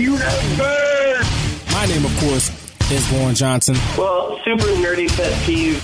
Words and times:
universe. 0.00 1.72
My 1.72 1.86
name, 1.86 2.04
of 2.04 2.16
course, 2.18 2.50
is 2.90 3.06
Vaughn 3.06 3.34
Johnson. 3.34 3.76
Well, 3.96 4.38
super 4.44 4.66
nerdy 4.82 5.08
pet 5.08 5.32
peeve 5.44 5.80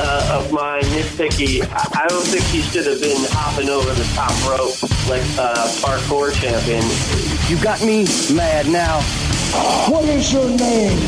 uh, 0.00 0.38
of 0.38 0.52
mine, 0.52 0.82
nitpicky. 0.82 1.62
I, 1.62 2.04
I 2.04 2.08
don't 2.08 2.26
think 2.26 2.44
he 2.44 2.62
should 2.62 2.86
have 2.86 3.00
been 3.00 3.24
hopping 3.30 3.68
over 3.68 3.92
the 3.92 4.04
top 4.14 4.32
rope 4.48 4.82
like 5.08 5.22
a 5.38 5.68
parkour 5.80 6.32
champion. 6.40 6.84
You 7.48 7.62
got 7.62 7.82
me 7.82 8.06
mad 8.34 8.68
now. 8.68 9.00
What 9.90 10.04
is 10.04 10.32
your 10.32 10.48
name? 10.48 10.98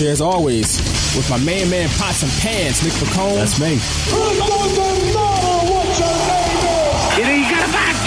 As 0.00 0.20
always, 0.20 0.78
with 1.16 1.28
my 1.28 1.38
main 1.38 1.68
man, 1.68 1.88
Pots 1.98 2.22
and 2.22 2.32
Pans, 2.40 2.82
Nick 2.84 2.92
Pacone. 2.94 3.34
That's 3.34 3.58
me. 3.58 5.37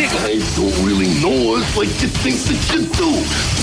You 0.01 0.07
got 0.07 0.25
a 0.25 0.39
bicycle. 0.39 0.67
I 0.67 0.71
don't 0.71 0.85
really 0.85 1.09
know 1.21 1.55
us 1.55 1.77
like 1.77 1.89
you 2.01 2.09
think 2.09 2.37
that 2.49 2.57
you 2.73 2.89
do. 2.97 3.11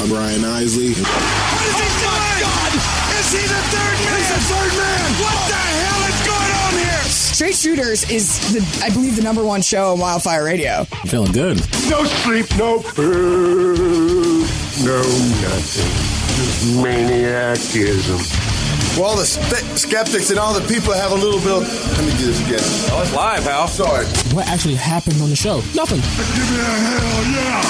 I'm 0.02 0.12
Ryan 0.12 0.44
Isley. 0.44 0.94
What 0.94 1.64
is 1.66 1.74
he 1.74 1.82
oh 1.82 1.98
doing? 1.98 2.38
God! 2.46 2.72
Is 3.18 3.28
he 3.34 3.42
the 3.42 3.62
third 3.74 3.96
man? 4.06 4.14
He's 4.14 4.30
the 4.30 4.38
third 4.46 4.72
man. 4.78 5.06
What 5.18 5.38
the 5.50 5.58
hell 5.58 6.02
is 6.06 6.18
going 6.22 6.52
on 6.62 6.72
here? 6.78 7.02
Straight 7.10 7.56
Shooters 7.56 8.08
is, 8.10 8.52
the, 8.52 8.84
I 8.84 8.90
believe, 8.90 9.16
the 9.16 9.22
number 9.22 9.44
one 9.44 9.62
show 9.62 9.92
on 9.92 9.98
Wildfire 9.98 10.44
Radio. 10.44 10.84
Feeling 11.06 11.32
good. 11.32 11.56
No 11.90 12.04
sleep, 12.04 12.46
no 12.56 12.78
food, 12.78 14.46
no 14.84 15.02
nothing. 15.42 15.90
Just 16.36 16.76
maniacism. 16.76 18.47
Well, 18.98 19.14
the 19.14 19.24
st- 19.24 19.78
skeptics 19.78 20.30
and 20.30 20.40
all 20.40 20.52
the 20.52 20.66
people 20.66 20.92
have 20.92 21.12
a 21.12 21.14
little 21.14 21.38
bit 21.38 21.52
of. 21.52 21.62
Let 21.96 22.04
me 22.04 22.10
do 22.18 22.26
this 22.26 22.40
again. 22.44 22.58
Oh, 22.90 23.00
it's 23.02 23.14
live, 23.14 23.44
Hal. 23.44 23.68
Sorry. 23.68 24.04
What 24.34 24.48
actually 24.48 24.74
happened 24.74 25.22
on 25.22 25.30
the 25.30 25.36
show? 25.36 25.62
Nothing. 25.72 26.00
Give 26.00 26.50
me 26.50 26.58
a 26.58 26.74
hell 26.82 27.22
yeah! 27.30 27.62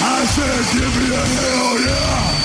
I 0.00 0.24
said, 0.26 0.64
give 0.76 0.96
me 1.00 1.16
a 1.16 1.24
hell 1.24 1.80
yeah! 1.80 2.43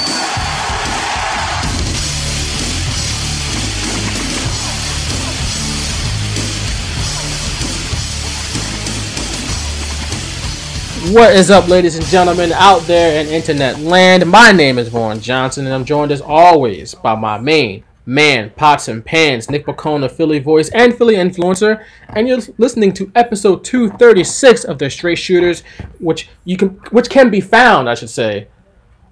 What 11.10 11.34
is 11.34 11.50
up, 11.50 11.68
ladies 11.68 11.96
and 11.96 12.06
gentlemen, 12.06 12.52
out 12.52 12.84
there 12.84 13.20
in 13.20 13.28
internet 13.30 13.80
land? 13.80 14.30
My 14.30 14.52
name 14.52 14.78
is 14.78 14.90
Vaughn 14.90 15.20
Johnson, 15.20 15.66
and 15.66 15.74
I'm 15.74 15.84
joined 15.84 16.12
as 16.12 16.22
always 16.22 16.94
by 16.94 17.16
my 17.16 17.40
main 17.40 17.84
man, 18.06 18.52
Pots 18.52 18.88
and 18.90 19.04
Pans, 19.04 19.50
Nick 19.50 19.66
Pacone, 19.66 20.12
Philly 20.12 20.38
voice 20.38 20.70
and 20.70 20.96
Philly 20.96 21.16
influencer, 21.16 21.84
and 22.10 22.28
you're 22.28 22.42
listening 22.60 22.94
to 22.94 23.12
episode 23.16 23.64
236 23.64 24.66
of 24.66 24.78
the 24.78 24.88
Straight 24.88 25.18
Shooters, 25.18 25.64
which 26.00 26.30
you 26.46 26.58
can, 26.58 26.70
which 26.92 27.10
can 27.10 27.32
be 27.32 27.42
found, 27.42 27.90
I 27.90 27.96
should 27.96 28.12
say, 28.12 28.48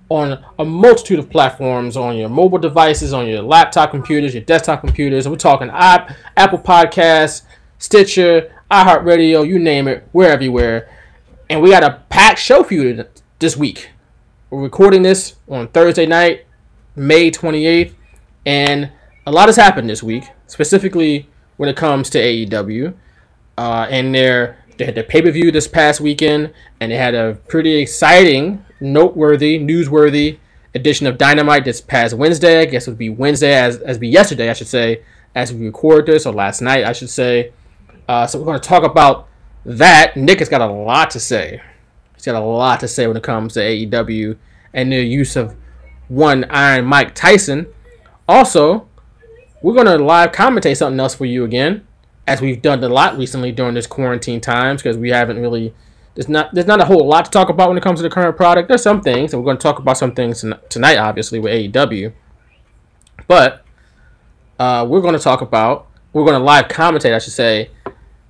on 0.09 0.45
a 0.59 0.65
multitude 0.65 1.17
of 1.17 1.31
platforms, 1.31 1.97
on 1.97 2.15
your 2.15 2.29
mobile 2.29 2.59
devices, 2.59 3.11
on 3.11 3.25
your 3.25 3.41
laptop 3.41 3.89
computers, 3.89 4.35
your 4.35 4.43
desktop 4.43 4.81
computers. 4.81 5.27
We're 5.27 5.35
talking 5.35 5.71
app, 5.71 6.11
Apple 6.35 6.59
Podcasts, 6.59 7.41
Stitcher, 7.79 8.53
iHeartRadio, 8.69 9.47
you 9.47 9.57
name 9.57 9.87
it, 9.87 10.07
we're 10.13 10.29
everywhere. 10.29 10.91
And 11.49 11.61
we 11.61 11.69
got 11.69 11.83
a 11.83 12.03
packed 12.09 12.39
show 12.39 12.61
for 12.61 12.73
you 12.73 13.05
this 13.39 13.55
week. 13.55 13.91
We're 14.49 14.61
recording 14.61 15.01
this 15.01 15.35
on 15.47 15.69
Thursday 15.69 16.05
night, 16.05 16.45
May 16.93 17.31
28th, 17.31 17.93
and 18.45 18.91
a 19.25 19.31
lot 19.31 19.47
has 19.47 19.55
happened 19.55 19.89
this 19.89 20.03
week, 20.03 20.25
specifically 20.47 21.29
when 21.55 21.69
it 21.69 21.77
comes 21.77 22.09
to 22.09 22.19
AEW. 22.19 22.93
Uh, 23.57 23.87
and 23.89 24.13
their 24.13 24.57
they 24.77 24.85
had 24.85 24.95
their 24.95 25.05
pay 25.05 25.21
per 25.21 25.31
view 25.31 25.49
this 25.49 25.69
past 25.69 26.01
weekend, 26.01 26.53
and 26.81 26.91
they 26.91 26.97
had 26.97 27.15
a 27.15 27.35
pretty 27.47 27.77
exciting, 27.77 28.65
noteworthy, 28.81 29.57
newsworthy 29.57 30.39
edition 30.75 31.07
of 31.07 31.17
Dynamite 31.17 31.63
this 31.63 31.79
past 31.79 32.13
Wednesday. 32.13 32.59
I 32.59 32.65
guess 32.65 32.87
it 32.87 32.91
would 32.91 32.97
be 32.97 33.09
Wednesday 33.09 33.53
as 33.53 33.77
as 33.77 33.97
be 33.97 34.09
yesterday, 34.09 34.49
I 34.49 34.53
should 34.53 34.67
say, 34.67 35.01
as 35.33 35.53
we 35.53 35.65
record 35.67 36.07
this, 36.07 36.25
or 36.25 36.33
last 36.33 36.61
night, 36.61 36.83
I 36.83 36.91
should 36.91 37.09
say. 37.09 37.53
Uh, 38.05 38.27
so 38.27 38.37
we're 38.37 38.45
going 38.45 38.59
to 38.59 38.67
talk 38.67 38.83
about 38.83 39.29
that. 39.67 40.15
Nick 40.15 40.39
has 40.39 40.49
got 40.49 40.61
a 40.61 40.65
lot 40.65 41.11
to 41.11 41.19
say. 41.19 41.61
He's 42.15 42.25
got 42.25 42.35
a 42.35 42.39
lot 42.39 42.79
to 42.79 42.87
say 42.87 43.05
when 43.05 43.17
it 43.17 43.23
comes 43.23 43.53
to 43.53 43.59
AEW 43.59 44.37
and 44.73 44.91
their 44.91 45.03
use 45.03 45.35
of 45.35 45.55
one 46.07 46.45
Iron 46.49 46.85
Mike 46.85 47.13
Tyson. 47.13 47.67
Also, 48.27 48.87
we're 49.61 49.73
going 49.73 49.85
to 49.85 49.97
live 50.03 50.31
commentate 50.31 50.77
something 50.77 50.99
else 50.99 51.13
for 51.13 51.25
you 51.25 51.43
again, 51.43 51.85
as 52.25 52.41
we've 52.41 52.61
done 52.61 52.83
a 52.83 52.89
lot 52.89 53.17
recently 53.17 53.51
during 53.51 53.75
this 53.75 53.87
quarantine 53.87 54.41
times 54.41 54.81
because 54.81 54.97
we 54.97 55.09
haven't 55.09 55.39
really. 55.39 55.73
There's 56.15 56.29
not 56.29 56.51
there's 56.51 56.65
not 56.65 56.81
a 56.81 56.85
whole 56.85 57.05
lot 57.05 57.25
to 57.25 57.31
talk 57.31 57.49
about 57.49 57.69
when 57.69 57.77
it 57.77 57.83
comes 57.83 57.99
to 57.99 58.03
the 58.03 58.09
current 58.09 58.35
product. 58.35 58.69
There's 58.69 58.81
some 58.81 59.01
things, 59.01 59.33
and 59.33 59.41
we're 59.41 59.45
going 59.45 59.57
to 59.57 59.61
talk 59.61 59.77
about 59.77 59.97
some 59.97 60.15
things 60.15 60.43
tonight, 60.69 60.97
obviously 60.97 61.39
with 61.39 61.53
AEW. 61.53 62.11
But 63.27 63.63
uh, 64.57 64.87
we're 64.89 65.01
going 65.01 65.13
to 65.13 65.19
talk 65.19 65.41
about 65.41 65.87
we're 66.13 66.23
going 66.23 66.39
to 66.39 66.43
live 66.43 66.67
commentate, 66.69 67.13
I 67.13 67.19
should 67.19 67.33
say, 67.33 67.69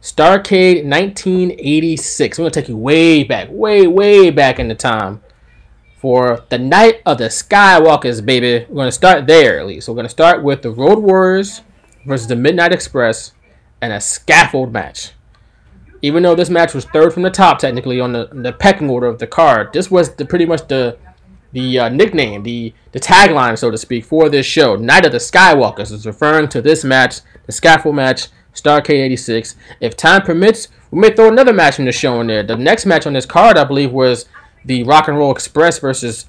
Starcade 0.08 0.86
1986. 0.90 2.38
We're 2.38 2.44
going 2.44 2.52
to 2.54 2.62
take 2.62 2.70
you 2.70 2.78
way 2.78 3.26
back, 3.26 3.50
way, 3.52 3.88
way 3.88 4.30
back 4.30 4.58
in 4.58 4.70
the 4.70 4.74
time 4.74 5.22
for 5.98 6.46
the 6.48 6.58
night 6.58 7.02
of 7.06 7.18
the 7.18 7.26
Skywalkers, 7.26 8.26
baby. 8.26 8.66
We're 8.70 8.76
going 8.76 8.88
to 8.88 8.92
start 8.94 9.28
there 9.28 9.60
at 9.60 9.68
least. 9.68 9.90
We're 9.90 9.96
going 9.96 10.06
to 10.06 10.10
start 10.10 10.44
with 10.44 10.62
the 10.62 10.72
Road 10.72 11.00
Warriors 11.00 11.62
versus 12.06 12.26
the 12.26 12.38
Midnight 12.38 12.72
Express 12.72 13.34
and 13.82 13.92
a 13.92 14.00
scaffold 14.00 14.72
match. 14.72 15.12
Even 16.02 16.24
though 16.24 16.36
this 16.36 16.50
match 16.50 16.74
was 16.74 16.86
third 16.86 17.12
from 17.12 17.24
the 17.24 17.30
top, 17.30 17.60
technically 17.60 18.00
on 18.00 18.14
the, 18.14 18.30
the 18.32 18.54
pecking 18.54 18.90
order 18.90 19.08
of 19.08 19.20
the 19.20 19.28
card, 19.28 19.74
this 19.74 19.92
was 19.92 20.16
the 20.16 20.24
pretty 20.24 20.46
much 20.46 20.70
the 20.70 20.98
the 21.52 21.80
uh, 21.80 21.90
nickname, 21.90 22.44
the 22.44 22.74
the 22.94 23.00
tagline, 23.00 23.58
so 23.58 23.70
to 23.70 23.78
speak, 23.78 24.06
for 24.06 24.30
this 24.30 24.46
show. 24.46 24.78
Night 24.78 25.06
of 25.06 25.12
the 25.12 25.18
Skywalkers 25.18 25.92
is 25.92 26.06
referring 26.06 26.48
to 26.50 26.62
this 26.62 26.86
match, 26.86 27.20
the 27.46 27.52
scaffold 27.52 27.96
match 27.96 28.28
Starcade 28.62 29.06
86. 29.06 29.56
If 29.80 29.96
time 29.96 30.22
permits, 30.22 30.68
we 30.92 31.00
may 31.00 31.14
throw 31.14 31.28
another 31.28 31.54
match 31.54 31.80
in 31.80 31.86
the 31.86 31.92
show 31.92 32.20
in 32.22 32.28
there. 32.28 32.44
The 32.44 32.56
next 32.56 32.86
match 32.86 33.06
on 33.06 33.14
this 33.14 33.26
card, 33.26 33.58
I 33.58 33.64
believe, 33.64 33.92
was 33.92 34.26
the 34.66 34.84
Rock 34.84 35.08
and 35.08 35.18
Roll 35.18 35.32
Express 35.32 35.80
versus 35.80 36.26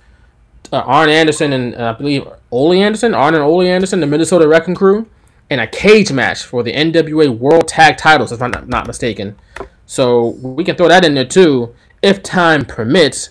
uh, 0.73 0.79
Arn 0.79 1.09
Anderson 1.09 1.53
and 1.53 1.75
uh, 1.75 1.95
I 1.95 1.99
believe 1.99 2.27
Ole 2.51 2.75
Anderson, 2.75 3.15
Arn 3.15 3.35
and 3.35 3.43
Ole 3.43 3.63
Anderson, 3.63 4.01
the 4.01 4.07
Minnesota 4.07 4.47
Wrecking 4.47 4.75
Crew, 4.75 5.09
in 5.51 5.61
a 5.61 5.67
cage 5.67 6.13
match 6.13 6.43
for 6.43 6.63
the 6.63 6.73
NWA 6.73 7.37
World 7.37 7.69
Tag 7.69 7.97
Titles, 7.97 8.33
if 8.33 8.43
I'm 8.43 8.53
not, 8.67 8.87
mistaken. 8.87 9.37
So 9.87 10.29
we 10.43 10.65
can 10.65 10.77
throw 10.77 10.89
that 10.89 11.05
in 11.05 11.15
there 11.15 11.25
too, 11.25 11.75
if 12.03 12.23
time 12.23 12.65
permits. 12.65 13.31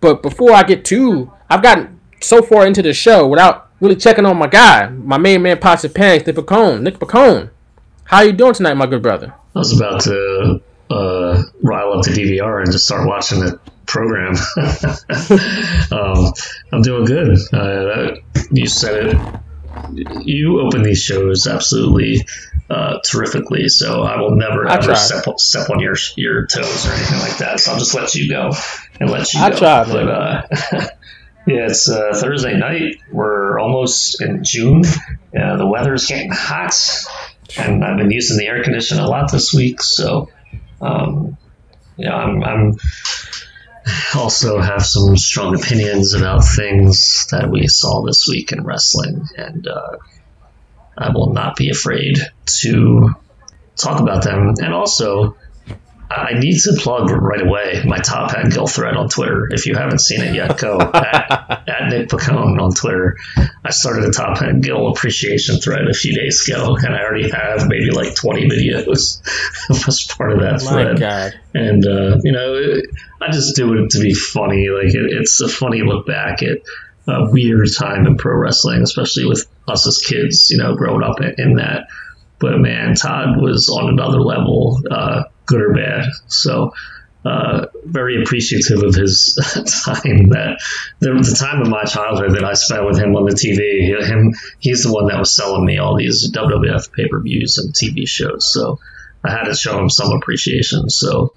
But 0.00 0.22
before 0.22 0.52
I 0.52 0.64
get 0.64 0.84
too, 0.84 1.32
I've 1.48 1.62
gotten 1.62 2.00
so 2.20 2.42
far 2.42 2.66
into 2.66 2.82
the 2.82 2.92
show 2.92 3.26
without 3.28 3.70
really 3.80 3.96
checking 3.96 4.26
on 4.26 4.36
my 4.36 4.46
guy, 4.48 4.88
my 4.88 5.18
main 5.18 5.42
man, 5.42 5.58
and 5.60 5.60
Pans, 5.60 6.26
Nick 6.26 6.36
Pacone. 6.36 6.82
Nick 6.82 6.98
Pacone. 6.98 7.50
How 8.12 8.20
you 8.20 8.32
doing 8.32 8.52
tonight, 8.52 8.74
my 8.74 8.84
good 8.84 9.00
brother? 9.00 9.32
I 9.56 9.58
was 9.58 9.74
about 9.74 10.00
to 10.00 10.60
uh, 10.90 11.42
rile 11.62 11.92
up 11.94 12.04
the 12.04 12.10
DVR 12.10 12.62
and 12.62 12.70
just 12.70 12.84
start 12.84 13.08
watching 13.08 13.40
the 13.40 13.58
program. 13.86 14.34
um, 15.90 16.30
I'm 16.70 16.82
doing 16.82 17.06
good. 17.06 17.38
Uh, 17.50 18.16
you 18.50 18.66
said 18.66 19.06
it. 19.06 20.26
You 20.26 20.60
open 20.60 20.82
these 20.82 21.02
shows 21.02 21.46
absolutely 21.46 22.26
uh, 22.68 22.98
terrifically, 23.02 23.68
so 23.68 24.02
I 24.02 24.20
will 24.20 24.36
never 24.36 24.68
I 24.68 24.74
ever 24.74 24.84
tried. 24.88 24.96
step, 24.96 25.24
step 25.38 25.70
on 25.70 25.80
your 25.80 25.96
your 26.14 26.44
toes 26.46 26.86
or 26.86 26.92
anything 26.92 27.18
like 27.18 27.38
that. 27.38 27.60
So 27.60 27.72
I'll 27.72 27.78
just 27.78 27.94
let 27.94 28.14
you 28.14 28.28
go 28.28 28.50
and 29.00 29.08
let 29.08 29.32
you 29.32 29.40
I 29.40 29.48
go. 29.48 29.56
tried, 29.56 29.86
but 29.86 30.08
uh, 30.08 30.42
yeah, 31.46 31.64
it's 31.64 31.88
uh, 31.88 32.12
Thursday 32.14 32.58
night. 32.58 32.96
We're 33.10 33.58
almost 33.58 34.20
in 34.20 34.44
June. 34.44 34.82
The 35.32 35.66
weather's 35.66 36.04
getting 36.06 36.30
hot, 36.30 36.74
and 37.58 37.84
I've 37.84 37.98
been 37.98 38.10
using 38.10 38.38
the 38.38 38.46
air 38.46 38.62
conditioner 38.62 39.02
a 39.02 39.08
lot 39.08 39.30
this 39.30 39.52
week. 39.52 39.82
So, 39.82 40.28
um, 40.80 41.36
yeah, 41.96 42.14
I'm, 42.14 42.42
I'm 42.42 42.74
also 44.14 44.60
have 44.60 44.84
some 44.84 45.16
strong 45.16 45.54
opinions 45.54 46.14
about 46.14 46.44
things 46.44 47.26
that 47.30 47.50
we 47.50 47.66
saw 47.66 48.02
this 48.02 48.28
week 48.28 48.52
in 48.52 48.64
wrestling, 48.64 49.26
and 49.36 49.66
uh, 49.66 49.96
I 50.96 51.10
will 51.12 51.32
not 51.32 51.56
be 51.56 51.70
afraid 51.70 52.18
to 52.60 53.14
talk 53.76 54.00
about 54.00 54.24
them. 54.24 54.54
And 54.58 54.72
also, 54.72 55.36
I 56.16 56.38
need 56.38 56.58
to 56.60 56.74
plug 56.78 57.10
right 57.10 57.42
away 57.42 57.82
my 57.86 57.98
Todd 57.98 58.30
Pettengill 58.30 58.66
thread 58.66 58.96
on 58.96 59.08
Twitter. 59.08 59.48
If 59.50 59.66
you 59.66 59.74
haven't 59.74 60.00
seen 60.00 60.20
it 60.20 60.34
yet, 60.34 60.58
go 60.58 60.78
at, 60.94 61.68
at 61.68 61.88
Nick 61.88 62.08
Pacone 62.08 62.60
on 62.60 62.72
Twitter. 62.72 63.16
I 63.64 63.70
started 63.70 64.04
a 64.04 64.12
Todd 64.12 64.38
Pettengill 64.38 64.88
appreciation 64.88 65.58
thread 65.58 65.88
a 65.88 65.94
few 65.94 66.14
days 66.14 66.46
ago, 66.46 66.76
and 66.76 66.94
I 66.94 67.02
already 67.02 67.30
have 67.30 67.68
maybe 67.68 67.90
like 67.90 68.14
20 68.14 68.48
videos 68.48 69.20
as 69.88 70.06
part 70.06 70.32
of 70.32 70.40
that 70.40 70.62
My 70.64 70.70
thread. 70.70 70.98
God. 70.98 71.34
And, 71.54 71.86
uh, 71.86 72.18
you 72.22 72.32
know, 72.32 72.54
it, 72.54 72.86
I 73.20 73.30
just 73.30 73.56
do 73.56 73.72
it 73.74 73.90
to 73.90 74.00
be 74.00 74.14
funny. 74.14 74.68
Like, 74.68 74.94
it, 74.94 75.12
it's 75.20 75.40
a 75.40 75.48
funny 75.48 75.82
look 75.82 76.06
back 76.06 76.42
at 76.42 76.58
a 77.06 77.30
weird 77.30 77.68
time 77.76 78.06
in 78.06 78.16
pro 78.16 78.36
wrestling, 78.36 78.82
especially 78.82 79.26
with 79.26 79.46
us 79.68 79.86
as 79.86 79.98
kids, 79.98 80.50
you 80.50 80.58
know, 80.58 80.74
growing 80.74 81.02
up 81.02 81.20
in, 81.20 81.34
in 81.38 81.54
that. 81.56 81.88
But 82.38 82.58
man, 82.58 82.94
Todd 82.94 83.40
was 83.40 83.68
on 83.68 83.88
another 83.88 84.20
level, 84.20 84.80
uh, 84.90 85.24
good 85.46 85.60
or 85.60 85.74
bad. 85.74 86.06
So 86.26 86.72
uh, 87.24 87.66
very 87.84 88.20
appreciative 88.20 88.82
of 88.82 88.94
his 88.94 89.34
time 89.84 90.30
that 90.30 90.60
the, 90.98 91.12
the 91.12 91.36
time 91.38 91.62
of 91.62 91.68
my 91.68 91.84
childhood 91.84 92.34
that 92.34 92.44
I 92.44 92.54
spent 92.54 92.84
with 92.84 92.98
him 92.98 93.14
on 93.14 93.24
the 93.26 93.34
TV. 93.34 93.96
Him, 94.04 94.34
he's 94.58 94.82
the 94.82 94.92
one 94.92 95.06
that 95.06 95.18
was 95.18 95.34
selling 95.34 95.64
me 95.64 95.78
all 95.78 95.96
these 95.96 96.32
WWF 96.32 96.92
pay 96.92 97.06
per 97.06 97.20
views 97.20 97.58
and 97.58 97.72
TV 97.72 98.08
shows. 98.08 98.52
So 98.52 98.80
I 99.22 99.30
had 99.30 99.44
to 99.44 99.54
show 99.54 99.78
him 99.78 99.88
some 99.88 100.10
appreciation. 100.10 100.90
So 100.90 101.34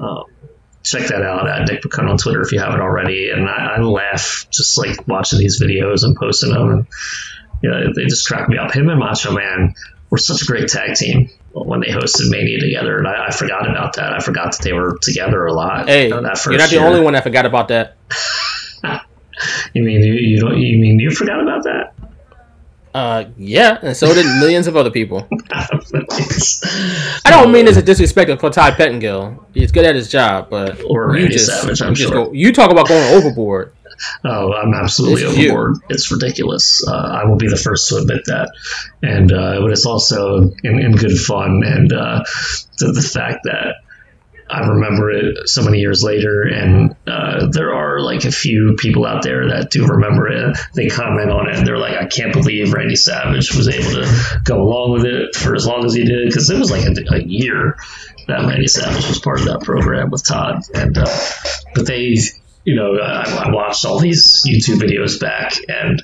um, 0.00 0.24
check 0.82 1.06
that 1.08 1.22
out 1.22 1.48
at 1.48 1.68
Nick 1.68 1.82
Pacone 1.82 2.10
on 2.10 2.18
Twitter 2.18 2.42
if 2.42 2.50
you 2.50 2.58
haven't 2.58 2.80
already. 2.80 3.30
And 3.30 3.48
I, 3.48 3.76
I 3.76 3.80
laugh 3.80 4.46
just 4.50 4.78
like 4.78 5.06
watching 5.06 5.38
these 5.38 5.62
videos 5.62 6.02
and 6.02 6.16
posting 6.16 6.52
them, 6.52 6.70
and 6.70 6.86
you 7.62 7.70
know, 7.70 7.92
they 7.94 8.06
just 8.06 8.26
crack 8.26 8.48
me 8.48 8.58
up. 8.58 8.72
Him 8.72 8.88
and 8.88 8.98
Macho 8.98 9.32
Man 9.32 9.74
were 10.10 10.18
such 10.18 10.42
a 10.42 10.46
great 10.46 10.68
tag 10.68 10.96
team 10.96 11.30
when 11.52 11.80
they 11.80 11.88
hosted 11.88 12.30
Mania 12.30 12.60
together, 12.60 12.98
and 12.98 13.06
I, 13.06 13.26
I, 13.26 13.30
forgot 13.30 13.68
about 13.68 13.96
that. 13.96 14.12
I 14.12 14.20
forgot 14.20 14.52
that 14.52 14.62
they 14.62 14.72
were 14.72 14.98
together 15.00 15.46
a 15.46 15.52
lot. 15.52 15.88
Hey, 15.88 16.08
you're 16.08 16.20
not 16.20 16.38
the 16.42 16.68
year. 16.70 16.84
only 16.84 17.00
one 17.00 17.14
that 17.14 17.24
forgot 17.24 17.46
about 17.46 17.68
that. 17.68 17.96
you 19.74 19.82
mean 19.82 20.02
you, 20.02 20.14
you 20.14 20.40
don't? 20.40 20.56
You 20.58 20.78
mean 20.78 21.00
you 21.00 21.10
forgot 21.10 21.40
about 21.42 21.64
that? 21.64 21.94
Uh, 22.92 23.26
yeah, 23.36 23.78
and 23.82 23.96
so 23.96 24.12
did 24.12 24.26
millions 24.40 24.66
of 24.66 24.76
other 24.76 24.90
people. 24.90 25.28
I 25.52 25.70
don't 27.26 27.52
mean 27.52 27.66
this 27.66 27.76
a 27.76 27.82
disrespect 27.82 28.40
for 28.40 28.50
Todd 28.50 28.74
Pettengill. 28.74 29.46
He's 29.54 29.70
good 29.70 29.84
at 29.84 29.94
his 29.94 30.10
job, 30.10 30.50
but 30.50 30.82
or 30.84 31.16
you 31.16 31.28
just, 31.28 31.46
Savage, 31.46 31.82
I'm 31.82 31.90
you 31.90 31.96
sure. 31.96 32.10
Go, 32.10 32.32
you 32.32 32.52
talk 32.52 32.72
about 32.72 32.88
going 32.88 33.14
overboard. 33.14 33.72
Oh, 34.24 34.52
I'm 34.52 34.74
absolutely 34.74 35.22
it's 35.22 35.38
overboard. 35.38 35.76
You. 35.76 35.82
It's 35.90 36.10
ridiculous. 36.10 36.84
Uh, 36.86 36.92
I 36.92 37.24
will 37.24 37.36
be 37.36 37.48
the 37.48 37.56
first 37.56 37.88
to 37.88 37.96
admit 37.96 38.24
that. 38.26 38.52
And 39.02 39.32
uh, 39.32 39.60
but 39.60 39.72
it's 39.72 39.86
also 39.86 40.52
in, 40.62 40.78
in 40.78 40.92
good 40.92 41.18
fun, 41.18 41.62
and 41.64 41.92
uh, 41.92 42.24
the, 42.78 42.92
the 42.92 43.02
fact 43.02 43.44
that 43.44 43.76
I 44.50 44.66
remember 44.66 45.10
it 45.10 45.48
so 45.48 45.62
many 45.62 45.78
years 45.78 46.02
later, 46.02 46.42
and 46.42 46.96
uh, 47.06 47.46
there 47.50 47.72
are 47.72 48.00
like 48.00 48.24
a 48.24 48.32
few 48.32 48.74
people 48.76 49.06
out 49.06 49.22
there 49.22 49.48
that 49.48 49.70
do 49.70 49.86
remember 49.86 50.28
it. 50.28 50.58
They 50.74 50.88
comment 50.88 51.30
on 51.30 51.48
it, 51.48 51.56
and 51.56 51.66
they're 51.66 51.78
like, 51.78 51.96
"I 51.96 52.06
can't 52.06 52.32
believe 52.32 52.72
Randy 52.72 52.96
Savage 52.96 53.54
was 53.54 53.68
able 53.68 54.02
to 54.02 54.40
go 54.44 54.60
along 54.60 54.92
with 54.92 55.04
it 55.04 55.36
for 55.36 55.54
as 55.54 55.66
long 55.66 55.84
as 55.84 55.94
he 55.94 56.04
did," 56.04 56.26
because 56.26 56.50
it 56.50 56.58
was 56.58 56.70
like 56.70 56.84
a, 56.84 57.14
a, 57.14 57.22
year 57.22 57.76
that 58.26 58.44
Randy 58.44 58.66
Savage 58.66 59.06
was 59.06 59.20
part 59.20 59.40
of 59.40 59.46
that 59.46 59.60
program 59.60 60.10
with 60.10 60.26
Todd, 60.26 60.62
and 60.74 60.98
uh, 60.98 61.18
but 61.74 61.86
they 61.86 62.18
you 62.64 62.76
know, 62.76 62.96
I, 62.96 63.46
I 63.46 63.50
watched 63.50 63.84
all 63.84 63.98
these 63.98 64.44
YouTube 64.46 64.80
videos 64.80 65.20
back 65.20 65.54
and 65.68 66.02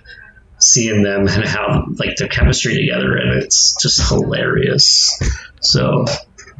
seeing 0.59 1.03
them 1.03 1.29
and 1.29 1.45
how 1.45 1.87
like 1.97 2.17
their 2.17 2.29
chemistry 2.29 2.77
together, 2.77 3.17
and 3.17 3.43
it's 3.43 3.77
just 3.81 4.09
hilarious. 4.09 5.21
So 5.61 6.07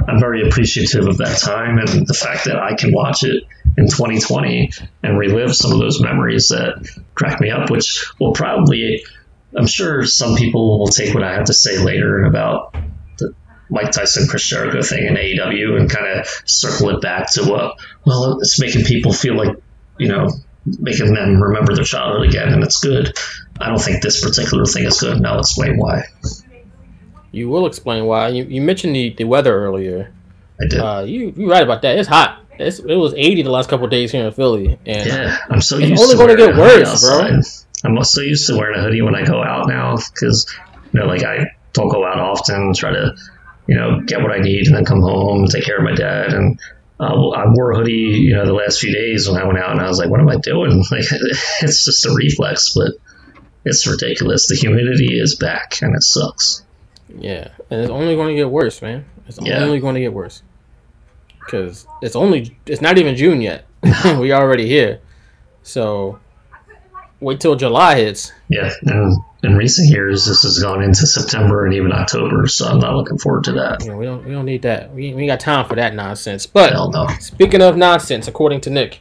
I'm 0.07 0.21
very 0.21 0.47
appreciative 0.47 1.07
of 1.07 1.19
that 1.19 1.39
time 1.39 1.79
and 1.79 2.07
the 2.07 2.15
fact 2.15 2.45
that 2.45 2.57
I 2.57 2.75
can 2.75 2.93
watch 2.93 3.25
it 3.25 3.45
in 3.79 3.87
2020 3.87 4.71
and 5.03 5.19
relive 5.19 5.55
some 5.55 5.73
of 5.73 5.79
those 5.79 6.01
memories 6.01 6.49
that 6.49 6.89
crack 7.15 7.41
me 7.41 7.51
up, 7.51 7.71
which 7.71 8.07
will 8.21 8.33
probably, 8.33 9.05
I'm 9.57 9.67
sure 9.67 10.05
some 10.05 10.37
people 10.37 10.79
will 10.79 10.89
take 10.89 11.15
what 11.15 11.23
I 11.23 11.35
have 11.35 11.45
to 11.45 11.55
say 11.55 11.79
later 11.79 12.25
about 12.25 12.75
the 13.19 13.35
Mike 13.71 13.93
Tyson 13.93 14.29
Chris 14.29 14.47
Jericho 14.47 14.83
thing 14.83 15.07
in 15.07 15.15
AEW 15.15 15.81
and 15.81 15.91
kind 15.91 16.21
of 16.21 16.27
circle 16.45 16.91
it 16.91 17.01
back 17.01 17.33
to 17.33 17.45
what, 17.45 17.79
well, 18.05 18.39
it's 18.41 18.61
making 18.61 18.85
people 18.85 19.13
feel 19.13 19.35
like 19.35 19.57
you 19.99 20.09
know, 20.09 20.31
making 20.65 21.15
them 21.15 21.43
remember 21.43 21.75
their 21.75 21.85
childhood 21.85 22.29
again, 22.29 22.53
and 22.53 22.63
it's 22.63 22.81
good. 22.81 23.17
I 23.61 23.69
don't 23.69 23.81
think 23.81 24.03
this 24.03 24.23
particular 24.23 24.67
thing 24.67 24.85
is 24.85 25.01
good, 25.01 25.17
and 25.17 25.27
I'll 25.27 25.41
explain 25.41 25.79
why. 25.79 26.05
You 27.33 27.49
will 27.49 27.67
explain 27.67 28.05
why. 28.07 28.29
You, 28.29 28.45
you 28.45 28.63
mentioned 28.63 28.95
the, 28.95 29.11
the 29.11 29.25
weather 29.25 29.55
earlier. 29.55 30.13
I 30.61 30.67
did. 30.67 30.81
Uh, 30.81 31.05
you 31.07 31.33
you're 31.37 31.51
right 31.51 31.63
about 31.63 31.83
that. 31.83 31.99
It's 31.99 32.09
hot. 32.09 32.43
It's, 32.59 32.79
it 32.79 32.95
was 32.95 33.13
80 33.15 33.43
the 33.43 33.51
last 33.51 33.69
couple 33.69 33.87
days 33.89 34.13
here 34.13 34.25
in 34.27 34.33
Philly, 34.33 34.79
and 34.87 35.07
yeah, 35.07 35.37
I'm 35.51 35.61
so 35.61 35.77
used 35.77 35.93
it's 35.93 36.03
only 36.03 36.17
going 36.17 36.37
to 36.37 36.37
get 36.37 36.57
worse, 36.57 37.03
bro. 37.03 37.41
I'm 37.85 38.03
so 38.03 38.23
used 38.23 38.47
to 38.47 38.57
wearing 38.57 38.79
a 38.79 38.83
hoodie 38.83 39.03
when 39.03 39.15
I 39.15 39.25
go 39.25 39.43
out 39.43 39.69
now 39.69 39.97
because 39.97 40.47
you 40.93 41.01
know, 41.01 41.07
like 41.07 41.23
I 41.23 41.55
don't 41.75 41.89
go 41.89 42.07
out 42.07 42.19
often. 42.19 42.73
Try 42.73 42.93
to 42.93 43.15
you 43.67 43.75
know 43.75 44.01
get 44.01 44.23
what 44.23 44.33
I 44.33 44.39
need 44.39 44.67
and 44.67 44.77
then 44.77 44.85
come 44.85 45.03
home, 45.03 45.47
take 45.47 45.65
care 45.65 45.77
of 45.77 45.85
my 45.85 45.95
dad, 45.95 46.33
and 46.33 46.59
uh, 46.99 47.05
I 47.31 47.45
wore 47.49 47.73
a 47.73 47.77
hoodie, 47.77 47.93
you 47.93 48.35
know, 48.35 48.47
the 48.47 48.55
last 48.55 48.81
few 48.81 48.93
days 48.93 49.29
when 49.29 49.41
I 49.41 49.45
went 49.45 49.59
out, 49.59 49.71
and 49.71 49.81
I 49.81 49.89
was 49.89 49.99
like, 49.99 50.09
"What 50.09 50.21
am 50.21 50.29
I 50.29 50.37
doing?" 50.37 50.83
Like, 50.91 51.05
it's 51.61 51.85
just 51.85 52.07
a 52.07 52.15
reflex, 52.15 52.75
but 52.75 52.93
it's 53.65 53.87
ridiculous. 53.87 54.49
The 54.49 54.55
humidity 54.55 55.19
is 55.19 55.35
back, 55.35 55.83
and 55.83 55.95
it 55.95 56.03
sucks. 56.03 56.65
Yeah, 57.19 57.49
and 57.71 57.81
it's 57.81 57.91
only 57.91 58.15
going 58.15 58.29
to 58.29 58.35
get 58.35 58.51
worse, 58.51 58.81
man. 58.81 59.05
It's 59.29 59.39
yeah. 59.41 59.59
only 59.59 59.81
going 59.81 59.95
to 59.95 60.01
get 60.01 60.13
worse 60.13 60.43
because 61.41 61.87
it's 62.03 62.17
only 62.17 62.57
it's 62.67 62.81
not 62.81 62.99
even 62.99 63.17
June 63.17 63.41
yet. 63.41 63.67
we 64.19 64.33
are 64.33 64.43
already 64.43 64.67
here, 64.67 65.01
so 65.63 66.19
wait 67.21 67.41
till 67.41 67.57
July 67.57 67.97
hits. 67.97 68.33
Yeah, 68.49 68.71
and 68.83 69.17
in 69.43 69.57
recent 69.57 69.91
years, 69.91 70.27
this 70.27 70.43
has 70.43 70.59
gone 70.59 70.83
into 70.83 71.07
September 71.07 71.65
and 71.65 71.75
even 71.75 71.93
October, 71.93 72.47
so 72.47 72.67
I'm 72.67 72.81
not 72.81 72.95
looking 72.95 73.19
forward 73.19 73.45
to 73.45 73.53
that. 73.53 73.85
Yeah, 73.85 73.97
we 73.97 74.05
don't 74.05 74.25
we 74.25 74.33
don't 74.33 74.45
need 74.45 74.63
that. 74.63 74.93
We 74.93 75.15
we 75.15 75.27
got 75.27 75.41
time 75.41 75.69
for 75.69 75.75
that 75.77 75.95
nonsense. 75.95 76.47
But 76.47 76.73
no. 76.73 77.09
speaking 77.21 77.63
of 77.63 77.77
nonsense, 77.77 78.29
according 78.29 78.61
to 78.63 78.71
Nick, 78.71 79.01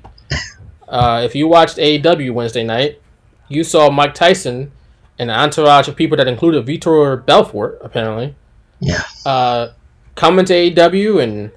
uh, 0.88 1.22
if 1.24 1.36
you 1.36 1.48
watched 1.48 1.78
AEW 1.78 2.34
Wednesday 2.34 2.64
night, 2.64 3.02
you 3.48 3.64
saw 3.64 3.90
Mike 3.90 4.14
Tyson 4.14 4.72
and 5.18 5.32
an 5.32 5.40
entourage 5.40 5.88
of 5.88 5.96
people 5.96 6.18
that 6.18 6.28
included 6.28 6.66
Vitor 6.66 7.26
Belfort, 7.26 7.80
apparently. 7.82 8.36
Yeah. 8.80 9.04
Uh, 9.26 9.70
come 10.16 10.40
into 10.40 10.54
AEW 10.54 11.24
and 11.24 11.52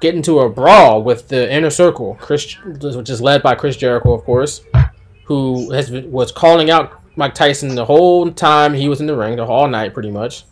get 0.00 0.14
into 0.14 0.40
a 0.40 0.48
brawl 0.48 1.02
with 1.02 1.28
the 1.28 1.52
inner 1.52 1.70
circle, 1.70 2.16
Chris, 2.20 2.56
which 2.64 3.10
is 3.10 3.20
led 3.20 3.42
by 3.42 3.54
Chris 3.54 3.76
Jericho, 3.76 4.12
of 4.12 4.24
course, 4.24 4.62
who 5.24 5.70
has 5.72 5.90
been, 5.90 6.10
was 6.10 6.32
calling 6.32 6.70
out 6.70 7.00
Mike 7.16 7.34
Tyson 7.34 7.74
the 7.74 7.84
whole 7.84 8.30
time 8.30 8.74
he 8.74 8.88
was 8.88 9.00
in 9.00 9.06
the 9.06 9.16
ring, 9.16 9.36
the 9.36 9.46
whole 9.46 9.68
night 9.68 9.94
pretty 9.94 10.10
much. 10.10 10.44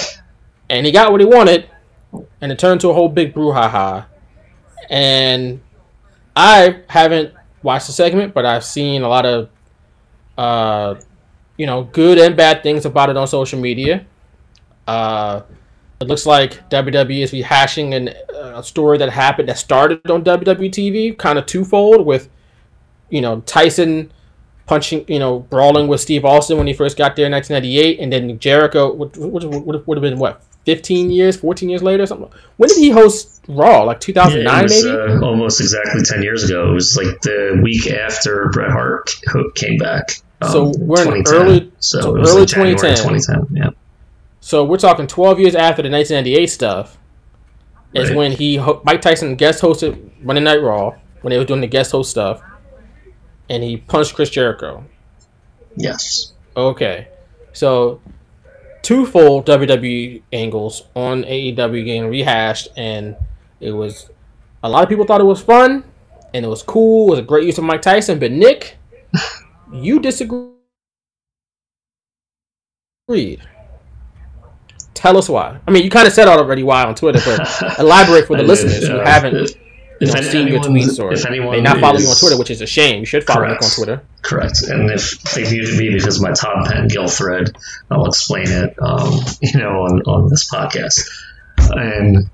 and 0.70 0.86
he 0.86 0.92
got 0.92 1.12
what 1.12 1.20
he 1.20 1.26
wanted, 1.26 1.68
and 2.40 2.52
it 2.52 2.58
turned 2.58 2.80
to 2.82 2.90
a 2.90 2.94
whole 2.94 3.08
big 3.08 3.34
brouhaha. 3.34 4.06
And 4.88 5.60
I 6.34 6.82
haven't 6.88 7.34
watched 7.62 7.86
the 7.88 7.92
segment, 7.92 8.34
but 8.34 8.44
I've 8.44 8.64
seen 8.64 9.02
a 9.02 9.08
lot 9.08 9.26
of, 9.26 9.48
uh, 10.38 10.94
you 11.56 11.66
know, 11.66 11.84
good 11.84 12.18
and 12.18 12.36
bad 12.36 12.62
things 12.62 12.84
about 12.84 13.10
it 13.10 13.16
on 13.16 13.26
social 13.26 13.58
media. 13.58 14.06
Uh, 14.86 15.42
it 16.00 16.08
looks 16.08 16.26
like 16.26 16.68
WWE 16.68 17.22
is 17.22 17.32
rehashing 17.32 17.94
an, 17.94 18.08
a 18.34 18.62
story 18.62 18.98
that 18.98 19.08
happened 19.08 19.48
that 19.48 19.58
started 19.58 20.10
on 20.10 20.22
WWE 20.22 20.70
TV, 20.70 21.16
kind 21.16 21.38
of 21.38 21.46
twofold 21.46 22.04
with, 22.04 22.28
you 23.10 23.20
know, 23.20 23.40
Tyson 23.40 24.12
punching, 24.66 25.04
you 25.08 25.18
know, 25.18 25.40
brawling 25.40 25.88
with 25.88 26.00
Steve 26.00 26.24
Austin 26.24 26.58
when 26.58 26.66
he 26.66 26.72
first 26.72 26.96
got 26.96 27.16
there 27.16 27.26
in 27.26 27.32
1998, 27.32 28.00
and 28.00 28.12
then 28.12 28.38
Jericho 28.38 28.92
would, 28.92 29.16
would, 29.16 29.44
would, 29.44 29.86
would 29.86 29.96
have 29.96 30.02
been 30.02 30.18
what 30.18 30.42
15 30.66 31.10
years, 31.10 31.36
14 31.36 31.68
years 31.68 31.82
later, 31.82 32.04
something. 32.06 32.30
When 32.56 32.68
did 32.68 32.78
he 32.78 32.90
host 32.90 33.44
Raw? 33.48 33.84
Like 33.84 34.00
2009, 34.00 34.44
yeah, 34.44 34.62
was, 34.62 34.84
maybe. 34.84 34.96
Uh, 34.96 35.20
almost 35.24 35.60
exactly 35.60 36.02
10 36.02 36.22
years 36.22 36.44
ago. 36.44 36.70
It 36.70 36.74
was 36.74 36.96
like 36.96 37.20
the 37.22 37.60
week 37.62 37.86
after 37.86 38.48
Bret 38.52 38.70
Hart 38.70 39.14
came 39.54 39.78
back. 39.78 40.10
Um, 40.42 40.50
so 40.50 40.72
we're 40.78 41.16
in 41.16 41.24
early, 41.28 41.72
so, 41.78 42.00
so 42.00 42.16
early 42.16 42.40
like 42.40 42.48
2010. 42.48 42.96
2010. 42.96 43.56
Yeah. 43.56 43.70
So 44.40 44.64
we're 44.64 44.76
talking 44.76 45.06
12 45.06 45.40
years 45.40 45.54
after 45.54 45.82
the 45.82 45.90
1998 45.90 46.46
stuff. 46.48 46.98
Is 47.94 48.10
right. 48.10 48.16
when 48.16 48.32
he 48.32 48.58
Mike 48.84 49.00
Tyson 49.00 49.36
guest 49.36 49.62
hosted 49.62 50.10
Monday 50.20 50.42
Night 50.42 50.60
Raw 50.60 50.96
when 51.22 51.30
they 51.30 51.38
were 51.38 51.44
doing 51.44 51.62
the 51.62 51.66
guest 51.66 51.92
host 51.92 52.10
stuff 52.10 52.42
and 53.48 53.62
he 53.62 53.76
punched 53.76 54.14
Chris 54.14 54.30
Jericho. 54.30 54.84
Yes. 55.76 56.32
Okay. 56.56 57.08
So 57.52 58.00
twofold 58.82 59.46
WWE 59.46 60.22
angles 60.32 60.84
on 60.94 61.24
AEW 61.24 61.84
getting 61.84 62.08
rehashed, 62.08 62.68
and 62.76 63.16
it 63.60 63.72
was 63.72 64.10
a 64.62 64.68
lot 64.68 64.82
of 64.82 64.88
people 64.88 65.04
thought 65.04 65.20
it 65.20 65.24
was 65.24 65.42
fun 65.42 65.84
and 66.34 66.44
it 66.44 66.48
was 66.48 66.62
cool. 66.62 67.08
It 67.08 67.10
was 67.10 67.18
a 67.20 67.22
great 67.22 67.44
use 67.44 67.58
of 67.58 67.64
Mike 67.64 67.82
Tyson, 67.82 68.18
but 68.18 68.30
Nick, 68.30 68.76
you 69.72 70.00
disagreed. 70.00 70.52
Tell 74.94 75.16
us 75.16 75.28
why. 75.28 75.60
I 75.66 75.70
mean, 75.70 75.84
you 75.84 75.90
kind 75.90 76.06
of 76.06 76.12
said 76.12 76.26
already 76.28 76.62
why 76.62 76.84
on 76.84 76.94
Twitter, 76.94 77.20
but 77.24 77.78
elaborate 77.78 78.26
for 78.26 78.36
the 78.36 78.42
listeners 78.42 78.86
who 78.86 78.98
haven't 78.98 79.56
if 80.00 80.14
know, 80.14 80.20
seen 80.20 80.48
your 80.48 80.60
tweets 80.60 81.02
or 81.02 81.12
if 81.12 81.26
anyone 81.26 81.52
may 81.52 81.60
not 81.62 81.78
follow 81.78 81.98
you 81.98 82.08
on 82.08 82.16
Twitter, 82.16 82.38
which 82.38 82.50
is 82.50 82.60
a 82.60 82.66
shame. 82.66 83.00
You 83.00 83.06
should 83.06 83.24
follow 83.24 83.40
correct, 83.40 83.62
Nick 83.62 83.70
on 83.70 83.74
Twitter. 83.76 84.02
Correct. 84.22 84.62
And 84.62 84.90
if 84.90 85.20
they 85.34 85.50
muted 85.50 85.78
me 85.78 85.94
because 85.94 86.16
of 86.16 86.22
my 86.22 86.32
Todd 86.32 86.66
Pettengill 86.66 87.08
thread, 87.08 87.56
I'll 87.90 88.06
explain 88.06 88.48
it. 88.48 88.76
Um, 88.80 89.20
you 89.40 89.58
know, 89.58 89.82
on 89.82 90.02
on 90.02 90.28
this 90.28 90.50
podcast. 90.50 91.00
And 91.58 92.28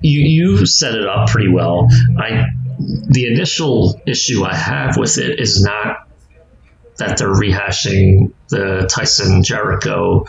you 0.00 0.20
you 0.20 0.66
set 0.66 0.94
it 0.94 1.06
up 1.06 1.28
pretty 1.28 1.48
well. 1.48 1.88
I 2.18 2.46
the 2.78 3.26
initial 3.32 4.00
issue 4.06 4.44
I 4.44 4.54
have 4.54 4.96
with 4.96 5.18
it 5.18 5.40
is 5.40 5.62
not 5.62 6.08
that 6.96 7.18
they're 7.18 7.28
rehashing 7.28 8.32
the 8.48 8.88
Tyson 8.90 9.42
Jericho 9.42 10.26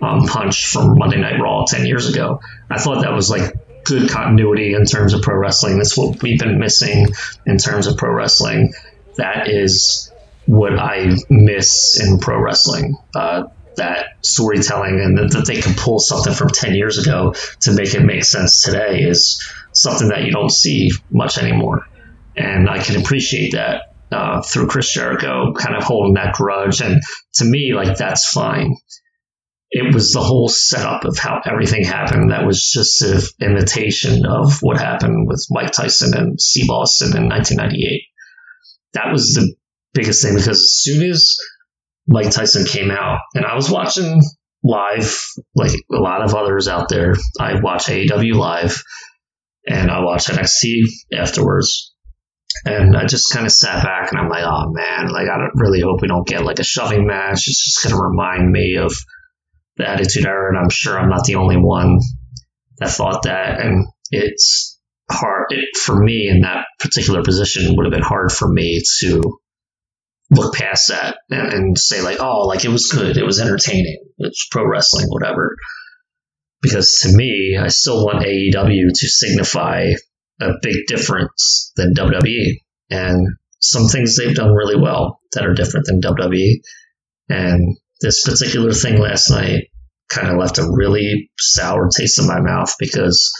um, 0.00 0.26
punch 0.26 0.66
from 0.66 0.98
Monday 0.98 1.20
Night 1.20 1.40
Raw 1.40 1.64
ten 1.66 1.86
years 1.86 2.12
ago. 2.12 2.40
I 2.70 2.78
thought 2.78 3.02
that 3.02 3.12
was 3.12 3.30
like 3.30 3.54
good 3.86 4.10
continuity 4.10 4.74
in 4.74 4.84
terms 4.84 5.14
of 5.14 5.22
pro 5.22 5.36
wrestling. 5.36 5.78
That's 5.78 5.96
what 5.96 6.22
we've 6.22 6.38
been 6.38 6.58
missing 6.58 7.08
in 7.46 7.58
terms 7.58 7.86
of 7.86 7.96
pro 7.96 8.12
wrestling. 8.12 8.74
That 9.16 9.48
is 9.48 10.12
what 10.46 10.78
I 10.78 11.16
miss 11.28 12.00
in 12.00 12.18
pro 12.18 12.40
wrestling. 12.40 12.96
Uh, 13.14 13.44
that 13.76 14.06
storytelling 14.22 15.00
and 15.00 15.18
that, 15.18 15.46
they 15.46 15.60
can 15.60 15.74
pull 15.74 15.98
something 15.98 16.32
from 16.32 16.48
10 16.48 16.74
years 16.74 16.98
ago 16.98 17.34
to 17.60 17.72
make 17.72 17.94
it 17.94 18.00
make 18.00 18.24
sense 18.24 18.62
today 18.62 19.02
is 19.02 19.42
something 19.72 20.08
that 20.08 20.24
you 20.24 20.32
don't 20.32 20.50
see 20.50 20.90
much 21.10 21.38
anymore. 21.38 21.86
And 22.36 22.68
I 22.68 22.78
can 22.82 23.00
appreciate 23.00 23.52
that 23.52 23.92
uh, 24.10 24.42
through 24.42 24.68
Chris 24.68 24.92
Jericho, 24.92 25.52
kind 25.52 25.76
of 25.76 25.82
holding 25.82 26.14
that 26.14 26.34
grudge. 26.34 26.80
And 26.80 27.02
to 27.34 27.44
me, 27.44 27.72
like, 27.74 27.96
that's 27.96 28.30
fine. 28.30 28.76
It 29.70 29.92
was 29.92 30.12
the 30.12 30.20
whole 30.20 30.48
setup 30.48 31.04
of 31.04 31.18
how 31.18 31.40
everything 31.44 31.84
happened 31.84 32.30
that 32.30 32.46
was 32.46 32.70
just 32.70 33.02
an 33.02 33.20
imitation 33.40 34.24
of 34.24 34.58
what 34.60 34.78
happened 34.78 35.26
with 35.26 35.44
Mike 35.50 35.72
Tyson 35.72 36.16
and 36.16 36.40
Steve 36.40 36.70
Austin 36.70 37.16
in 37.16 37.28
1998. 37.28 38.02
That 38.94 39.12
was 39.12 39.34
the 39.34 39.54
biggest 39.92 40.22
thing 40.22 40.34
because 40.34 40.60
as 40.60 40.72
soon 40.72 41.10
as 41.10 41.36
Mike 42.06 42.30
Tyson 42.30 42.64
came 42.64 42.90
out, 42.90 43.18
and 43.34 43.44
I 43.44 43.56
was 43.56 43.68
watching 43.68 44.22
live, 44.62 45.20
like 45.54 45.72
a 45.92 45.96
lot 45.96 46.22
of 46.22 46.34
others 46.34 46.68
out 46.68 46.88
there, 46.88 47.14
I 47.40 47.60
watch 47.60 47.86
AEW 47.86 48.34
live 48.34 48.82
and 49.66 49.90
I 49.90 50.00
watch 50.04 50.26
NXT 50.26 50.82
afterwards. 51.12 51.92
And 52.64 52.96
I 52.96 53.06
just 53.06 53.32
kind 53.32 53.44
of 53.44 53.52
sat 53.52 53.82
back 53.82 54.10
and 54.10 54.20
I'm 54.20 54.28
like, 54.28 54.44
oh 54.44 54.72
man, 54.72 55.08
like 55.08 55.28
I 55.28 55.48
really 55.54 55.80
hope 55.80 56.00
we 56.00 56.08
don't 56.08 56.26
get 56.26 56.44
like 56.44 56.58
a 56.58 56.64
shoving 56.64 57.06
match. 57.06 57.48
It's 57.48 57.64
just 57.64 57.82
going 57.82 57.94
to 57.94 58.02
remind 58.02 58.50
me 58.50 58.76
of 58.76 58.92
the 59.76 59.88
Attitude 59.88 60.26
Era, 60.26 60.48
and 60.48 60.58
I'm 60.58 60.70
sure 60.70 60.98
I'm 60.98 61.10
not 61.10 61.24
the 61.24 61.36
only 61.36 61.56
one 61.56 62.00
that 62.78 62.90
thought 62.90 63.24
that. 63.24 63.60
And 63.60 63.86
it's 64.10 64.78
hard 65.10 65.46
it, 65.50 65.76
for 65.76 65.96
me 65.96 66.28
in 66.28 66.40
that 66.42 66.66
particular 66.80 67.22
position. 67.22 67.76
Would 67.76 67.86
have 67.86 67.92
been 67.92 68.02
hard 68.02 68.32
for 68.32 68.48
me 68.48 68.82
to 69.00 69.38
look 70.30 70.54
past 70.54 70.88
that 70.88 71.18
and, 71.30 71.52
and 71.52 71.78
say 71.78 72.02
like, 72.02 72.18
oh, 72.20 72.46
like 72.46 72.64
it 72.64 72.70
was 72.70 72.90
good, 72.90 73.16
it 73.16 73.24
was 73.24 73.40
entertaining, 73.40 74.04
it's 74.18 74.48
pro 74.50 74.66
wrestling, 74.66 75.06
whatever. 75.08 75.56
Because 76.62 77.00
to 77.02 77.16
me, 77.16 77.56
I 77.60 77.68
still 77.68 78.04
want 78.04 78.24
AEW 78.24 78.88
to 78.92 79.08
signify 79.08 79.92
a 80.40 80.52
big 80.62 80.86
difference 80.88 81.72
than 81.76 81.94
WWE. 81.94 82.60
And 82.90 83.28
some 83.60 83.86
things 83.86 84.16
they've 84.16 84.34
done 84.34 84.52
really 84.52 84.80
well 84.80 85.20
that 85.32 85.46
are 85.46 85.54
different 85.54 85.86
than 85.86 86.00
WWE. 86.00 86.60
And 87.28 87.76
this 88.00 88.24
particular 88.24 88.72
thing 88.72 89.00
last 89.00 89.30
night 89.30 89.68
kind 90.08 90.28
of 90.28 90.38
left 90.38 90.58
a 90.58 90.70
really 90.70 91.30
sour 91.38 91.88
taste 91.88 92.18
in 92.18 92.26
my 92.26 92.40
mouth 92.40 92.74
because 92.78 93.32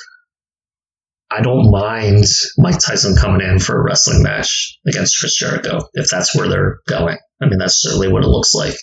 I 1.30 1.42
don't 1.42 1.70
mind 1.70 2.24
Mike 2.56 2.78
Tyson 2.78 3.16
coming 3.16 3.46
in 3.46 3.58
for 3.58 3.78
a 3.78 3.84
wrestling 3.84 4.22
match 4.22 4.78
against 4.86 5.18
Chris 5.18 5.36
Jericho 5.36 5.80
if 5.94 6.08
that's 6.08 6.34
where 6.34 6.48
they're 6.48 6.78
going. 6.88 7.18
I 7.42 7.46
mean, 7.46 7.58
that's 7.58 7.82
certainly 7.82 8.08
what 8.08 8.24
it 8.24 8.28
looks 8.28 8.54
like. 8.54 8.76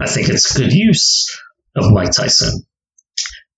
I 0.00 0.06
think 0.06 0.28
it's 0.28 0.56
good 0.56 0.72
use 0.72 1.28
of 1.76 1.92
Mike 1.92 2.12
Tyson. 2.12 2.66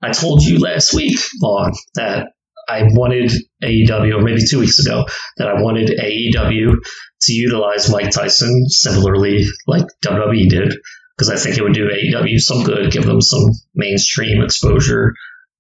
I 0.03 0.13
told 0.13 0.43
you 0.43 0.59
last 0.59 0.93
week, 0.93 1.19
Vaughn, 1.41 1.73
that 1.95 2.29
I 2.69 2.83
wanted 2.85 3.33
AEW, 3.63 4.19
or 4.19 4.23
maybe 4.23 4.43
two 4.47 4.61
weeks 4.61 4.79
ago, 4.79 5.07
that 5.39 5.49
I 5.49 5.63
wanted 5.63 5.89
AEW 5.89 6.77
to 7.23 7.33
utilize 7.33 7.91
Mike 7.91 8.11
Tyson 8.11 8.69
similarly 8.69 9.47
like 9.67 9.87
WWE 10.05 10.49
did, 10.49 10.75
because 11.17 11.31
I 11.31 11.37
think 11.37 11.57
it 11.57 11.63
would 11.63 11.75
do 11.75 11.89
AEW 11.89 12.39
some 12.41 12.65
good, 12.65 12.91
give 12.91 13.05
them 13.05 13.21
some 13.21 13.51
mainstream 13.75 14.43
exposure. 14.43 15.15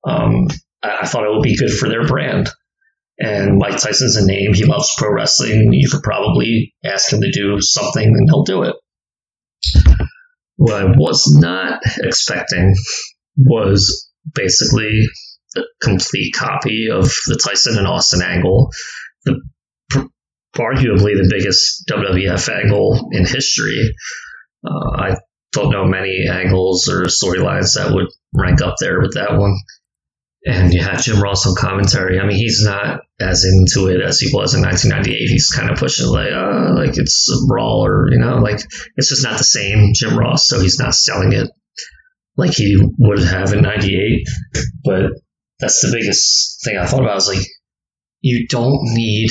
Um, 0.06 0.48
I, 0.82 1.00
I 1.02 1.06
thought 1.06 1.24
it 1.24 1.30
would 1.30 1.42
be 1.42 1.56
good 1.56 1.72
for 1.72 1.88
their 1.88 2.06
brand. 2.06 2.48
And 3.18 3.58
Mike 3.58 3.78
Tyson's 3.78 4.16
a 4.16 4.26
name. 4.26 4.54
He 4.54 4.64
loves 4.64 4.92
pro 4.98 5.12
wrestling. 5.12 5.72
You 5.72 5.88
could 5.88 6.02
probably 6.02 6.74
ask 6.84 7.12
him 7.12 7.20
to 7.20 7.30
do 7.30 7.60
something 7.60 8.04
and 8.04 8.28
he'll 8.28 8.42
do 8.42 8.64
it. 8.64 8.74
What 10.56 10.74
I 10.74 10.84
was 10.86 11.36
not 11.38 11.80
expecting 11.98 12.74
was 13.36 14.10
basically 14.34 15.04
a 15.56 15.60
complete 15.80 16.34
copy 16.34 16.88
of 16.90 17.04
the 17.04 17.40
Tyson 17.42 17.78
and 17.78 17.86
Austin 17.86 18.22
angle, 18.22 18.72
the 19.24 19.40
arguably 20.56 21.14
the 21.14 21.28
biggest 21.28 21.88
WWF 21.88 22.48
angle 22.48 23.08
in 23.12 23.26
history. 23.26 23.94
Uh, 24.64 24.90
I 24.96 25.16
don't 25.54 25.70
know 25.70 25.86
many 25.86 26.26
angles 26.30 26.88
or 26.88 27.04
storylines 27.04 27.74
that 27.76 27.92
would 27.94 28.08
rank 28.34 28.60
up 28.60 28.76
there 28.78 29.00
with 29.00 29.14
that 29.14 29.38
one 29.38 29.54
and 30.46 30.74
you 30.74 30.82
have 30.82 31.02
Jim 31.02 31.22
Ross 31.22 31.46
on 31.46 31.54
commentary. 31.56 32.20
I 32.20 32.26
mean, 32.26 32.36
he's 32.36 32.62
not 32.64 33.00
as 33.18 33.44
into 33.44 33.88
it 33.88 34.02
as 34.02 34.20
he 34.20 34.30
was 34.34 34.54
in 34.54 34.62
1998. 34.62 35.28
He's 35.28 35.48
kind 35.48 35.70
of 35.70 35.78
pushing 35.78 36.06
like, 36.06 36.32
uh, 36.32 36.74
like 36.74 36.98
it's 36.98 37.30
a 37.30 37.46
brawl 37.46 37.84
or 37.84 38.10
you 38.10 38.18
know, 38.18 38.38
like 38.38 38.60
it's 38.96 39.08
just 39.08 39.24
not 39.24 39.38
the 39.38 39.44
same 39.44 39.92
Jim 39.94 40.18
Ross. 40.18 40.46
So 40.46 40.60
he's 40.60 40.78
not 40.78 40.94
selling 40.94 41.32
it 41.32 41.50
like 42.36 42.52
he 42.52 42.76
would 42.98 43.20
have 43.20 43.52
in 43.54 43.62
'98. 43.62 44.26
But 44.84 45.12
that's 45.58 45.80
the 45.80 45.96
biggest 45.96 46.62
thing 46.64 46.76
I 46.76 46.84
thought 46.84 47.00
about. 47.00 47.14
was 47.14 47.28
like, 47.28 47.46
you 48.20 48.46
don't 48.48 48.80
need 48.82 49.30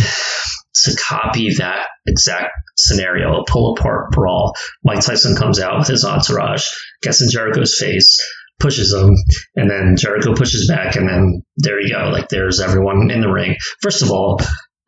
to 0.74 0.96
copy 0.96 1.53
that 1.56 1.88
exact 2.06 2.51
scenario, 2.75 3.42
a 3.42 3.46
pull 3.46 3.75
apart 3.77 4.12
brawl. 4.12 4.56
Mike 4.84 5.01
Tyson 5.01 5.36
comes 5.36 5.60
out 5.60 5.80
with 5.80 5.88
his 5.88 6.06
entourage, 6.06 6.68
gets 7.01 7.22
in 7.22 7.30
Jericho's 7.30 7.77
face, 7.77 8.20
pushes 8.60 8.94
him, 8.94 9.15
and 9.56 9.70
then 9.70 9.96
Jericho 9.98 10.34
pushes 10.34 10.68
back, 10.68 10.96
and 10.96 11.08
then 11.08 11.44
there 11.58 11.80
you 11.80 11.94
go. 11.94 12.10
Like 12.10 12.30
there's 12.30 12.60
everyone 12.60 13.12
in 13.12 13.22
the 13.22 13.32
ring. 13.32 13.56
First 13.82 14.01
of 14.01 14.12
all, 14.12 14.39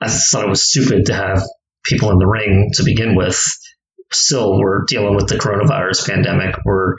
I 0.01 0.10
thought 0.10 0.46
it 0.46 0.50
was 0.50 0.70
stupid 0.70 1.08
to 1.08 1.13
have 1.13 1.44
people 1.84 2.12
in 2.12 2.18
the 2.18 2.27
ring 2.27 2.72
to 2.75 2.84
begin 2.84 3.15
with. 3.15 3.42
Still, 4.12 4.60
we're 4.60 4.86
dealing 4.88 5.15
with 5.15 5.27
the 5.27 5.36
coronavirus 5.36 6.08
pandemic. 6.08 6.56
We're, 6.63 6.96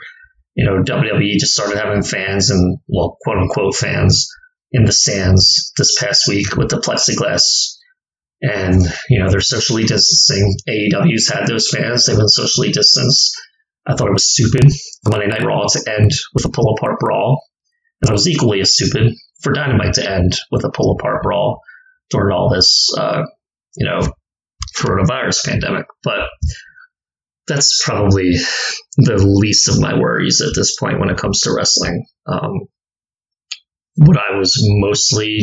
you 0.55 0.65
know, 0.65 0.83
WWE 0.83 1.37
just 1.39 1.53
started 1.53 1.77
having 1.77 2.03
fans 2.03 2.51
and, 2.51 2.79
well, 2.87 3.17
quote 3.21 3.37
unquote 3.37 3.75
fans 3.75 4.29
in 4.71 4.85
the 4.85 4.91
stands 4.91 5.71
this 5.77 5.97
past 5.99 6.27
week 6.27 6.55
with 6.57 6.69
the 6.69 6.79
plexiglass. 6.79 7.76
And, 8.41 8.81
you 9.09 9.19
know, 9.19 9.29
they're 9.29 9.41
socially 9.41 9.83
distancing. 9.83 10.55
AEW's 10.69 11.29
had 11.29 11.47
those 11.47 11.69
fans. 11.69 12.05
They've 12.05 12.17
been 12.17 12.27
socially 12.27 12.71
distanced. 12.71 13.35
I 13.85 13.95
thought 13.95 14.07
it 14.07 14.13
was 14.13 14.31
stupid 14.31 14.71
for 15.03 15.11
Monday 15.11 15.27
Night 15.27 15.45
Raw 15.45 15.65
to 15.65 15.91
end 15.99 16.11
with 16.33 16.45
a 16.45 16.49
pull 16.49 16.75
apart 16.75 16.99
brawl. 16.99 17.41
And 18.01 18.09
it 18.09 18.13
was 18.13 18.27
equally 18.27 18.61
as 18.61 18.75
stupid 18.75 19.13
for 19.41 19.53
Dynamite 19.53 19.95
to 19.95 20.09
end 20.09 20.37
with 20.51 20.63
a 20.65 20.71
pull 20.71 20.95
apart 20.99 21.23
brawl 21.23 21.61
during 22.09 22.35
all 22.35 22.53
this, 22.53 22.89
uh, 22.97 23.23
you 23.75 23.87
know, 23.87 24.01
coronavirus 24.77 25.45
pandemic. 25.45 25.85
But 26.03 26.27
that's 27.47 27.81
probably 27.83 28.33
the 28.97 29.17
least 29.17 29.69
of 29.69 29.79
my 29.79 29.97
worries 29.97 30.41
at 30.41 30.53
this 30.55 30.75
point 30.77 30.99
when 30.99 31.09
it 31.09 31.17
comes 31.17 31.41
to 31.41 31.53
wrestling. 31.55 32.05
Um, 32.27 32.67
what 33.95 34.17
I 34.17 34.37
was 34.37 34.59
mostly 34.61 35.39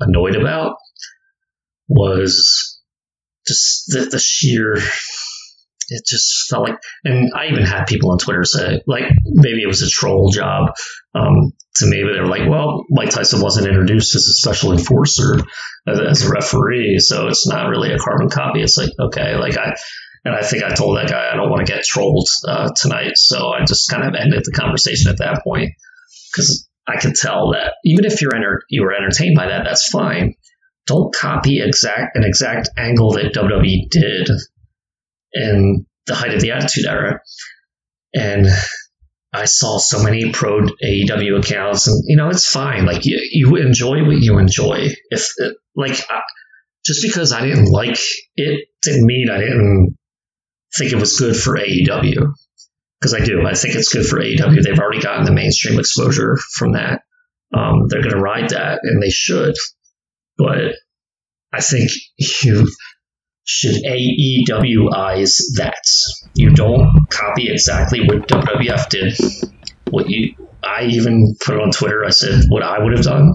annoyed 0.00 0.36
about 0.36 0.76
was 1.88 2.80
just 3.46 3.86
the, 3.88 4.08
the 4.10 4.18
sheer 4.18 4.76
it 5.92 6.04
just 6.06 6.48
felt 6.48 6.68
like, 6.68 6.78
and 7.04 7.30
I 7.36 7.48
even 7.48 7.64
had 7.64 7.84
people 7.84 8.12
on 8.12 8.18
Twitter 8.18 8.44
say, 8.44 8.80
like, 8.86 9.04
maybe 9.24 9.62
it 9.62 9.66
was 9.66 9.82
a 9.82 9.88
troll 9.88 10.30
job 10.30 10.72
um, 11.14 11.52
to 11.76 11.86
me, 11.86 12.02
but 12.02 12.14
they 12.14 12.20
were 12.20 12.28
like, 12.28 12.48
well, 12.48 12.84
Mike 12.88 13.10
Tyson 13.10 13.42
wasn't 13.42 13.68
introduced 13.68 14.14
as 14.14 14.26
a 14.26 14.32
special 14.32 14.72
enforcer 14.72 15.36
as, 15.86 16.24
a 16.24 16.30
referee, 16.30 16.98
so 16.98 17.28
it's 17.28 17.46
not 17.46 17.68
really 17.68 17.92
a 17.92 17.98
carbon 17.98 18.30
copy. 18.30 18.62
It's 18.62 18.78
like, 18.78 18.90
okay, 18.98 19.36
like 19.36 19.58
I, 19.58 19.74
and 20.24 20.34
I 20.34 20.42
think 20.42 20.62
I 20.62 20.74
told 20.74 20.96
that 20.96 21.10
guy 21.10 21.30
I 21.30 21.36
don't 21.36 21.50
want 21.50 21.66
to 21.66 21.72
get 21.72 21.84
trolled 21.84 22.28
uh, 22.48 22.70
tonight, 22.74 23.16
so 23.16 23.48
I 23.48 23.64
just 23.64 23.90
kind 23.90 24.04
of 24.04 24.14
ended 24.14 24.42
the 24.44 24.52
conversation 24.52 25.10
at 25.10 25.18
that 25.18 25.42
point 25.44 25.72
because 26.32 26.68
I 26.86 26.98
could 26.98 27.14
tell 27.14 27.52
that 27.52 27.74
even 27.84 28.04
if 28.04 28.22
you're 28.22 28.34
enter- 28.34 28.62
you 28.68 28.82
were 28.82 28.94
entertained 28.94 29.36
by 29.36 29.48
that, 29.48 29.64
that's 29.64 29.88
fine. 29.88 30.34
Don't 30.86 31.14
copy 31.14 31.60
exact 31.60 32.16
an 32.16 32.24
exact 32.24 32.70
angle 32.76 33.12
that 33.12 33.34
WWE 33.34 33.88
did 33.90 34.28
in 35.32 35.86
the 36.06 36.14
height 36.14 36.34
of 36.34 36.40
the 36.40 36.52
Attitude 36.52 36.86
Era. 36.86 37.20
And 38.14 38.46
I 39.32 39.46
saw 39.46 39.78
so 39.78 40.02
many 40.02 40.32
pro 40.32 40.60
AEW 40.60 41.38
accounts, 41.38 41.86
and 41.86 42.02
you 42.06 42.16
know, 42.16 42.28
it's 42.28 42.48
fine. 42.48 42.84
Like 42.84 43.06
you, 43.06 43.18
you 43.30 43.56
enjoy 43.56 44.04
what 44.04 44.20
you 44.20 44.38
enjoy. 44.38 44.88
If 45.10 45.28
like 45.74 46.04
just 46.84 47.02
because 47.02 47.32
I 47.32 47.40
didn't 47.42 47.70
like 47.70 47.98
it 48.36 48.68
didn't 48.82 49.06
mean 49.06 49.30
I 49.30 49.38
didn't 49.38 49.96
think 50.76 50.92
it 50.92 51.00
was 51.00 51.18
good 51.18 51.36
for 51.36 51.56
AEW. 51.56 52.32
Because 53.00 53.14
I 53.14 53.24
do, 53.24 53.44
I 53.44 53.54
think 53.54 53.74
it's 53.74 53.92
good 53.92 54.06
for 54.06 54.20
AEW. 54.20 54.62
They've 54.62 54.78
already 54.78 55.00
gotten 55.00 55.24
the 55.24 55.32
mainstream 55.32 55.80
exposure 55.80 56.36
from 56.54 56.72
that. 56.72 57.02
Um, 57.52 57.88
they're 57.88 58.00
going 58.00 58.14
to 58.14 58.20
ride 58.20 58.50
that, 58.50 58.78
and 58.82 59.02
they 59.02 59.10
should. 59.10 59.54
But 60.38 60.74
I 61.52 61.60
think 61.60 61.90
you 62.42 62.66
should 63.44 63.82
AEWize 63.84 65.36
that. 65.56 65.84
You 66.34 66.50
don't 66.50 67.06
copy 67.10 67.50
exactly 67.50 68.00
what 68.00 68.28
WWF 68.28 68.88
did. 68.88 69.18
What 69.90 70.08
you, 70.08 70.34
I 70.62 70.84
even 70.84 71.34
put 71.44 71.60
on 71.60 71.70
Twitter. 71.70 72.04
I 72.04 72.10
said 72.10 72.44
what 72.48 72.62
I 72.62 72.82
would 72.82 72.92
have 72.96 73.04
done 73.04 73.34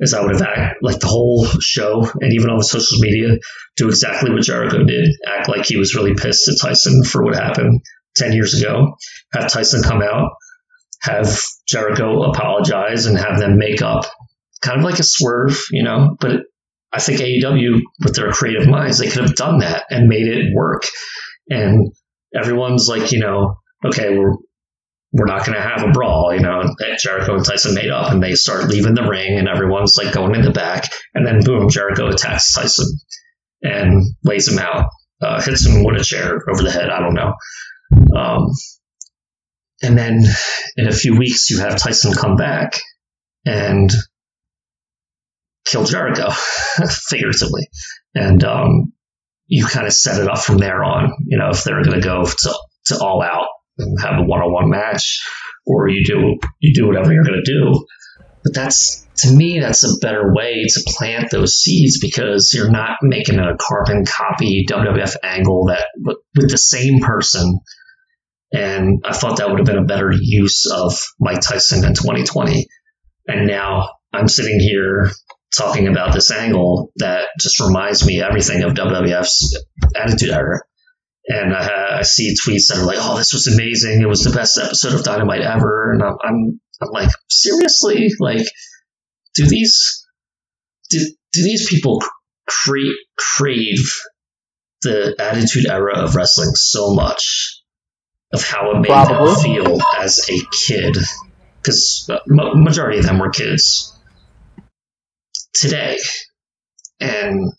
is 0.00 0.14
I 0.14 0.22
would 0.22 0.32
have 0.32 0.42
act 0.42 0.76
like 0.82 1.00
the 1.00 1.06
whole 1.06 1.46
show 1.60 2.08
and 2.20 2.32
even 2.32 2.50
on 2.50 2.58
the 2.58 2.64
social 2.64 2.98
media 3.00 3.36
do 3.76 3.88
exactly 3.88 4.30
what 4.30 4.42
Jericho 4.42 4.84
did, 4.84 5.08
act 5.26 5.48
like 5.48 5.66
he 5.66 5.76
was 5.76 5.94
really 5.94 6.14
pissed 6.14 6.48
at 6.48 6.56
Tyson 6.60 7.04
for 7.04 7.24
what 7.24 7.34
happened 7.34 7.82
ten 8.16 8.32
years 8.32 8.60
ago. 8.60 8.96
Have 9.32 9.50
Tyson 9.50 9.82
come 9.82 10.02
out, 10.02 10.32
have 11.02 11.40
Jericho 11.68 12.22
apologize, 12.22 13.06
and 13.06 13.18
have 13.18 13.38
them 13.38 13.58
make 13.58 13.82
up, 13.82 14.06
kind 14.62 14.78
of 14.78 14.84
like 14.84 14.98
a 14.98 15.04
swerve, 15.04 15.60
you 15.70 15.82
know. 15.82 16.16
But 16.20 16.42
I 16.92 17.00
think 17.00 17.20
AEW, 17.20 17.80
with 18.04 18.14
their 18.14 18.32
creative 18.32 18.68
minds, 18.68 18.98
they 18.98 19.08
could 19.08 19.22
have 19.22 19.36
done 19.36 19.58
that 19.60 19.84
and 19.90 20.08
made 20.08 20.26
it 20.26 20.54
work. 20.54 20.84
And 21.48 21.92
everyone's 22.34 22.88
like, 22.88 23.12
you 23.12 23.20
know, 23.20 23.56
okay, 23.84 24.16
we're 24.16 24.36
we're 25.12 25.26
not 25.26 25.46
going 25.46 25.56
to 25.56 25.62
have 25.62 25.82
a 25.82 25.90
brawl, 25.90 26.34
you 26.34 26.40
know, 26.40 26.60
And 26.60 26.98
Jericho 26.98 27.34
and 27.34 27.44
Tyson 27.44 27.74
made 27.74 27.88
up 27.88 28.12
and 28.12 28.22
they 28.22 28.34
start 28.34 28.68
leaving 28.68 28.94
the 28.94 29.08
ring 29.08 29.38
and 29.38 29.48
everyone's 29.48 29.96
like 29.96 30.12
going 30.12 30.34
in 30.34 30.42
the 30.42 30.50
back 30.50 30.92
and 31.14 31.26
then 31.26 31.42
boom, 31.42 31.70
Jericho 31.70 32.08
attacks 32.08 32.52
Tyson 32.52 32.98
and 33.62 34.04
lays 34.22 34.48
him 34.48 34.58
out, 34.58 34.86
uh, 35.22 35.40
hits 35.40 35.64
him 35.64 35.82
with 35.82 36.00
a 36.00 36.04
chair 36.04 36.38
over 36.52 36.62
the 36.62 36.70
head. 36.70 36.90
I 36.90 37.00
don't 37.00 37.14
know. 37.14 37.34
Um, 38.14 38.50
and 39.82 39.96
then 39.96 40.24
in 40.76 40.88
a 40.88 40.92
few 40.92 41.16
weeks, 41.16 41.48
you 41.50 41.60
have 41.60 41.78
Tyson 41.78 42.12
come 42.12 42.36
back 42.36 42.78
and 43.46 43.90
kill 45.70 45.84
Jericho, 45.84 46.30
figuratively. 47.08 47.68
And, 48.14 48.42
um, 48.44 48.92
you 49.48 49.64
kind 49.64 49.86
of 49.86 49.92
set 49.92 50.20
it 50.20 50.28
up 50.28 50.38
from 50.38 50.58
there 50.58 50.84
on, 50.84 51.10
you 51.26 51.38
know, 51.38 51.48
if 51.50 51.64
they're 51.64 51.82
going 51.82 52.00
to 52.00 52.06
go 52.06 52.24
to, 52.24 52.54
to 52.86 52.98
all 53.00 53.22
out 53.22 53.48
and 53.78 53.98
have 54.00 54.20
a 54.20 54.24
one-on-one 54.24 54.68
match, 54.68 55.20
or 55.66 55.88
you 55.88 56.04
do 56.04 56.38
you 56.60 56.74
do 56.74 56.86
whatever 56.86 57.12
you're 57.12 57.24
going 57.24 57.42
to 57.42 57.52
do. 57.52 57.86
But 58.44 58.54
that's 58.54 59.06
to 59.18 59.32
me 59.32 59.60
that's 59.60 59.84
a 59.84 59.98
better 60.00 60.32
way 60.32 60.64
to 60.66 60.80
plant 60.96 61.30
those 61.30 61.56
seeds 61.56 61.98
because 62.00 62.52
you're 62.54 62.70
not 62.70 62.98
making 63.02 63.38
a 63.38 63.56
carbon 63.58 64.04
copy 64.04 64.64
WWF 64.68 65.16
angle 65.22 65.66
that 65.66 65.84
with 66.04 66.50
the 66.50 66.58
same 66.58 67.00
person. 67.00 67.60
And 68.52 69.02
I 69.04 69.12
thought 69.12 69.38
that 69.38 69.50
would 69.50 69.58
have 69.58 69.66
been 69.66 69.78
a 69.78 69.84
better 69.84 70.10
use 70.10 70.66
of 70.66 70.98
Mike 71.20 71.40
Tyson 71.40 71.84
in 71.84 71.94
2020. 71.94 72.66
And 73.26 73.46
now 73.46 73.90
I'm 74.12 74.28
sitting 74.28 74.58
here 74.58 75.10
talking 75.56 75.88
about 75.88 76.12
this 76.12 76.30
angle 76.30 76.92
that 76.96 77.28
just 77.40 77.60
reminds 77.60 78.06
me 78.06 78.22
everything 78.22 78.62
of 78.62 78.74
WWF's 78.74 79.64
Attitude 79.96 80.30
Era. 80.30 80.60
And 81.26 81.54
I, 81.54 81.98
I, 81.98 82.02
see 82.02 82.34
tweets 82.34 82.68
that 82.68 82.78
are 82.78 82.86
like, 82.86 82.96
"Oh, 82.98 83.18
this 83.18 83.34
was 83.34 83.48
amazing! 83.48 84.00
It 84.00 84.08
was 84.08 84.22
the 84.22 84.34
best 84.34 84.56
episode 84.56 84.94
of 84.94 85.04
Dynamite 85.04 85.42
ever." 85.42 85.92
And 85.92 86.02
I'm, 86.02 86.16
I'm, 86.24 86.60
I'm 86.80 86.90
like, 86.90 87.10
seriously, 87.28 88.08
like, 88.18 88.46
do 89.34 89.46
these, 89.46 90.06
do, 90.88 90.98
do 91.32 91.42
these 91.42 91.68
people 91.68 92.02
crave 92.46 92.94
crave 93.18 93.92
the 94.80 95.16
Attitude 95.18 95.66
Era 95.66 95.98
of 95.98 96.16
wrestling 96.16 96.54
so 96.54 96.94
much 96.94 97.62
of 98.32 98.42
how 98.42 98.70
it 98.70 98.80
made 98.80 98.86
Probably. 98.86 99.32
them 99.34 99.42
feel 99.42 99.78
as 99.98 100.30
a 100.30 100.38
kid? 100.66 100.96
Because 101.60 102.08
uh, 102.08 102.20
majority 102.26 103.00
of 103.00 103.04
them 103.04 103.18
were 103.18 103.30
kids 103.30 103.97
today, 105.60 105.98
and 107.00 107.52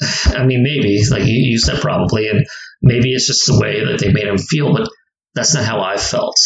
I 0.00 0.44
mean, 0.44 0.62
maybe 0.62 1.00
like 1.10 1.24
you, 1.24 1.58
said, 1.58 1.80
probably, 1.80 2.28
and 2.28 2.46
maybe 2.82 3.12
it's 3.12 3.26
just 3.26 3.46
the 3.46 3.58
way 3.58 3.84
that 3.84 4.00
they 4.00 4.12
made 4.12 4.26
him 4.26 4.38
feel, 4.38 4.72
but 4.72 4.88
that's 5.34 5.54
not 5.54 5.64
how 5.64 5.80
I 5.80 5.96
felt 5.96 6.36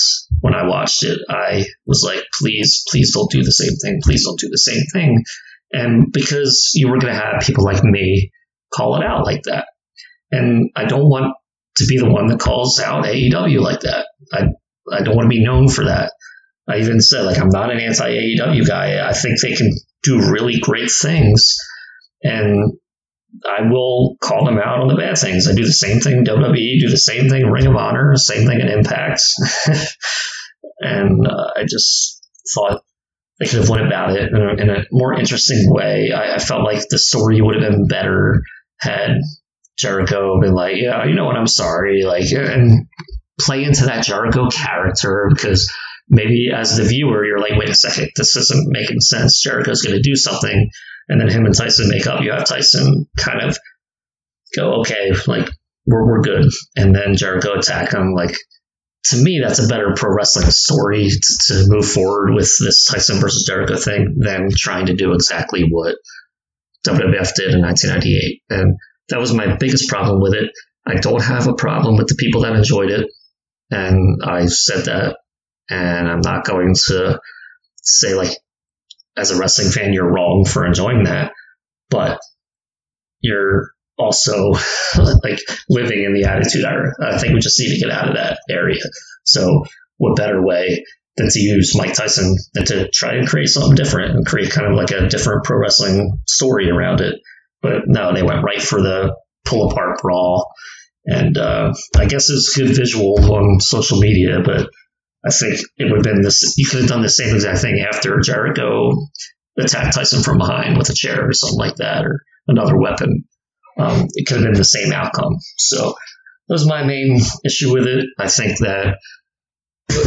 when 0.40 0.54
I 0.54 0.66
watched 0.66 1.04
it. 1.04 1.18
I 1.28 1.66
was 1.86 2.02
like, 2.04 2.24
please, 2.38 2.84
please 2.88 3.12
don't 3.14 3.30
do 3.30 3.42
the 3.42 3.52
same 3.52 3.76
thing. 3.82 4.00
Please 4.02 4.24
don't 4.24 4.38
do 4.38 4.48
the 4.50 4.58
same 4.58 4.82
thing. 4.92 5.24
And 5.72 6.12
because 6.12 6.72
you 6.74 6.88
were 6.88 6.98
going 6.98 7.12
to 7.12 7.20
have 7.20 7.42
people 7.42 7.64
like 7.64 7.82
me 7.82 8.30
call 8.72 9.00
it 9.00 9.04
out 9.04 9.24
like 9.24 9.42
that. 9.44 9.66
And 10.30 10.70
I 10.76 10.84
don't 10.84 11.08
want 11.08 11.34
to 11.76 11.86
be 11.86 11.98
the 11.98 12.10
one 12.10 12.26
that 12.28 12.40
calls 12.40 12.80
out 12.80 13.04
AEW 13.04 13.60
like 13.60 13.80
that. 13.80 14.06
I, 14.32 14.48
I 14.92 15.02
don't 15.02 15.16
want 15.16 15.26
to 15.26 15.36
be 15.36 15.44
known 15.44 15.68
for 15.68 15.84
that. 15.84 16.12
I 16.68 16.78
even 16.78 17.00
said, 17.00 17.22
like, 17.22 17.38
I'm 17.38 17.48
not 17.48 17.70
an 17.70 17.80
anti 17.80 18.08
AEW 18.08 18.66
guy. 18.66 19.06
I 19.08 19.12
think 19.12 19.40
they 19.40 19.54
can 19.54 19.72
do 20.02 20.30
really 20.30 20.60
great 20.60 20.90
things. 20.90 21.56
And 22.22 22.72
I 23.44 23.62
will 23.70 24.16
call 24.20 24.44
them 24.44 24.58
out 24.58 24.80
on 24.80 24.88
the 24.88 24.96
bad 24.96 25.18
things. 25.18 25.48
I 25.48 25.54
do 25.54 25.64
the 25.64 25.72
same 25.72 26.00
thing 26.00 26.18
in 26.18 26.24
WWE, 26.24 26.80
do 26.80 26.90
the 26.90 26.96
same 26.96 27.28
thing 27.28 27.46
Ring 27.46 27.66
of 27.66 27.76
Honor, 27.76 28.16
same 28.16 28.46
thing 28.46 28.60
in 28.60 28.68
Impact. 28.68 29.22
and 30.80 31.26
uh, 31.26 31.50
I 31.56 31.62
just 31.62 32.20
thought 32.54 32.82
they 33.38 33.46
could 33.46 33.60
have 33.60 33.68
went 33.68 33.86
about 33.86 34.16
it 34.16 34.30
in 34.32 34.36
a, 34.36 34.62
in 34.62 34.70
a 34.70 34.84
more 34.90 35.14
interesting 35.14 35.72
way. 35.72 36.10
I, 36.12 36.34
I, 36.34 36.38
felt 36.38 36.64
like 36.64 36.88
the 36.88 36.98
story 36.98 37.40
would 37.40 37.54
have 37.54 37.70
been 37.70 37.86
better 37.86 38.42
had 38.80 39.18
Jericho 39.76 40.40
been 40.40 40.54
like, 40.54 40.76
yeah, 40.76 41.04
you 41.04 41.14
know 41.14 41.24
what, 41.24 41.36
I'm 41.36 41.46
sorry, 41.46 42.02
like, 42.02 42.32
and 42.32 42.88
play 43.38 43.62
into 43.62 43.86
that 43.86 44.04
Jericho 44.04 44.48
character 44.48 45.30
because 45.32 45.72
maybe 46.08 46.48
as 46.54 46.76
the 46.76 46.84
viewer, 46.84 47.24
you're 47.24 47.40
like, 47.40 47.58
wait 47.58 47.68
a 47.68 47.74
second, 47.74 48.10
this 48.16 48.36
isn't 48.36 48.68
making 48.70 49.00
sense. 49.00 49.42
Jericho's 49.42 49.82
going 49.82 49.96
to 49.96 50.02
do 50.02 50.16
something 50.16 50.70
and 51.08 51.20
then 51.20 51.28
him 51.28 51.46
and 51.46 51.54
Tyson 51.54 51.88
make 51.88 52.06
up. 52.06 52.22
You 52.22 52.32
have 52.32 52.44
Tyson 52.44 53.06
kind 53.16 53.42
of 53.42 53.58
go, 54.54 54.80
okay, 54.80 55.12
like 55.26 55.48
we're 55.86 56.06
we're 56.06 56.22
good, 56.22 56.44
and 56.76 56.94
then 56.94 57.16
Jericho 57.16 57.58
attack 57.58 57.92
him. 57.92 58.12
Like 58.14 58.36
to 59.06 59.16
me, 59.16 59.40
that's 59.42 59.58
a 59.58 59.68
better 59.68 59.94
pro 59.96 60.14
wrestling 60.14 60.50
story 60.50 61.08
to, 61.08 61.38
to 61.46 61.64
move 61.68 61.88
forward 61.88 62.34
with 62.34 62.50
this 62.60 62.84
Tyson 62.84 63.20
versus 63.20 63.46
Jericho 63.46 63.76
thing 63.76 64.16
than 64.18 64.50
trying 64.54 64.86
to 64.86 64.94
do 64.94 65.12
exactly 65.12 65.66
what 65.68 65.96
WWF 66.86 67.34
did 67.34 67.54
in 67.54 67.62
1998. 67.62 68.42
And 68.50 68.76
that 69.08 69.20
was 69.20 69.32
my 69.32 69.56
biggest 69.56 69.88
problem 69.88 70.20
with 70.20 70.34
it. 70.34 70.50
I 70.86 70.96
don't 70.96 71.22
have 71.22 71.46
a 71.46 71.54
problem 71.54 71.96
with 71.96 72.08
the 72.08 72.16
people 72.16 72.42
that 72.42 72.54
enjoyed 72.54 72.90
it, 72.90 73.10
and 73.70 74.22
I 74.22 74.46
said 74.46 74.86
that, 74.86 75.16
and 75.68 76.08
I'm 76.08 76.20
not 76.20 76.44
going 76.44 76.74
to 76.86 77.20
say 77.82 78.14
like 78.14 78.30
as 79.16 79.30
a 79.30 79.38
wrestling 79.38 79.70
fan, 79.70 79.92
you're 79.92 80.10
wrong 80.10 80.44
for 80.44 80.64
enjoying 80.64 81.04
that, 81.04 81.32
but 81.90 82.20
you're 83.20 83.72
also 83.98 84.52
like 85.22 85.40
living 85.68 86.04
in 86.04 86.14
the 86.14 86.24
attitude 86.24 86.64
era. 86.64 86.92
I 87.02 87.18
think 87.18 87.34
we 87.34 87.40
just 87.40 87.58
need 87.58 87.74
to 87.74 87.80
get 87.80 87.90
out 87.90 88.08
of 88.08 88.14
that 88.14 88.38
area. 88.48 88.80
So, 89.24 89.64
what 89.96 90.16
better 90.16 90.44
way 90.44 90.84
than 91.16 91.28
to 91.28 91.40
use 91.40 91.76
Mike 91.76 91.94
Tyson 91.94 92.36
than 92.54 92.64
to 92.66 92.88
try 92.90 93.14
and 93.14 93.26
create 93.26 93.48
something 93.48 93.74
different 93.74 94.14
and 94.14 94.24
create 94.24 94.52
kind 94.52 94.68
of 94.68 94.74
like 94.74 94.92
a 94.92 95.08
different 95.08 95.44
pro 95.44 95.58
wrestling 95.58 96.20
story 96.26 96.70
around 96.70 97.00
it? 97.00 97.16
But 97.60 97.82
no, 97.86 98.14
they 98.14 98.22
went 98.22 98.44
right 98.44 98.62
for 98.62 98.80
the 98.80 99.16
pull 99.44 99.70
apart 99.70 100.00
brawl. 100.00 100.52
And 101.04 101.36
uh, 101.36 101.72
I 101.96 102.04
guess 102.04 102.30
it's 102.30 102.54
good 102.56 102.76
visual 102.76 103.34
on 103.34 103.60
social 103.60 103.98
media, 103.98 104.40
but 104.44 104.68
I 105.24 105.30
think 105.30 105.60
it 105.76 105.84
would 105.84 105.96
have 105.96 106.14
been 106.14 106.22
this. 106.22 106.54
You 106.56 106.66
could 106.66 106.80
have 106.80 106.88
done 106.88 107.02
the 107.02 107.08
same 107.08 107.34
exact 107.34 107.60
thing 107.60 107.80
after 107.80 108.20
Jericho 108.20 108.92
attacked 109.58 109.94
Tyson 109.94 110.22
from 110.22 110.38
behind 110.38 110.78
with 110.78 110.88
a 110.90 110.94
chair 110.94 111.28
or 111.28 111.32
something 111.32 111.58
like 111.58 111.76
that, 111.76 112.04
or 112.04 112.22
another 112.46 112.78
weapon. 112.78 113.24
Um, 113.78 114.06
it 114.14 114.26
could 114.26 114.38
have 114.38 114.44
been 114.44 114.54
the 114.54 114.64
same 114.64 114.92
outcome. 114.92 115.36
So 115.58 115.94
that 116.48 116.54
was 116.54 116.66
my 116.66 116.84
main 116.84 117.18
issue 117.44 117.72
with 117.72 117.86
it. 117.86 118.06
I 118.18 118.28
think 118.28 118.58
that 118.58 118.98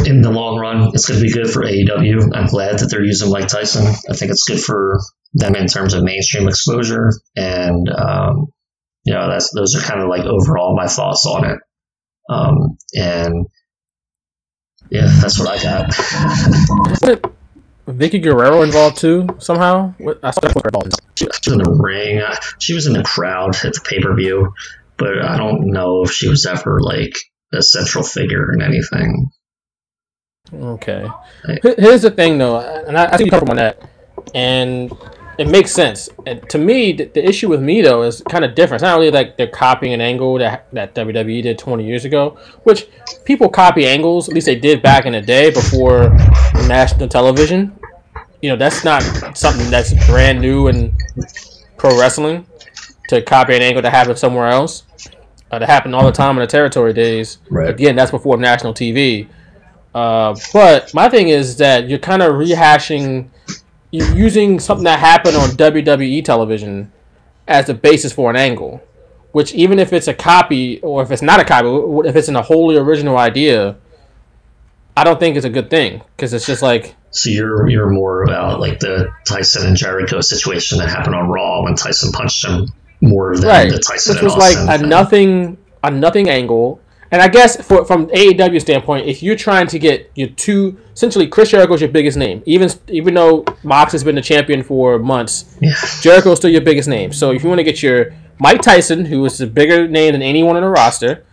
in 0.06 0.22
the 0.22 0.30
long 0.30 0.58
run, 0.58 0.90
it's 0.94 1.08
going 1.08 1.20
to 1.20 1.26
be 1.26 1.32
good 1.32 1.50
for 1.50 1.62
AEW. 1.62 2.34
I'm 2.34 2.46
glad 2.46 2.78
that 2.78 2.90
they're 2.90 3.04
using 3.04 3.30
Mike 3.30 3.48
Tyson. 3.48 3.86
I 4.08 4.14
think 4.14 4.30
it's 4.30 4.44
good 4.44 4.60
for 4.60 5.00
them 5.34 5.54
in 5.54 5.66
terms 5.66 5.94
of 5.94 6.04
mainstream 6.04 6.48
exposure, 6.48 7.10
and 7.36 7.88
um, 7.88 8.46
you 9.04 9.14
know 9.14 9.28
that's 9.28 9.52
those 9.52 9.74
are 9.74 9.80
kind 9.80 10.00
of 10.00 10.08
like 10.08 10.24
overall 10.24 10.76
my 10.76 10.86
thoughts 10.86 11.26
on 11.26 11.44
it. 11.50 11.58
Um, 12.28 12.76
and 12.94 13.46
yeah, 14.92 15.08
that's 15.22 15.38
what 15.38 15.48
I 15.48 15.62
got. 15.62 15.88
Isn't 16.92 17.24
Vickie 17.88 18.22
Guerrero 18.22 18.60
involved 18.60 18.98
too 18.98 19.26
somehow? 19.38 19.94
I 20.22 20.30
saw 20.32 20.48
her 20.48 20.62
involved. 20.66 21.00
She 21.14 21.24
was 21.24 21.40
in 21.46 21.58
the 21.58 21.70
ring. 21.70 22.22
She 22.58 22.74
was 22.74 22.86
in 22.86 22.92
the 22.92 23.02
crowd 23.02 23.56
at 23.64 23.72
the 23.72 23.80
pay 23.80 24.00
per 24.00 24.14
view, 24.14 24.52
but 24.98 25.24
I 25.24 25.38
don't 25.38 25.72
know 25.72 26.02
if 26.02 26.12
she 26.12 26.28
was 26.28 26.44
ever 26.44 26.78
like 26.82 27.14
a 27.54 27.62
central 27.62 28.04
figure 28.04 28.52
in 28.52 28.60
anything. 28.60 29.30
Okay. 30.52 31.08
Here's 31.62 32.02
the 32.02 32.10
thing, 32.10 32.36
though, 32.36 32.60
and 32.60 32.98
I, 32.98 33.06
I 33.06 33.16
think 33.16 33.26
you 33.26 33.30
covered 33.30 33.48
on 33.48 33.56
that, 33.56 33.80
and 34.34 34.92
it 35.38 35.48
makes 35.48 35.72
sense. 35.72 36.08
And 36.26 36.48
to 36.50 36.58
me, 36.58 36.92
the, 36.92 37.04
the, 37.04 37.26
issue 37.26 37.48
with 37.48 37.62
me 37.62 37.80
though 37.80 38.02
is 38.02 38.22
kind 38.28 38.44
of 38.44 38.54
different. 38.54 38.82
It's 38.82 38.88
not 38.88 38.98
really 38.98 39.10
like 39.10 39.36
they're 39.36 39.46
copying 39.46 39.92
an 39.92 40.00
angle 40.00 40.38
that 40.38 40.66
that 40.72 40.94
WWE 40.94 41.42
did 41.42 41.58
20 41.58 41.84
years 41.84 42.04
ago, 42.04 42.38
which 42.64 42.86
people 43.24 43.48
copy 43.48 43.86
angles. 43.86 44.28
At 44.28 44.34
least 44.34 44.46
they 44.46 44.56
did 44.56 44.82
back 44.82 45.06
in 45.06 45.12
the 45.12 45.20
day 45.20 45.50
before 45.50 46.10
national 46.66 47.08
television. 47.08 47.78
You 48.40 48.50
know, 48.50 48.56
that's 48.56 48.84
not 48.84 49.02
something 49.36 49.70
that's 49.70 49.92
brand 50.06 50.40
new 50.40 50.68
in 50.68 50.96
pro 51.76 51.98
wrestling 51.98 52.46
to 53.08 53.22
copy 53.22 53.56
an 53.56 53.62
angle 53.62 53.82
that 53.82 53.92
happened 53.92 54.18
somewhere 54.18 54.48
else. 54.48 54.84
Uh, 55.50 55.58
that 55.58 55.68
happened 55.68 55.94
all 55.94 56.04
the 56.04 56.12
time 56.12 56.36
in 56.36 56.40
the 56.40 56.46
territory 56.46 56.92
days. 56.92 57.38
Right. 57.50 57.68
Again, 57.68 57.94
that's 57.94 58.10
before 58.10 58.38
national 58.38 58.72
TV. 58.72 59.28
Uh, 59.94 60.34
but 60.52 60.92
my 60.94 61.08
thing 61.08 61.28
is 61.28 61.58
that 61.58 61.88
you're 61.88 61.98
kind 61.98 62.22
of 62.22 62.32
rehashing 62.32 63.28
you're 63.92 64.16
using 64.16 64.58
something 64.58 64.84
that 64.84 64.98
happened 64.98 65.36
on 65.36 65.50
WWE 65.50 66.24
television 66.24 66.90
as 67.46 67.66
the 67.66 67.74
basis 67.74 68.12
for 68.12 68.30
an 68.30 68.36
angle, 68.36 68.82
which 69.32 69.54
even 69.54 69.78
if 69.78 69.92
it's 69.92 70.08
a 70.08 70.14
copy 70.14 70.80
or 70.80 71.02
if 71.02 71.10
it's 71.10 71.22
not 71.22 71.38
a 71.38 71.44
copy, 71.44 71.68
if 72.08 72.16
it's 72.16 72.28
in 72.28 72.34
a 72.34 72.42
wholly 72.42 72.76
original 72.76 73.18
idea, 73.18 73.76
I 74.96 75.04
don't 75.04 75.20
think 75.20 75.36
it's 75.36 75.46
a 75.46 75.50
good 75.50 75.70
thing 75.70 76.02
because 76.16 76.32
it's 76.32 76.46
just 76.46 76.62
like 76.62 76.94
So 77.10 77.30
you're 77.30 77.68
you're 77.68 77.90
more 77.90 78.22
about 78.22 78.60
like 78.60 78.80
the 78.80 79.12
Tyson 79.26 79.66
and 79.66 79.76
Jericho 79.76 80.20
situation 80.22 80.78
that 80.78 80.88
happened 80.88 81.14
on 81.14 81.28
Raw 81.28 81.62
when 81.62 81.74
Tyson 81.74 82.12
punched 82.12 82.44
him 82.44 82.72
more 83.02 83.36
than 83.36 83.46
right, 83.46 83.70
the 83.70 83.78
Tyson 83.78 84.16
which 84.16 84.22
was 84.22 84.36
like 84.36 84.56
a 84.56 84.78
thing. 84.78 84.88
nothing 84.88 85.58
a 85.84 85.90
nothing 85.90 86.30
angle. 86.30 86.80
And 87.12 87.20
I 87.20 87.28
guess 87.28 87.60
for, 87.64 87.84
from 87.84 88.08
AEW 88.08 88.58
standpoint, 88.60 89.06
if 89.06 89.22
you're 89.22 89.36
trying 89.36 89.66
to 89.68 89.78
get 89.78 90.10
your 90.14 90.28
two, 90.30 90.80
essentially 90.94 91.26
Chris 91.26 91.50
Jericho's 91.50 91.82
your 91.82 91.90
biggest 91.90 92.16
name, 92.16 92.42
even 92.46 92.70
even 92.88 93.12
though 93.12 93.44
Mox 93.62 93.92
has 93.92 94.02
been 94.02 94.14
the 94.14 94.22
champion 94.22 94.62
for 94.62 94.98
months, 94.98 95.56
Jericho's 96.00 96.38
still 96.38 96.50
your 96.50 96.62
biggest 96.62 96.88
name. 96.88 97.12
So 97.12 97.30
if 97.30 97.42
you 97.42 97.50
want 97.50 97.58
to 97.58 97.64
get 97.64 97.82
your 97.82 98.14
Mike 98.38 98.62
Tyson, 98.62 99.04
who 99.04 99.24
is 99.26 99.40
a 99.42 99.46
bigger 99.46 99.86
name 99.86 100.12
than 100.12 100.22
anyone 100.22 100.56
on 100.56 100.62
the 100.62 100.70
roster, 100.70 101.24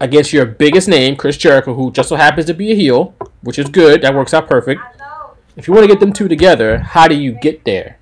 against 0.00 0.32
your 0.32 0.46
biggest 0.46 0.88
name, 0.88 1.14
Chris 1.14 1.36
Jericho, 1.36 1.74
who 1.74 1.92
just 1.92 2.08
so 2.08 2.16
happens 2.16 2.46
to 2.46 2.54
be 2.54 2.72
a 2.72 2.74
heel, 2.74 3.14
which 3.42 3.58
is 3.58 3.68
good, 3.68 4.02
that 4.02 4.14
works 4.14 4.34
out 4.34 4.48
perfect. 4.48 4.80
If 5.56 5.68
you 5.68 5.74
want 5.74 5.84
to 5.84 5.88
get 5.88 6.00
them 6.00 6.12
two 6.12 6.26
together, 6.26 6.78
how 6.78 7.06
do 7.06 7.14
you 7.14 7.32
get 7.32 7.64
there? 7.64 7.98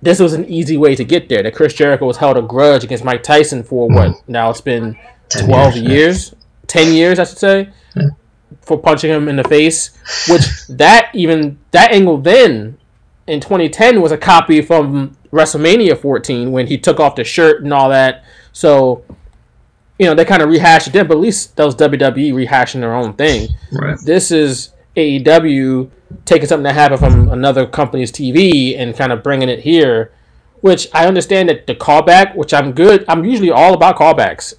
This 0.00 0.20
was 0.20 0.34
an 0.34 0.44
easy 0.44 0.76
way 0.76 0.94
to 0.94 1.04
get 1.04 1.28
there. 1.28 1.42
That 1.42 1.54
Chris 1.54 1.74
Jericho 1.74 2.06
was 2.06 2.18
held 2.18 2.36
a 2.36 2.42
grudge 2.42 2.84
against 2.84 3.04
Mike 3.04 3.22
Tyson 3.22 3.64
for 3.64 3.88
what? 3.88 4.12
Hmm. 4.12 4.32
Now 4.32 4.50
it's 4.50 4.60
been 4.60 4.96
10 5.30 5.46
12 5.46 5.76
years, 5.76 6.34
10 6.66 6.94
years, 6.94 7.18
I 7.18 7.24
should 7.24 7.38
say, 7.38 7.70
for 8.62 8.78
punching 8.78 9.10
him 9.10 9.28
in 9.28 9.36
the 9.36 9.44
face. 9.44 9.96
Which 10.28 10.66
that 10.68 11.10
even 11.14 11.58
that 11.70 11.92
angle 11.92 12.18
then 12.18 12.78
in 13.26 13.40
2010 13.40 14.00
was 14.00 14.12
a 14.12 14.18
copy 14.18 14.62
from 14.62 15.16
WrestleMania 15.32 15.98
14 15.98 16.52
when 16.52 16.66
he 16.66 16.78
took 16.78 17.00
off 17.00 17.16
the 17.16 17.24
shirt 17.24 17.62
and 17.62 17.72
all 17.72 17.88
that. 17.90 18.24
So, 18.52 19.04
you 19.98 20.06
know, 20.06 20.14
they 20.14 20.24
kind 20.24 20.42
of 20.42 20.48
rehashed 20.48 20.88
it 20.88 20.92
then, 20.92 21.06
but 21.06 21.14
at 21.14 21.20
least 21.20 21.56
that 21.56 21.64
was 21.64 21.74
WWE 21.76 22.32
rehashing 22.32 22.80
their 22.80 22.94
own 22.94 23.14
thing. 23.14 23.48
Right. 23.72 23.98
This 24.04 24.30
is 24.30 24.70
AEW 24.96 25.90
taking 26.24 26.46
something 26.46 26.64
that 26.64 26.74
happened 26.74 27.00
from 27.00 27.28
another 27.28 27.66
company's 27.66 28.12
TV 28.12 28.78
and 28.78 28.96
kind 28.96 29.12
of 29.12 29.22
bringing 29.22 29.48
it 29.48 29.60
here. 29.60 30.12
Which 30.60 30.88
I 30.92 31.06
understand 31.06 31.48
that 31.48 31.66
the 31.66 31.74
callback, 31.74 32.34
which 32.34 32.54
I'm 32.54 32.72
good, 32.72 33.04
I'm 33.08 33.24
usually 33.24 33.50
all 33.50 33.74
about 33.74 33.96
callbacks 33.96 34.54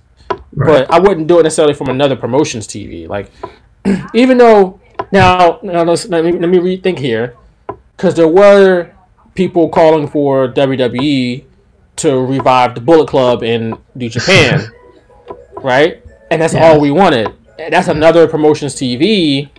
but 0.54 0.90
I 0.92 1.00
wouldn't 1.00 1.28
do 1.28 1.40
it 1.40 1.44
necessarily 1.44 1.74
from 1.74 1.90
another 1.90 2.16
promotion's 2.16 2.68
TV. 2.68 3.08
Like, 3.08 3.32
even 4.14 4.38
though 4.38 4.80
now, 5.12 5.60
now 5.64 5.84
let's, 5.84 6.08
let 6.08 6.24
me 6.24 6.32
let 6.34 6.50
me 6.50 6.58
rethink 6.58 7.00
here, 7.00 7.36
because 7.96 8.16
there 8.16 8.28
were 8.28 8.92
people 9.36 9.70
calling 9.70 10.08
for 10.08 10.48
WWE 10.48 11.46
to 11.98 12.26
revive 12.26 12.76
the 12.76 12.82
Bullet 12.82 13.08
Club 13.08 13.44
in 13.44 13.78
New 13.96 14.10
Japan, 14.10 14.72
right? 15.58 16.04
And 16.32 16.42
that's 16.42 16.56
all 16.56 16.80
we 16.80 16.92
wanted. 16.92 17.34
And 17.60 17.74
that's 17.74 17.88
another 17.88 18.28
promotion's 18.28 18.76
TV, 18.76 19.50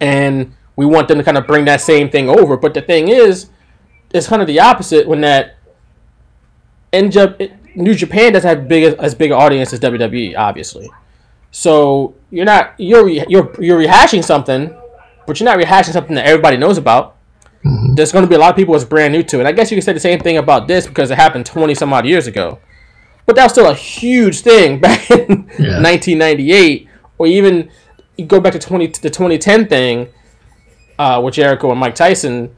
and 0.00 0.54
we 0.76 0.84
want 0.84 1.08
them 1.08 1.18
to 1.18 1.24
kind 1.24 1.38
of 1.38 1.46
bring 1.46 1.64
that 1.64 1.80
same 1.80 2.10
thing 2.10 2.28
over. 2.28 2.56
But 2.56 2.74
the 2.74 2.82
thing 2.82 3.08
is, 3.08 3.48
it's 4.12 4.26
kind 4.26 4.42
of 4.42 4.48
the 4.48 4.60
opposite 4.60 5.08
when 5.08 5.22
that 5.22 5.56
in 6.92 7.08
Jap- 7.10 7.55
New 7.76 7.94
Japan 7.94 8.32
doesn't 8.32 8.48
have 8.48 8.68
big 8.68 8.94
as 8.98 9.14
big 9.14 9.30
an 9.30 9.36
audience 9.36 9.72
as 9.72 9.80
WWE, 9.80 10.36
obviously. 10.36 10.90
So 11.50 12.14
you're 12.30 12.44
not 12.44 12.74
you're 12.78 13.08
you're 13.08 13.54
you're 13.62 13.78
rehashing 13.78 14.24
something, 14.24 14.74
but 15.26 15.38
you're 15.38 15.44
not 15.44 15.58
rehashing 15.58 15.92
something 15.92 16.14
that 16.16 16.26
everybody 16.26 16.56
knows 16.56 16.78
about. 16.78 17.16
There's 17.94 18.12
going 18.12 18.24
to 18.24 18.28
be 18.28 18.36
a 18.36 18.38
lot 18.38 18.50
of 18.50 18.56
people 18.56 18.74
that's 18.74 18.84
brand 18.84 19.12
new 19.12 19.24
to 19.24 19.40
it. 19.40 19.46
I 19.46 19.52
guess 19.52 19.70
you 19.70 19.76
can 19.76 19.82
say 19.82 19.92
the 19.92 20.00
same 20.00 20.20
thing 20.20 20.36
about 20.36 20.68
this 20.68 20.86
because 20.86 21.10
it 21.10 21.16
happened 21.16 21.46
20 21.46 21.74
some 21.74 21.92
odd 21.92 22.06
years 22.06 22.28
ago. 22.28 22.60
But 23.24 23.34
that 23.34 23.42
was 23.42 23.52
still 23.52 23.68
a 23.68 23.74
huge 23.74 24.40
thing 24.40 24.78
back 24.80 25.10
in 25.10 25.46
1998, 25.48 26.88
or 27.18 27.26
even 27.26 27.70
you 28.16 28.24
go 28.24 28.40
back 28.40 28.52
to 28.52 28.58
20 28.58 28.86
the 28.86 29.10
2010 29.10 29.66
thing 29.66 30.08
uh, 30.98 31.20
with 31.22 31.34
Jericho 31.34 31.70
and 31.70 31.80
Mike 31.80 31.96
Tyson. 31.96 32.54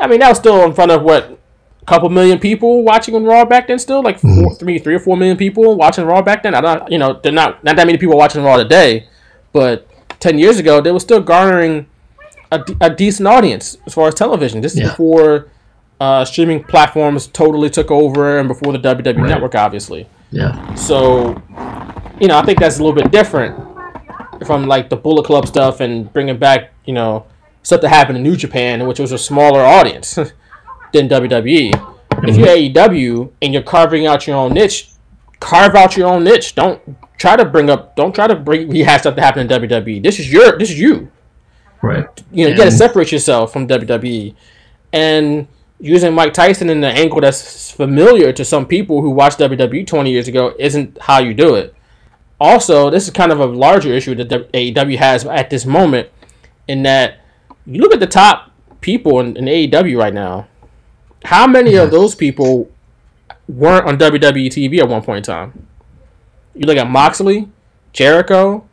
I 0.00 0.06
mean, 0.06 0.20
that 0.20 0.28
was 0.28 0.38
still 0.38 0.64
in 0.64 0.74
front 0.74 0.90
of 0.90 1.02
what 1.02 1.39
couple 1.86 2.08
million 2.08 2.38
people 2.38 2.84
watching 2.84 3.14
on 3.14 3.24
Raw 3.24 3.44
back 3.44 3.68
then. 3.68 3.78
Still, 3.78 4.02
like 4.02 4.20
three, 4.20 4.78
three 4.78 4.94
or 4.94 4.98
four 5.00 5.16
million 5.16 5.36
people 5.36 5.76
watching 5.76 6.04
Raw 6.04 6.22
back 6.22 6.42
then. 6.42 6.54
I 6.54 6.60
don't, 6.60 6.90
you 6.90 6.98
know, 6.98 7.18
they're 7.22 7.32
not 7.32 7.62
not 7.64 7.76
that 7.76 7.86
many 7.86 7.98
people 7.98 8.16
watching 8.16 8.42
Raw 8.42 8.56
today, 8.56 9.08
but 9.52 9.88
ten 10.20 10.38
years 10.38 10.58
ago 10.58 10.80
they 10.80 10.92
were 10.92 11.00
still 11.00 11.20
garnering 11.20 11.86
a, 12.52 12.64
a 12.80 12.90
decent 12.90 13.26
audience 13.26 13.76
as 13.86 13.94
far 13.94 14.08
as 14.08 14.14
television. 14.14 14.60
This 14.60 14.74
is 14.76 14.82
before 14.82 15.48
uh, 16.00 16.24
streaming 16.24 16.64
platforms 16.64 17.26
totally 17.26 17.70
took 17.70 17.90
over 17.90 18.38
and 18.38 18.48
before 18.48 18.72
the 18.72 18.78
WWE 18.78 19.28
Network, 19.28 19.54
obviously. 19.54 20.08
Yeah. 20.30 20.74
So, 20.74 21.40
you 22.20 22.28
know, 22.28 22.38
I 22.38 22.44
think 22.44 22.58
that's 22.58 22.78
a 22.78 22.82
little 22.82 22.94
bit 23.00 23.10
different 23.10 23.56
from 24.46 24.66
like 24.66 24.88
the 24.88 24.96
Bullet 24.96 25.26
Club 25.26 25.46
stuff 25.46 25.80
and 25.80 26.10
bringing 26.12 26.38
back, 26.38 26.72
you 26.86 26.94
know, 26.94 27.26
stuff 27.62 27.82
that 27.82 27.90
happened 27.90 28.16
in 28.16 28.24
New 28.24 28.36
Japan, 28.36 28.86
which 28.86 28.98
was 28.98 29.12
a 29.12 29.18
smaller 29.18 29.60
audience 29.60 30.18
than 30.92 31.08
WWE. 31.08 31.70
If 32.22 32.36
you're 32.36 32.48
mm-hmm. 32.48 32.78
AEW 32.78 33.32
and 33.42 33.52
you're 33.52 33.62
carving 33.62 34.06
out 34.06 34.26
your 34.26 34.36
own 34.36 34.52
niche, 34.52 34.90
carve 35.38 35.74
out 35.74 35.96
your 35.96 36.08
own 36.08 36.24
niche. 36.24 36.54
Don't 36.54 36.80
try 37.18 37.36
to 37.36 37.44
bring 37.44 37.70
up, 37.70 37.96
don't 37.96 38.14
try 38.14 38.26
to 38.26 38.34
bring 38.34 38.68
rehash 38.68 39.00
stuff 39.00 39.16
that 39.16 39.22
happened 39.22 39.50
in 39.50 39.62
WWE. 39.62 40.02
This 40.02 40.18
is 40.18 40.30
your, 40.32 40.58
this 40.58 40.70
is 40.70 40.78
you. 40.78 41.10
Right. 41.82 42.06
You 42.30 42.44
know, 42.44 42.50
you 42.50 42.56
got 42.56 42.64
to 42.64 42.70
separate 42.70 43.10
yourself 43.10 43.52
from 43.52 43.66
WWE. 43.66 44.34
And 44.92 45.48
using 45.78 46.12
Mike 46.14 46.34
Tyson 46.34 46.68
in 46.68 46.80
the 46.80 46.88
angle 46.88 47.20
that's 47.20 47.70
familiar 47.70 48.32
to 48.32 48.44
some 48.44 48.66
people 48.66 49.00
who 49.00 49.10
watched 49.10 49.38
WWE 49.38 49.86
20 49.86 50.10
years 50.10 50.28
ago 50.28 50.54
isn't 50.58 50.98
how 51.00 51.20
you 51.20 51.32
do 51.32 51.54
it. 51.54 51.74
Also, 52.38 52.90
this 52.90 53.04
is 53.04 53.10
kind 53.10 53.32
of 53.32 53.40
a 53.40 53.46
larger 53.46 53.92
issue 53.92 54.14
that 54.14 54.28
AEW 54.28 54.96
has 54.96 55.26
at 55.26 55.50
this 55.50 55.66
moment, 55.66 56.08
in 56.68 56.82
that 56.84 57.20
you 57.66 57.80
look 57.80 57.92
at 57.92 58.00
the 58.00 58.06
top 58.06 58.50
people 58.80 59.20
in, 59.20 59.36
in 59.36 59.44
AEW 59.44 59.98
right 59.98 60.14
now. 60.14 60.48
How 61.24 61.46
many 61.46 61.74
of 61.76 61.90
those 61.90 62.14
people 62.14 62.70
weren't 63.48 63.86
on 63.86 63.98
WWE 63.98 64.46
TV 64.46 64.78
at 64.78 64.88
one 64.88 65.02
point 65.02 65.18
in 65.18 65.22
time? 65.22 65.66
You 66.54 66.66
look 66.66 66.76
at 66.76 66.88
Moxley, 66.88 67.48
Jericho. 67.92 68.66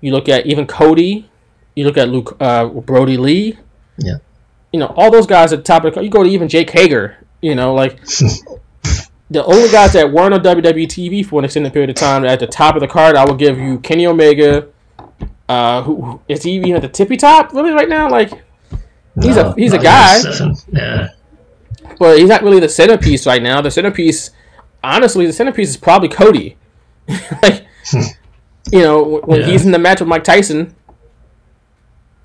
You 0.00 0.12
look 0.12 0.28
at 0.28 0.46
even 0.46 0.66
Cody. 0.66 1.28
You 1.76 1.84
look 1.86 1.96
at 1.96 2.08
Luke 2.08 2.36
uh, 2.40 2.66
Brodie 2.66 3.16
Lee. 3.16 3.58
Yeah. 3.98 4.16
You 4.72 4.80
know 4.80 4.86
all 4.96 5.10
those 5.10 5.26
guys 5.26 5.52
at 5.52 5.60
the 5.60 5.62
top 5.62 5.84
of 5.84 5.94
the. 5.94 6.02
You 6.02 6.10
go 6.10 6.22
to 6.22 6.28
even 6.28 6.48
Jake 6.48 6.70
Hager. 6.70 7.16
You 7.40 7.54
know, 7.54 7.74
like 7.74 8.00
the 9.30 9.44
only 9.44 9.70
guys 9.70 9.92
that 9.94 10.12
weren't 10.12 10.34
on 10.34 10.40
WWE 10.42 10.86
TV 10.86 11.24
for 11.24 11.38
an 11.40 11.44
extended 11.44 11.72
period 11.72 11.90
of 11.90 11.96
time 11.96 12.24
at 12.24 12.40
the 12.40 12.46
top 12.46 12.74
of 12.74 12.80
the 12.80 12.88
card, 12.88 13.16
I 13.16 13.24
will 13.24 13.34
give 13.34 13.58
you 13.58 13.78
Kenny 13.80 14.06
Omega. 14.06 14.68
Uh, 15.48 15.82
who 15.82 16.00
who- 16.02 16.20
is 16.28 16.42
he 16.42 16.52
even 16.52 16.74
at 16.76 16.82
the 16.82 16.88
tippy 16.88 17.16
top 17.16 17.52
really 17.52 17.72
right 17.72 17.88
now? 17.88 18.08
Like 18.10 18.30
he's 19.20 19.36
No, 19.36 19.50
a 19.50 19.54
he's 19.54 19.72
a 19.72 19.78
guy. 19.78 20.18
Yeah. 20.72 21.08
But 22.02 22.18
he's 22.18 22.28
not 22.28 22.42
really 22.42 22.58
the 22.60 22.68
centerpiece 22.68 23.26
right 23.26 23.42
now. 23.42 23.60
The 23.60 23.70
centerpiece, 23.70 24.30
honestly, 24.82 25.24
the 25.26 25.32
centerpiece 25.32 25.70
is 25.70 25.76
probably 25.76 26.08
Cody. 26.08 26.56
like 27.42 27.64
you 28.72 28.80
know 28.80 29.02
when 29.02 29.22
when 29.22 29.40
Yeah. 29.40 29.46
he's 29.46 29.64
in 29.64 29.72
the 29.72 29.78
match 29.78 30.00
with 30.00 30.08
Mike 30.08 30.24
Tyson, 30.24 30.74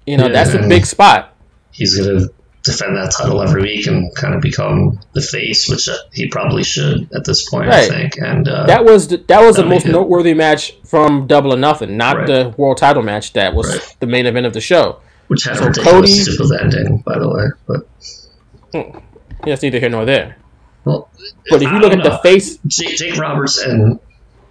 you 0.06 0.18
know 0.18 0.26
Yeah, 0.28 0.34
that's 0.34 0.54
a 0.54 0.68
big 0.68 0.86
spot. 0.86 1.34
He's 1.72 1.96
gonna 1.98 2.28
defend 2.64 2.98
that 2.98 3.12
title 3.18 3.42
every 3.42 3.62
week 3.62 3.88
and 3.88 4.14
kind 4.16 4.34
of 4.36 4.42
become 4.42 5.00
the 5.14 5.22
face, 5.22 5.70
which 5.70 5.88
uh, 5.88 5.96
he 6.12 6.28
probably 6.28 6.64
should 6.64 7.08
at 7.16 7.24
this 7.24 7.50
point, 7.50 7.68
I 7.70 7.82
Right. 7.82 7.90
think. 7.90 8.18
And 8.18 8.48
uh, 8.48 8.66
That 8.66 8.84
was 8.84 9.08
the, 9.08 9.18
that 9.28 9.42
was 9.42 9.56
the 9.56 9.66
most 9.66 9.86
good. 9.86 9.94
noteworthy 9.94 10.34
match 10.34 10.76
from 10.86 11.28
Double 11.28 11.54
or 11.54 11.58
Nothing, 11.58 11.96
not 11.98 12.18
Right. 12.18 12.28
the 12.28 12.54
world 12.58 12.78
title 12.78 13.04
match 13.04 13.34
that 13.34 13.54
was 13.56 13.70
Right. 13.70 13.96
the 14.02 14.08
main 14.08 14.26
event 14.26 14.46
of 14.48 14.54
the 14.54 14.60
show. 14.62 15.00
which 15.28 15.44
had 15.44 15.58
so 15.58 15.64
a 15.64 15.68
ridiculous 15.68 16.26
Cody- 16.40 16.58
ending, 16.64 17.04
by 17.06 17.20
the 17.20 17.28
way. 17.30 17.46
But 17.68 19.02
That's 19.46 19.62
neither 19.62 19.80
here 19.80 19.90
nor 19.90 20.06
there. 20.06 20.38
well, 20.86 21.10
But 21.50 21.62
if 21.62 21.72
you 21.72 21.80
look 21.80 21.94
at 21.94 22.04
the 22.04 22.18
face, 22.20 22.58
Jake, 22.68 22.98
Jake 22.98 23.18
Roberts 23.18 23.58
and 23.60 24.00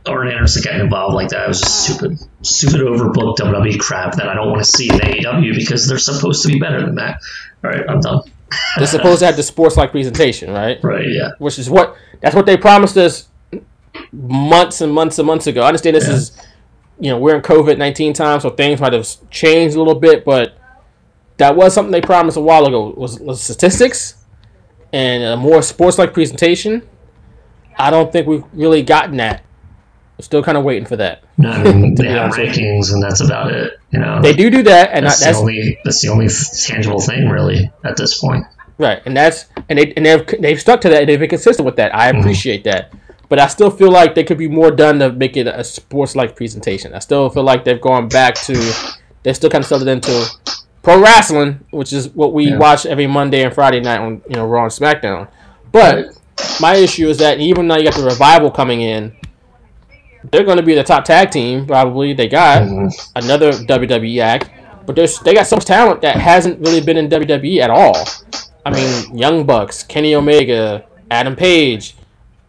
Arn 0.07 0.29
Anderson 0.29 0.62
getting 0.62 0.81
involved 0.81 1.14
like 1.14 1.29
that 1.31 1.49
was 1.49 1.61
just 1.61 1.85
stupid, 1.85 2.18
stupid 2.42 2.81
overbooked 2.81 3.38
WWE 3.38 3.79
crap 3.81 4.14
that 4.16 4.29
I 4.29 4.35
don't 4.35 4.49
want 4.51 4.64
to 4.64 4.70
see 4.70 4.88
in 4.88 4.99
AEW 5.01 5.55
because 5.57 5.88
they're 5.88 5.99
supposed 5.99 6.42
to 6.42 6.49
be 6.49 6.59
better 6.61 6.81
than 6.81 6.94
that. 6.96 7.20
All 7.64 7.70
right, 7.70 7.83
I'm 7.88 8.01
done. 8.01 8.20
they're 8.77 8.87
supposed 8.87 9.18
to 9.18 9.27
have 9.27 9.37
the 9.37 9.42
sports 9.42 9.77
like 9.77 9.90
presentation, 9.90 10.53
right? 10.53 10.79
Right? 10.83 11.07
Yeah. 11.09 11.31
Which 11.38 11.59
is 11.59 11.68
what 11.68 11.96
that's 12.20 12.35
what 12.37 12.46
they 12.46 12.57
promised 12.57 12.96
us 12.96 13.29
months 14.12 14.81
and 14.81 14.92
months 14.92 15.18
and 15.18 15.27
months 15.27 15.46
ago. 15.49 15.62
I 15.62 15.68
understand 15.68 15.96
this 15.96 16.07
Yeah. 16.07 16.14
is 16.14 16.42
you 17.01 17.11
know 17.11 17.18
we're 17.18 17.35
in 17.35 17.42
COVID 17.42 17.77
nineteen 17.79 18.12
times, 18.12 18.42
so 18.44 18.51
things 18.51 18.81
might 18.81 18.92
have 18.92 19.07
changed 19.31 19.75
a 19.75 19.79
little 19.79 19.99
bit, 19.99 20.25
but 20.25 20.57
that 21.38 21.57
was 21.57 21.75
something 21.75 21.90
they 21.92 22.01
promised 22.01 22.37
a 22.37 22.40
while 22.40 22.64
ago 22.66 22.94
was, 22.96 23.18
was 23.20 23.42
statistics 23.42 24.14
and 24.97 25.23
a 25.23 25.37
more 25.37 25.61
sports 25.61 25.99
like 25.99 26.15
presentation. 26.15 26.83
I 27.79 27.91
don't 27.91 28.11
think 28.11 28.27
we've 28.27 28.45
really 28.55 28.83
gotten 28.83 29.19
that. 29.19 29.43
We're 30.17 30.25
still 30.25 30.43
kind 30.43 30.57
of 30.57 30.65
waiting 30.65 30.87
for 30.87 30.97
that. 30.97 31.23
No, 31.37 31.51
I 31.51 31.63
mean, 31.71 31.95
they 31.95 32.07
have 32.09 32.33
honest 32.33 32.39
with 32.39 32.57
you. 32.57 32.65
rankings, 32.65 32.93
and 32.95 33.03
that's 33.03 33.21
about 33.21 33.53
it. 33.53 33.79
You 33.91 33.99
know, 33.99 34.23
They 34.23 34.33
do 34.33 34.49
do 34.49 34.63
that, 34.63 34.93
and 34.93 35.05
That's, 35.05 35.21
that's 35.21 35.37
the 35.37 35.41
only 35.43 35.79
that's 35.85 36.01
the 36.01 36.09
only 36.09 36.29
tangible 36.67 37.01
thing 37.01 37.29
really 37.29 37.71
at 37.85 37.99
this 37.99 38.19
point. 38.19 38.47
Right, 38.79 39.03
and 39.05 39.15
that's 39.15 39.47
and 39.69 39.79
they 39.79 39.93
and 39.93 40.07
they've 40.07 40.27
they've 40.41 40.61
stuck 40.61 40.81
to 40.83 40.89
that. 40.89 41.01
and 41.01 41.09
They've 41.11 41.21
been 41.21 41.29
consistent 41.29 41.67
with 41.67 41.77
that. 41.77 41.95
I 41.95 42.11
mm-hmm. 42.11 42.21
appreciate 42.21 42.65
that, 42.65 42.95
but 43.29 43.39
I 43.39 43.49
still 43.49 43.71
feel 43.71 43.91
like 43.91 44.15
there 44.15 44.25
could 44.25 44.39
be 44.39 44.49
more 44.49 44.71
done 44.71 44.99
to 45.01 45.13
make 45.13 45.37
it 45.37 45.47
a 45.47 45.63
sports-like 45.63 46.37
presentation. 46.37 46.95
I 46.95 47.01
still 47.01 47.29
feel 47.29 47.43
like 47.43 47.65
they've 47.65 47.81
gone 47.81 48.09
back 48.09 48.37
to 48.47 48.55
they 49.25 49.35
still 49.35 49.51
kind 49.51 49.63
of 49.63 49.69
settled 49.69 49.89
into 49.89 50.27
pro 50.87 51.01
wrestling, 51.01 51.59
which 51.70 51.92
is 51.92 52.11
what 52.14 52.33
we 52.33 52.51
Yeah. 52.51 52.59
watch 52.59 52.87
every 52.87 53.09
Monday 53.09 53.42
and 53.42 53.53
Friday 53.53 53.81
night 53.81 53.99
on 53.99 54.22
you 54.29 54.37
know 54.37 54.46
Raw 54.46 54.62
and 54.62 54.70
SmackDown. 54.70 55.27
But 55.72 56.11
my 56.61 56.77
issue 56.77 57.09
is 57.09 57.18
that 57.18 57.40
even 57.40 57.66
though 57.66 57.77
you 57.77 57.83
got 57.83 57.94
the 57.94 58.05
revival 58.05 58.53
coming 58.53 58.83
in, 58.83 59.16
they're 60.31 60.44
going 60.44 60.59
to 60.59 60.62
be 60.62 60.77
the 60.77 60.85
top 60.85 61.05
tag 61.05 61.33
team 61.33 61.66
probably. 61.66 62.12
They 62.12 62.29
got 62.29 62.62
mm-hmm. 62.62 62.88
another 63.16 63.51
WWE 63.51 64.20
act, 64.20 64.49
but 64.87 64.94
there's 64.94 65.18
they 65.18 65.35
got 65.35 65.49
so 65.49 65.57
much 65.57 65.64
talent 65.64 66.03
that 66.03 66.14
hasn't 66.14 66.61
really 66.61 66.81
been 66.81 66.96
in 66.96 67.09
WWE 67.09 67.59
at 67.59 67.70
all. 67.70 68.07
I 68.64 68.70
mean, 68.70 69.18
Young 69.18 69.44
Bucks, 69.44 69.83
Kenny 69.83 70.14
Omega, 70.14 70.85
Adam 71.11 71.35
Page. 71.35 71.96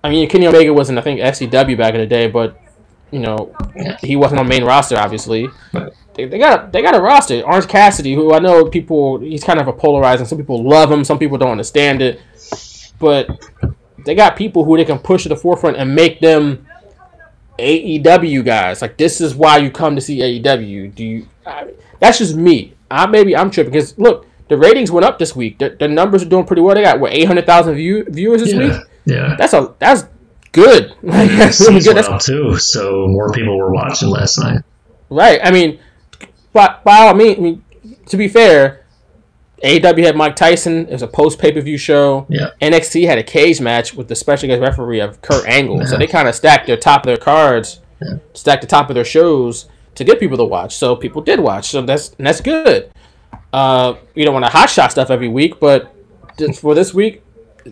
I 0.04 0.12
mean, 0.12 0.30
Kenny 0.30 0.46
Omega 0.46 0.72
was 0.72 0.92
in 0.92 0.98
I 1.00 1.02
think 1.02 1.20
FCW 1.22 1.76
back 1.76 1.96
in 1.96 2.02
the 2.02 2.06
day, 2.06 2.28
but 2.28 2.56
you 3.10 3.20
know 3.20 3.56
he 4.02 4.16
wasn't 4.16 4.40
on 4.40 4.48
main 4.48 4.64
roster 4.64 4.96
obviously. 4.96 5.48
They, 6.18 6.26
they 6.26 6.40
got 6.40 6.68
a, 6.68 6.72
they 6.72 6.82
got 6.82 6.96
a 6.96 7.02
roster. 7.02 7.42
Orange 7.42 7.68
Cassidy, 7.68 8.14
who 8.14 8.34
I 8.34 8.40
know 8.40 8.66
people, 8.66 9.20
he's 9.20 9.44
kind 9.44 9.60
of 9.60 9.68
a 9.68 9.74
polarizing. 9.74 10.26
Some 10.26 10.38
people 10.38 10.64
love 10.64 10.92
him, 10.92 11.04
some 11.04 11.20
people 11.20 11.38
don't 11.38 11.52
understand 11.52 12.02
it, 12.02 12.22
but 13.00 13.30
they 14.06 14.16
got 14.16 14.36
people 14.36 14.66
who 14.66 14.76
they 14.78 14.86
can 14.86 15.00
push 15.00 15.24
to 15.24 15.30
the 15.30 15.36
forefront 15.36 15.78
and 15.78 15.94
make 15.94 16.20
them 16.20 16.66
AEW 17.60 18.44
guys. 18.44 18.82
Like 18.82 18.98
this 18.98 19.22
is 19.22 19.36
why 19.36 19.58
you 19.58 19.70
come 19.70 19.96
to 19.96 20.02
see 20.02 20.20
AEW. 20.20 20.94
Do 20.94 21.06
you? 21.06 21.28
I, 21.46 21.72
that's 22.00 22.18
just 22.18 22.36
me. 22.36 22.74
I 22.90 23.06
maybe 23.06 23.36
I'm 23.36 23.52
tripping 23.52 23.74
because 23.74 23.98
look, 23.98 24.26
the 24.48 24.58
ratings 24.58 24.92
went 24.92 25.06
up 25.06 25.20
this 25.20 25.36
week. 25.36 25.60
The, 25.60 25.70
the 25.70 25.88
numbers 25.88 26.24
are 26.24 26.30
doing 26.30 26.46
pretty 26.46 26.62
well. 26.62 26.76
They 26.76 26.84
got 26.84 27.00
what 27.00 27.14
800,000 27.14 27.76
view, 27.76 28.06
viewers 28.08 28.44
this 28.44 28.54
week. 28.54 28.74
Yeah. 29.06 29.36
That's 29.38 29.54
a 29.54 29.74
that's 29.80 30.06
good. 30.52 30.94
Like, 31.04 31.30
that's 31.32 31.60
really 31.62 31.82
good. 31.82 31.96
went 31.96 32.08
That's 32.08 32.26
too, 32.26 32.58
so 32.58 33.08
more 33.08 33.32
people 33.32 33.58
were 33.58 33.72
watching 33.72 34.10
last 34.10 34.38
night. 34.40 34.62
Right. 35.10 35.40
I 35.44 35.52
mean, 35.52 35.80
by, 36.58 36.80
by 36.84 36.98
all 36.98 37.14
means, 37.14 37.38
I 37.38 37.42
mean, 37.42 37.64
to 38.08 38.18
be 38.18 38.28
fair, 38.28 38.86
AEW 39.64 40.04
had 40.04 40.16
Mike 40.16 40.36
Tyson. 40.36 40.88
It 40.88 40.92
was 40.92 41.02
a 41.02 41.08
post 41.08 41.40
pay 41.40 41.52
per 41.52 41.62
view 41.62 41.78
show. 41.78 42.26
Yeah. 42.30 42.50
NXT 42.62 43.08
had 43.08 43.18
a 43.18 43.24
cage 43.24 43.62
match 43.62 43.94
with 43.94 44.08
the 44.08 44.16
special 44.16 44.48
guest 44.48 44.62
referee 44.62 45.00
of 45.00 45.22
Kurt 45.22 45.48
Angle. 45.48 45.86
So 45.88 45.98
they 45.98 46.08
kind 46.08 46.28
of 46.28 46.36
stacked 46.36 46.68
their 46.68 46.78
top 46.78 47.02
of 47.02 47.08
their 47.08 47.18
cards, 47.18 47.80
stacked 48.34 48.62
the 48.62 48.68
top 48.68 48.90
of 48.90 48.96
their 48.96 49.06
shows 49.06 49.68
to 49.96 50.04
get 50.04 50.20
people 50.20 50.38
to 50.38 50.44
watch. 50.44 50.76
So 50.76 50.96
people 50.96 51.22
did 51.22 51.40
watch. 51.40 51.70
So 51.70 51.82
that's 51.82 52.14
and 52.18 52.28
that's 52.28 52.42
good. 52.42 52.92
Uh, 53.54 53.96
you 54.14 54.26
don't 54.26 54.34
want 54.34 54.46
to 54.46 54.52
hot 54.52 54.70
shot 54.70 54.92
stuff 54.92 55.10
every 55.10 55.30
week, 55.30 55.60
but 55.60 55.94
for 56.56 56.76
this 56.76 56.94
week, 56.94 57.24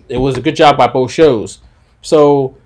it 0.10 0.17
was 0.17 0.38
a 0.38 0.41
good 0.41 0.56
job 0.56 0.78
by 0.78 0.88
both 0.88 1.12
shows. 1.12 1.60
So 2.02 2.58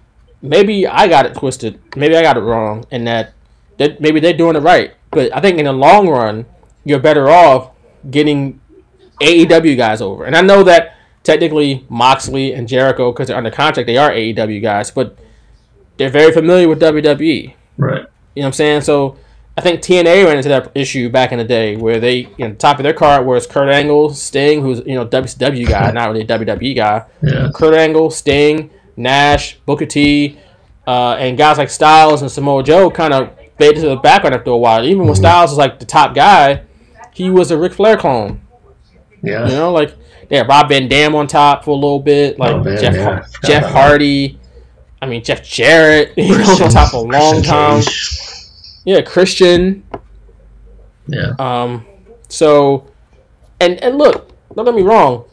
maybe 0.41 0.87
I 0.87 1.07
got 1.07 1.25
it 1.25 1.35
twisted. 1.35 1.79
Maybe 1.95 2.15
I 2.15 2.21
got 2.21 2.37
it 2.37 2.41
wrong, 2.41 2.85
and 2.91 3.05
that 3.07 3.33
that 3.77 3.99
maybe 3.99 4.19
they're 4.19 4.33
doing 4.33 4.55
it 4.55 4.59
right. 4.59 4.93
But 5.11 5.35
I 5.35 5.41
think 5.41 5.57
in 5.57 5.65
the 5.65 5.73
long 5.73 6.07
run, 6.07 6.45
you're 6.85 6.99
better 6.99 7.29
off 7.29 7.71
getting 8.09 8.59
AEW 9.21 9.77
guys 9.77 10.01
over. 10.01 10.25
And 10.25 10.35
I 10.35 10.41
know 10.41 10.63
that 10.63 10.95
technically 11.23 11.85
Moxley 11.89 12.53
and 12.53 12.67
Jericho, 12.67 13.11
because 13.11 13.27
they're 13.27 13.37
under 13.37 13.51
contract, 13.51 13.87
they 13.87 13.97
are 13.97 14.11
AEW 14.11 14.61
guys, 14.61 14.91
but 14.91 15.17
they're 15.97 16.09
very 16.09 16.31
familiar 16.31 16.67
with 16.67 16.81
WWE. 16.81 17.53
Right. 17.77 17.97
You 17.97 17.97
know 17.97 18.07
what 18.33 18.45
I'm 18.45 18.53
saying? 18.53 18.81
So 18.81 19.17
I 19.57 19.61
think 19.61 19.81
TNA 19.81 20.25
ran 20.25 20.37
into 20.37 20.49
that 20.49 20.71
issue 20.73 21.09
back 21.09 21.31
in 21.33 21.37
the 21.37 21.43
day 21.43 21.75
where 21.75 21.99
they, 21.99 22.29
you 22.37 22.47
know, 22.47 22.53
top 22.53 22.79
of 22.79 22.83
their 22.83 22.93
card 22.93 23.25
was 23.25 23.45
Kurt 23.45 23.69
Angle, 23.69 24.13
Sting, 24.13 24.61
who's 24.61 24.79
you 24.85 24.95
know 24.95 25.05
WCW 25.05 25.67
guy, 25.67 25.91
not 25.91 26.07
really 26.07 26.21
a 26.21 26.27
WWE 26.27 26.75
guy. 26.75 27.05
Yeah. 27.21 27.49
Kurt 27.53 27.73
Angle, 27.73 28.09
Sting, 28.09 28.69
Nash, 28.95 29.57
Booker 29.65 29.85
T, 29.85 30.39
uh, 30.87 31.15
and 31.15 31.37
guys 31.37 31.57
like 31.57 31.69
Styles 31.69 32.21
and 32.21 32.31
Samoa 32.31 32.63
Joe 32.63 32.89
kind 32.89 33.13
of 33.13 33.37
faded 33.59 33.81
to 33.81 33.89
the 33.89 33.95
background 33.97 34.35
after 34.35 34.49
a 34.49 34.57
while. 34.57 34.83
Even 34.83 35.05
when 35.05 35.15
Styles 35.15 35.51
was 35.51 35.57
like 35.57 35.79
the 35.79 35.85
top 35.85 36.15
guy, 36.15 36.63
he 37.13 37.29
was 37.29 37.51
a 37.51 37.57
Ric 37.57 37.73
Flair 37.73 37.97
clone. 37.97 38.41
Yeah. 39.21 39.45
You 39.47 39.51
know, 39.55 39.71
like 39.71 39.95
they 40.29 40.37
had 40.37 40.47
Rob 40.47 40.69
Van 40.69 40.87
Dam 40.87 41.13
on 41.13 41.27
top 41.27 41.65
for 41.65 41.71
a 41.71 41.75
little 41.75 41.99
bit, 41.99 42.39
like 42.39 42.53
Oh, 42.53 42.63
man, 42.63 42.77
Jeff 42.79 42.95
yeah. 42.95 43.25
Jeff. 43.43 43.65
Hardy. 43.71 44.39
I 45.01 45.05
mean 45.05 45.23
Jeff 45.23 45.43
Jarrett, 45.47 46.13
he 46.15 46.29
was 46.31 46.59
on 46.61 46.69
top 46.69 46.91
for 46.91 46.97
a 46.97 47.07
long 47.07 47.41
time. 47.41 47.83
Yeah, 48.85 49.01
Christian. 49.01 49.83
Yeah. 51.07 51.33
Um, 51.39 51.85
so, 52.27 52.87
and 53.59 53.81
and 53.83 53.97
look, 53.97 54.31
don't 54.55 54.65
get 54.65 54.73
me 54.75 54.81
wrong. 54.81 55.25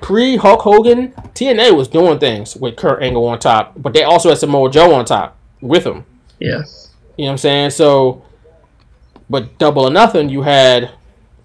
Pre 0.00 0.36
Hulk 0.36 0.60
Hogan, 0.60 1.12
TNA 1.34 1.76
was 1.76 1.88
doing 1.88 2.18
things 2.18 2.56
with 2.56 2.76
Kurt 2.76 3.02
Angle 3.02 3.26
on 3.26 3.38
top, 3.38 3.74
but 3.76 3.92
they 3.92 4.04
also 4.04 4.28
had 4.28 4.38
Samoa 4.38 4.70
Joe 4.70 4.94
on 4.94 5.04
top 5.04 5.36
with 5.60 5.84
him. 5.84 6.04
Yeah. 6.38 6.62
You 7.18 7.24
know 7.24 7.30
what 7.30 7.32
I'm 7.32 7.38
saying? 7.38 7.70
So, 7.70 8.24
but 9.28 9.58
double 9.58 9.82
or 9.84 9.90
nothing, 9.90 10.28
you 10.30 10.42
had 10.42 10.92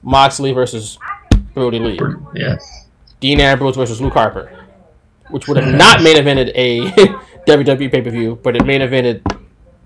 Moxley 0.04 0.52
versus 0.54 0.98
Brodie 1.54 1.80
Lee, 1.80 2.00
Yes. 2.36 2.88
Dean 3.20 3.40
Ambrose 3.42 3.76
versus 3.76 4.00
Luke 4.00 4.14
Harper, 4.14 4.52
which 5.30 5.48
would 5.48 5.58
have 5.58 5.74
not 5.74 6.02
main 6.04 6.16
evented 6.18 6.52
a 6.56 6.82
WWE 7.48 7.92
pay 7.92 8.02
per 8.02 8.10
view, 8.12 8.40
but 8.44 8.56
it 8.56 8.66
main 8.66 8.82
evented 8.82 9.22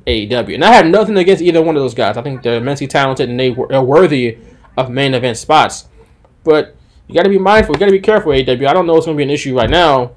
AEW. 0.06 0.56
And 0.56 0.66
I 0.66 0.74
have 0.74 0.86
nothing 0.86 1.18
against 1.18 1.42
either 1.42 1.62
one 1.62 1.76
of 1.76 1.82
those 1.82 1.94
guys. 1.94 2.18
I 2.18 2.22
think 2.22 2.44
they're 2.44 2.58
immensely 2.58 2.88
talented 2.88 3.30
and 3.30 3.40
they 3.40 3.50
were- 3.52 3.72
are 3.74 3.84
worthy 3.84 4.38
of 4.76 4.90
main 4.90 5.14
event 5.14 5.38
spots. 5.38 5.86
But 6.44 6.76
you 7.08 7.16
got 7.16 7.24
to 7.24 7.30
be 7.30 7.38
mindful. 7.40 7.76
You 7.76 7.80
got 7.80 7.86
to 7.88 7.92
be 7.92 8.00
careful, 8.00 8.32
AEW. 8.34 8.68
I 8.68 8.74
don't 8.74 8.86
know 8.88 8.98
it's 8.98 9.06
going 9.06 9.16
to 9.16 9.20
be 9.20 9.24
an 9.24 9.30
issue 9.30 9.56
right 9.58 9.70
now, 9.70 10.12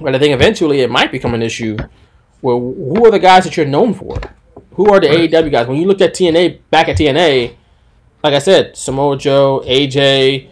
but 0.00 0.14
I 0.14 0.18
think 0.18 0.34
eventually 0.34 0.80
it 0.80 0.90
might 0.90 1.12
become 1.12 1.34
an 1.34 1.42
issue. 1.42 1.76
Where 2.40 2.56
who 2.56 3.04
are 3.06 3.10
the 3.10 3.18
guys 3.18 3.44
that 3.44 3.56
you're 3.56 3.66
known 3.66 3.94
for? 3.94 4.18
Who 4.76 4.92
are 4.92 5.00
the 5.00 5.06
AEW 5.06 5.50
guys? 5.50 5.66
When 5.66 5.78
you 5.78 5.86
look 5.86 6.02
at 6.02 6.14
TNA, 6.14 6.60
back 6.70 6.90
at 6.90 6.98
TNA, 6.98 7.54
like 8.22 8.34
I 8.34 8.38
said, 8.38 8.76
Samoa 8.76 9.16
Joe, 9.16 9.62
AJ, 9.64 10.50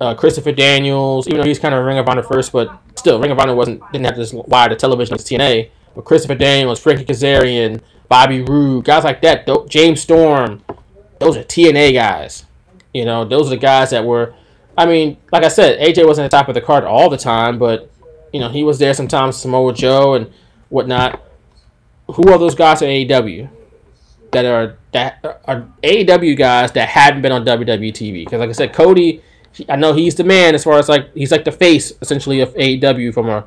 uh, 0.00 0.14
Christopher 0.14 0.52
Daniels, 0.52 1.26
even 1.26 1.40
though 1.40 1.46
he's 1.46 1.58
kind 1.58 1.74
of 1.74 1.84
Ring 1.84 1.98
of 1.98 2.08
Honor 2.08 2.22
first, 2.22 2.52
but 2.52 2.80
still, 2.94 3.20
Ring 3.20 3.32
of 3.32 3.38
Honor 3.40 3.54
wasn't 3.56 3.82
didn't 3.90 4.06
have 4.06 4.16
this 4.16 4.32
wide 4.32 4.70
of 4.70 4.78
television 4.78 5.16
as 5.16 5.24
TNA. 5.24 5.70
But 5.96 6.04
Christopher 6.04 6.36
Daniels, 6.36 6.78
Frankie 6.78 7.04
Kazarian, 7.04 7.80
Bobby 8.08 8.42
Roode, 8.42 8.84
guys 8.84 9.02
like 9.02 9.20
that, 9.22 9.48
James 9.68 10.00
Storm, 10.00 10.62
those 11.18 11.36
are 11.36 11.42
TNA 11.42 11.94
guys. 11.94 12.44
You 12.92 13.04
know, 13.04 13.24
those 13.24 13.48
are 13.48 13.50
the 13.50 13.56
guys 13.56 13.90
that 13.90 14.04
were. 14.04 14.34
I 14.78 14.86
mean, 14.86 15.16
like 15.32 15.42
I 15.42 15.48
said, 15.48 15.80
AJ 15.80 16.06
wasn't 16.06 16.26
at 16.26 16.30
the 16.30 16.36
top 16.36 16.48
of 16.48 16.54
the 16.54 16.60
card 16.60 16.84
all 16.84 17.10
the 17.10 17.16
time, 17.16 17.58
but 17.58 17.90
you 18.32 18.38
know 18.38 18.50
he 18.50 18.62
was 18.62 18.78
there 18.78 18.94
sometimes. 18.94 19.36
Samoa 19.36 19.74
Joe 19.74 20.14
and 20.14 20.30
whatnot. 20.68 21.20
Who 22.06 22.30
are 22.30 22.38
those 22.38 22.54
guys 22.54 22.80
at 22.82 22.88
AEW 22.88 23.48
that 24.34 24.44
are 24.44 24.76
that 24.92 25.40
are 25.46 25.66
AEW 25.82 26.36
guys 26.36 26.72
that 26.72 26.88
haven't 26.88 27.22
been 27.22 27.32
on 27.32 27.44
WWE 27.44 27.92
TV? 27.92 28.24
Because 28.24 28.40
like 28.40 28.48
I 28.50 28.52
said, 28.52 28.72
Cody, 28.72 29.22
he- 29.52 29.66
I 29.68 29.76
know 29.76 29.92
he's 29.94 30.14
the 30.14 30.24
man 30.24 30.54
as 30.54 30.62
far 30.64 30.78
as 30.78 30.88
like 30.88 31.12
he's 31.14 31.30
like 31.32 31.44
the 31.44 31.52
face 31.52 31.92
essentially 32.02 32.40
of 32.40 32.54
AEW 32.54 33.12
from 33.14 33.28
a 33.28 33.44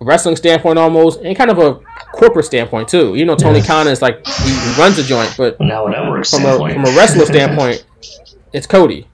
wrestling 0.00 0.36
standpoint 0.36 0.78
almost, 0.78 1.20
and 1.20 1.34
kind 1.36 1.50
of 1.50 1.58
a 1.58 1.74
corporate 2.12 2.44
standpoint 2.44 2.88
too. 2.88 3.14
You 3.14 3.24
know, 3.24 3.34
Tony 3.36 3.62
Khan 3.62 3.88
is 3.88 4.02
like 4.02 4.26
he, 4.26 4.50
he 4.50 4.80
runs 4.80 4.96
the 4.96 5.02
joint, 5.02 5.32
but 5.38 5.58
Now 5.60 5.86
a 5.86 5.90
network 5.90 6.26
from 6.26 6.40
a 6.40 6.42
standpoint. 6.42 6.72
from 6.74 6.84
a 6.84 6.96
wrestler 6.96 7.24
standpoint, 7.26 7.86
it's 8.52 8.66
Cody. 8.66 9.06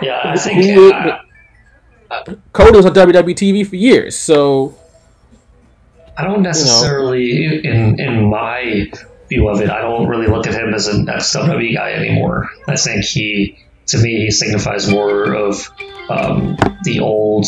yeah, 0.00 0.20
I 0.24 0.36
think 0.36 0.94
uh, 2.10 2.24
Cody 2.52 2.76
was 2.76 2.86
on 2.86 2.92
WWE 2.94 3.34
TV 3.34 3.66
for 3.66 3.76
years, 3.76 4.16
so 4.16 4.76
I 6.18 6.24
don't 6.24 6.42
necessarily, 6.42 7.64
in 7.64 7.98
in 8.00 8.28
my 8.28 8.90
of 9.40 9.60
it, 9.60 9.70
I 9.70 9.80
don't 9.80 10.08
really 10.08 10.26
look 10.26 10.46
at 10.46 10.54
him 10.54 10.74
as 10.74 10.86
an 10.86 11.06
SWE 11.06 11.74
guy 11.74 11.92
anymore. 11.92 12.50
I 12.66 12.76
think 12.76 13.04
he, 13.04 13.58
to 13.86 13.98
me, 13.98 14.24
he 14.24 14.30
signifies 14.30 14.88
more 14.88 15.34
of 15.34 15.68
um, 16.08 16.56
the 16.84 17.00
old 17.00 17.46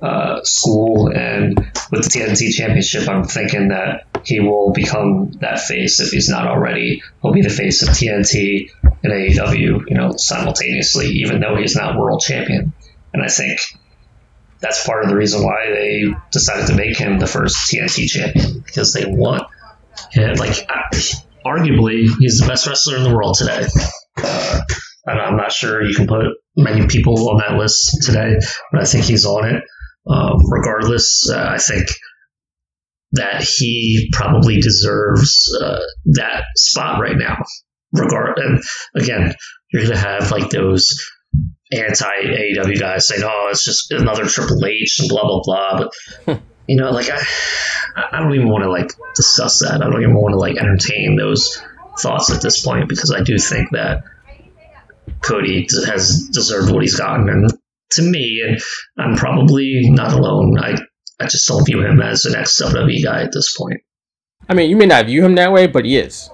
uh, 0.00 0.42
school, 0.44 1.08
and 1.08 1.56
with 1.90 2.04
the 2.04 2.08
TNT 2.08 2.54
Championship, 2.54 3.08
I'm 3.08 3.24
thinking 3.24 3.68
that 3.68 4.06
he 4.24 4.40
will 4.40 4.72
become 4.72 5.32
that 5.40 5.60
face 5.60 6.00
if 6.00 6.10
he's 6.10 6.28
not 6.28 6.46
already. 6.46 7.02
He'll 7.22 7.32
be 7.32 7.42
the 7.42 7.48
face 7.50 7.82
of 7.82 7.88
TNT 7.88 8.70
and 8.82 9.12
AEW, 9.12 9.88
you 9.88 9.94
know, 9.96 10.12
simultaneously, 10.16 11.08
even 11.08 11.40
though 11.40 11.56
he's 11.56 11.76
not 11.76 11.98
world 11.98 12.20
champion. 12.20 12.72
And 13.12 13.22
I 13.22 13.28
think 13.28 13.60
that's 14.60 14.84
part 14.84 15.04
of 15.04 15.10
the 15.10 15.16
reason 15.16 15.44
why 15.44 15.70
they 15.70 16.04
decided 16.30 16.66
to 16.68 16.74
make 16.74 16.96
him 16.96 17.18
the 17.18 17.26
first 17.26 17.72
TNT 17.72 18.08
champion 18.08 18.60
because 18.60 18.92
they 18.92 19.06
want 19.06 19.48
him. 20.10 20.36
Like, 20.36 20.68
arguably, 21.44 22.06
he's 22.18 22.40
the 22.40 22.46
best 22.46 22.66
wrestler 22.66 22.96
in 22.96 23.04
the 23.04 23.14
world 23.14 23.36
today. 23.38 23.66
Uh, 24.16 24.60
I'm 25.06 25.36
not 25.36 25.52
sure 25.52 25.82
you 25.82 25.94
can 25.94 26.06
put 26.06 26.26
many 26.56 26.86
people 26.86 27.30
on 27.30 27.38
that 27.38 27.56
list 27.56 28.02
today, 28.02 28.36
but 28.72 28.80
I 28.82 28.84
think 28.84 29.04
he's 29.04 29.24
on 29.24 29.46
it. 29.46 29.62
Um, 30.06 30.38
regardless, 30.50 31.30
uh, 31.30 31.48
I 31.50 31.58
think 31.58 31.88
that 33.12 33.42
he 33.42 34.10
probably 34.12 34.60
deserves 34.60 35.54
uh, 35.62 35.80
that 36.14 36.44
spot 36.56 37.00
right 37.00 37.16
now. 37.16 37.38
Regard 37.92 38.38
and 38.38 38.60
again, 38.94 39.34
you're 39.72 39.84
gonna 39.84 39.96
have 39.96 40.30
like 40.30 40.50
those 40.50 40.94
anti 41.72 42.04
AEW 42.04 42.78
guys 42.78 43.08
saying, 43.08 43.22
"Oh, 43.24 43.48
it's 43.50 43.64
just 43.64 43.90
another 43.92 44.26
Triple 44.26 44.64
H 44.64 44.98
and 45.00 45.08
blah 45.08 45.22
blah 45.22 45.40
blah." 45.42 45.88
But 46.26 46.40
you 46.68 46.76
know, 46.76 46.90
like 46.90 47.08
I, 47.10 47.22
I 48.12 48.20
don't 48.20 48.34
even 48.34 48.48
want 48.48 48.62
to 48.62 48.70
like 48.70 48.92
discuss 49.16 49.60
that. 49.60 49.82
I 49.82 49.90
don't 49.90 50.02
even 50.02 50.14
want 50.14 50.34
to 50.34 50.38
like 50.38 50.58
entertain 50.58 51.16
those 51.16 51.60
thoughts 51.98 52.30
at 52.30 52.42
this 52.42 52.64
point 52.64 52.88
because 52.88 53.10
I 53.10 53.22
do 53.22 53.38
think 53.38 53.70
that 53.72 54.04
Cody 55.22 55.66
has 55.86 56.28
deserved 56.28 56.70
what 56.70 56.82
he's 56.82 56.96
gotten, 56.96 57.28
and 57.30 57.50
to 57.92 58.02
me, 58.02 58.42
and 58.46 58.60
I'm 58.98 59.16
probably 59.16 59.80
not 59.86 60.12
alone. 60.12 60.58
I 60.58 60.76
I 61.18 61.26
just 61.26 61.48
don't 61.48 61.64
view 61.64 61.84
him 61.84 62.00
as 62.02 62.22
the 62.22 62.30
next 62.30 62.60
WWE 62.60 63.02
guy 63.02 63.22
at 63.22 63.32
this 63.32 63.56
point. 63.56 63.80
I 64.48 64.54
mean, 64.54 64.68
you 64.70 64.76
may 64.76 64.86
not 64.86 65.06
view 65.06 65.24
him 65.24 65.34
that 65.36 65.50
way, 65.50 65.66
but 65.66 65.86
he 65.86 65.96
is. 65.96 66.30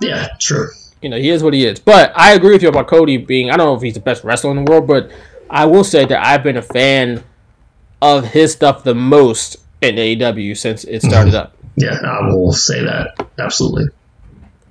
Yeah, 0.00 0.28
true. 0.38 0.68
You 1.00 1.08
know, 1.08 1.16
he 1.16 1.30
is 1.30 1.42
what 1.42 1.54
he 1.54 1.66
is. 1.66 1.80
But 1.80 2.12
I 2.14 2.34
agree 2.34 2.52
with 2.52 2.62
you 2.62 2.68
about 2.68 2.86
Cody 2.86 3.16
being. 3.16 3.50
I 3.50 3.56
don't 3.56 3.66
know 3.66 3.74
if 3.74 3.82
he's 3.82 3.94
the 3.94 4.00
best 4.00 4.24
wrestler 4.24 4.50
in 4.50 4.62
the 4.62 4.70
world, 4.70 4.86
but 4.86 5.10
I 5.48 5.64
will 5.64 5.84
say 5.84 6.04
that 6.04 6.24
I've 6.24 6.42
been 6.42 6.58
a 6.58 6.62
fan 6.62 7.24
of 8.02 8.26
his 8.26 8.52
stuff 8.52 8.84
the 8.84 8.94
most 8.94 9.56
in 9.80 9.96
AEW 9.96 10.56
since 10.56 10.84
it 10.84 11.02
started 11.02 11.34
up. 11.34 11.56
Yeah, 11.76 11.98
I 12.02 12.32
will 12.32 12.52
say 12.52 12.84
that 12.84 13.28
absolutely. 13.38 13.86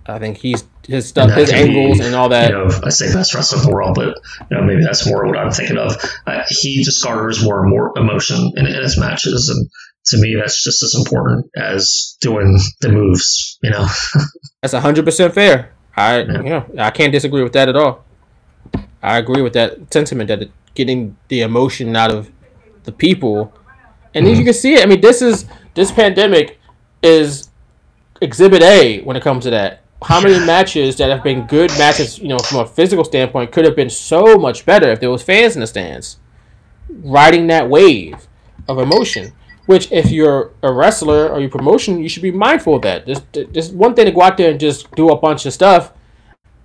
I 0.05 0.19
think 0.19 0.37
he's 0.37 0.63
his 0.87 1.07
stuff, 1.07 1.31
his 1.31 1.51
angles, 1.51 1.99
be, 1.99 2.05
and 2.05 2.15
all 2.15 2.29
that. 2.29 2.49
You 2.49 2.57
know, 2.57 2.79
I 2.83 2.89
say 2.89 3.13
best 3.13 3.33
wrestler 3.35 3.59
in 3.59 3.65
the 3.67 3.71
world, 3.71 3.95
but 3.95 4.15
you 4.49 4.57
know, 4.57 4.63
maybe 4.63 4.83
that's 4.83 5.07
more 5.07 5.25
what 5.25 5.37
I'm 5.37 5.51
thinking 5.51 5.77
of. 5.77 5.95
Uh, 6.25 6.43
he 6.47 6.83
just 6.83 7.03
garners 7.03 7.43
more 7.43 7.61
and 7.61 7.69
more 7.69 7.93
emotion 7.97 8.51
in, 8.55 8.65
in 8.65 8.73
his 8.73 8.99
matches, 8.99 9.49
and 9.49 9.69
to 10.07 10.17
me, 10.17 10.35
that's 10.39 10.63
just 10.63 10.81
as 10.81 10.95
important 10.95 11.51
as 11.55 12.17
doing 12.21 12.57
the 12.81 12.89
moves. 12.89 13.59
You 13.61 13.69
know, 13.69 13.87
that's 14.61 14.73
hundred 14.73 15.05
percent 15.05 15.33
fair. 15.33 15.73
I 15.95 16.21
yeah. 16.21 16.37
you 16.37 16.49
know, 16.49 16.65
I 16.79 16.89
can't 16.89 17.11
disagree 17.11 17.43
with 17.43 17.53
that 17.53 17.69
at 17.69 17.75
all. 17.75 18.03
I 19.01 19.17
agree 19.17 19.41
with 19.41 19.53
that 19.53 19.93
sentiment 19.93 20.27
that 20.27 20.49
getting 20.73 21.17
the 21.27 21.41
emotion 21.41 21.95
out 21.95 22.11
of 22.11 22.31
the 22.83 22.91
people, 22.91 23.53
and 24.13 24.25
mm-hmm. 24.25 24.35
you 24.35 24.43
can 24.43 24.53
see 24.53 24.75
it. 24.75 24.83
I 24.83 24.85
mean, 24.85 25.01
this 25.01 25.21
is 25.21 25.45
this 25.73 25.91
pandemic 25.91 26.59
is 27.01 27.49
exhibit 28.21 28.61
A 28.61 29.01
when 29.01 29.15
it 29.15 29.23
comes 29.23 29.43
to 29.45 29.49
that 29.51 29.83
how 30.03 30.21
many 30.21 30.45
matches 30.45 30.95
that 30.97 31.09
have 31.09 31.23
been 31.23 31.45
good 31.47 31.69
matches, 31.71 32.19
you 32.19 32.29
know, 32.29 32.39
from 32.39 32.59
a 32.59 32.65
physical 32.65 33.03
standpoint, 33.03 33.51
could 33.51 33.65
have 33.65 33.75
been 33.75 33.89
so 33.89 34.37
much 34.37 34.65
better 34.65 34.91
if 34.91 34.99
there 34.99 35.09
was 35.09 35.21
fans 35.21 35.55
in 35.55 35.61
the 35.61 35.67
stands, 35.67 36.17
riding 36.89 37.47
that 37.47 37.69
wave 37.69 38.27
of 38.67 38.79
emotion. 38.79 39.33
Which, 39.65 39.91
if 39.91 40.09
you're 40.09 40.51
a 40.63 40.73
wrestler 40.73 41.29
or 41.29 41.39
your 41.39 41.49
promotion, 41.49 42.01
you 42.01 42.09
should 42.09 42.23
be 42.23 42.31
mindful 42.31 42.77
of 42.77 42.81
that. 42.81 43.05
There's, 43.05 43.21
there's 43.51 43.71
one 43.71 43.93
thing 43.93 44.05
to 44.05 44.11
go 44.11 44.23
out 44.23 44.35
there 44.35 44.49
and 44.49 44.59
just 44.59 44.89
do 44.95 45.09
a 45.09 45.15
bunch 45.15 45.45
of 45.45 45.53
stuff, 45.53 45.93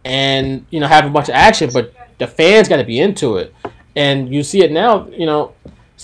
and 0.07 0.65
you 0.71 0.81
know 0.81 0.87
have 0.87 1.05
a 1.05 1.11
bunch 1.11 1.29
of 1.29 1.35
action, 1.35 1.69
but 1.71 1.93
the 2.19 2.27
fans 2.27 2.67
got 2.67 2.79
to 2.79 2.85
be 2.85 3.01
into 3.01 3.37
it. 3.37 3.55
And 3.95 4.33
you 4.33 4.43
see 4.43 4.65
it 4.65 4.73
now, 4.73 5.07
you 5.09 5.27
know, 5.27 5.53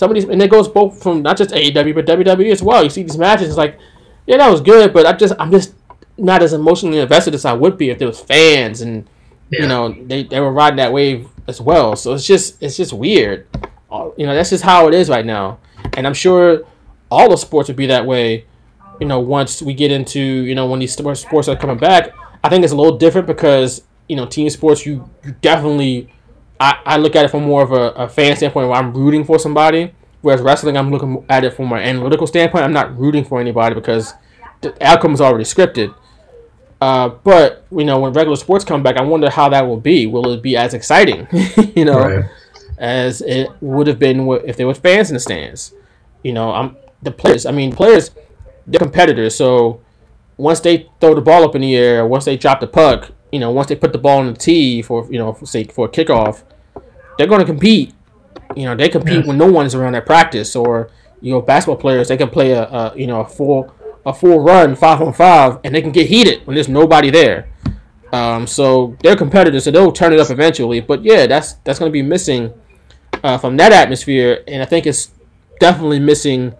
some 0.01 0.09
of 0.09 0.15
these, 0.15 0.23
and 0.23 0.41
it 0.41 0.49
goes 0.49 0.67
both 0.67 0.99
from 1.03 1.21
not 1.21 1.37
just 1.37 1.51
AEW 1.51 1.93
but 1.93 2.07
WWE 2.07 2.51
as 2.51 2.63
well. 2.63 2.83
You 2.83 2.89
see 2.89 3.03
these 3.03 3.19
matches, 3.19 3.49
it's 3.49 3.57
like, 3.57 3.77
yeah, 4.25 4.37
that 4.37 4.49
was 4.49 4.59
good, 4.59 4.93
but 4.93 5.05
I'm 5.05 5.15
just, 5.15 5.35
I'm 5.37 5.51
just 5.51 5.75
not 6.17 6.41
as 6.41 6.53
emotionally 6.53 6.97
invested 6.97 7.35
as 7.35 7.45
I 7.45 7.53
would 7.53 7.77
be 7.77 7.91
if 7.91 7.99
there 7.99 8.07
was 8.07 8.19
fans 8.19 8.81
and 8.81 9.07
yeah. 9.51 9.61
you 9.61 9.67
know 9.67 9.95
they, 10.07 10.23
they 10.23 10.39
were 10.39 10.51
riding 10.51 10.77
that 10.77 10.91
wave 10.91 11.29
as 11.47 11.61
well. 11.61 11.95
So 11.95 12.15
it's 12.15 12.25
just 12.25 12.57
it's 12.63 12.77
just 12.77 12.93
weird. 12.93 13.47
Uh, 13.91 14.09
you 14.17 14.25
know 14.25 14.33
that's 14.33 14.49
just 14.49 14.63
how 14.63 14.87
it 14.87 14.95
is 14.95 15.07
right 15.07 15.25
now, 15.25 15.59
and 15.93 16.07
I'm 16.07 16.15
sure 16.15 16.63
all 17.11 17.29
the 17.29 17.37
sports 17.37 17.69
would 17.69 17.77
be 17.77 17.85
that 17.85 18.03
way. 18.03 18.45
You 18.99 19.05
know 19.05 19.19
once 19.19 19.61
we 19.61 19.75
get 19.75 19.91
into 19.91 20.19
you 20.19 20.55
know 20.55 20.65
when 20.65 20.79
these 20.79 20.93
sports 20.93 21.47
are 21.47 21.55
coming 21.55 21.77
back, 21.77 22.09
I 22.43 22.49
think 22.49 22.63
it's 22.63 22.73
a 22.73 22.75
little 22.75 22.97
different 22.97 23.27
because 23.27 23.83
you 24.09 24.15
know 24.15 24.25
team 24.25 24.49
sports 24.49 24.83
you 24.83 25.07
you 25.23 25.35
definitely 25.41 26.11
I, 26.61 26.79
I 26.85 26.97
look 26.97 27.15
at 27.15 27.25
it 27.25 27.29
from 27.29 27.43
more 27.43 27.63
of 27.63 27.71
a, 27.71 28.03
a 28.03 28.07
fan 28.07 28.37
standpoint 28.37 28.69
where 28.69 28.77
I'm 28.77 28.93
rooting 28.93 29.23
for 29.23 29.39
somebody. 29.39 29.95
Whereas 30.21 30.41
wrestling, 30.41 30.77
I'm 30.77 30.91
looking 30.91 31.25
at 31.27 31.43
it 31.43 31.55
from 31.55 31.71
an 31.73 31.79
analytical 31.79 32.27
standpoint. 32.27 32.63
I'm 32.63 32.71
not 32.71 32.95
rooting 32.95 33.25
for 33.25 33.41
anybody 33.41 33.73
because 33.73 34.13
the 34.61 34.71
outcome 34.79 35.15
is 35.15 35.21
already 35.21 35.43
scripted. 35.43 35.95
Uh, 36.79 37.09
but 37.09 37.65
you 37.71 37.83
know, 37.83 37.99
when 37.99 38.13
regular 38.13 38.35
sports 38.35 38.63
come 38.63 38.83
back, 38.83 38.97
I 38.97 39.01
wonder 39.01 39.31
how 39.31 39.49
that 39.49 39.65
will 39.65 39.79
be. 39.79 40.05
Will 40.05 40.33
it 40.33 40.43
be 40.43 40.55
as 40.55 40.75
exciting, 40.75 41.27
you 41.75 41.83
know, 41.83 41.99
right. 41.99 42.25
as 42.77 43.21
it 43.21 43.49
would 43.61 43.87
have 43.87 43.97
been 43.97 44.27
if 44.45 44.55
there 44.55 44.67
were 44.67 44.75
fans 44.75 45.09
in 45.09 45.15
the 45.15 45.19
stands? 45.19 45.73
You 46.23 46.33
know, 46.33 46.51
I'm 46.51 46.77
the 47.01 47.11
players. 47.11 47.47
I 47.47 47.51
mean, 47.51 47.71
players, 47.71 48.11
they're 48.67 48.79
competitors. 48.79 49.35
So 49.35 49.81
once 50.37 50.59
they 50.59 50.89
throw 50.99 51.15
the 51.15 51.21
ball 51.21 51.43
up 51.43 51.55
in 51.55 51.61
the 51.61 51.75
air, 51.75 52.05
once 52.05 52.25
they 52.25 52.37
drop 52.37 52.59
the 52.59 52.67
puck, 52.67 53.11
you 53.31 53.39
know, 53.39 53.49
once 53.49 53.69
they 53.69 53.75
put 53.75 53.93
the 53.93 53.99
ball 53.99 54.19
on 54.19 54.27
the 54.27 54.39
tee 54.39 54.83
for 54.83 55.11
you 55.11 55.17
know, 55.17 55.33
for, 55.33 55.47
say 55.47 55.63
for 55.63 55.87
a 55.87 55.89
kickoff, 55.89 56.43
they're 57.21 57.29
going 57.29 57.39
to 57.39 57.45
compete. 57.45 57.93
You 58.55 58.65
know, 58.65 58.75
they 58.75 58.89
compete 58.89 59.19
yeah. 59.19 59.27
when 59.27 59.37
no 59.37 59.45
one's 59.45 59.75
around 59.75 59.93
at 59.93 60.07
practice, 60.07 60.55
or 60.55 60.89
you 61.21 61.31
know, 61.31 61.39
basketball 61.39 61.77
players 61.77 62.07
they 62.07 62.17
can 62.17 62.29
play 62.29 62.53
a, 62.53 62.63
a 62.63 62.93
you 62.95 63.05
know 63.05 63.21
a 63.21 63.25
full 63.25 63.71
a 64.07 64.11
full 64.11 64.39
run 64.39 64.75
five 64.75 64.99
on 65.03 65.13
five, 65.13 65.59
and 65.63 65.75
they 65.75 65.83
can 65.83 65.91
get 65.91 66.07
heated 66.07 66.45
when 66.47 66.55
there's 66.55 66.67
nobody 66.67 67.11
there. 67.11 67.47
Um, 68.11 68.47
so 68.47 68.97
they're 69.03 69.15
competitors, 69.15 69.65
so 69.65 69.71
they'll 69.71 69.91
turn 69.91 70.13
it 70.13 70.19
up 70.19 70.31
eventually. 70.31 70.81
But 70.81 71.03
yeah, 71.03 71.27
that's 71.27 71.53
that's 71.63 71.77
going 71.77 71.91
to 71.91 71.93
be 71.93 72.01
missing 72.01 72.51
uh, 73.23 73.37
from 73.37 73.55
that 73.57 73.71
atmosphere, 73.71 74.43
and 74.47 74.63
I 74.63 74.65
think 74.65 74.87
it's 74.87 75.11
definitely 75.59 75.99
missing 75.99 76.55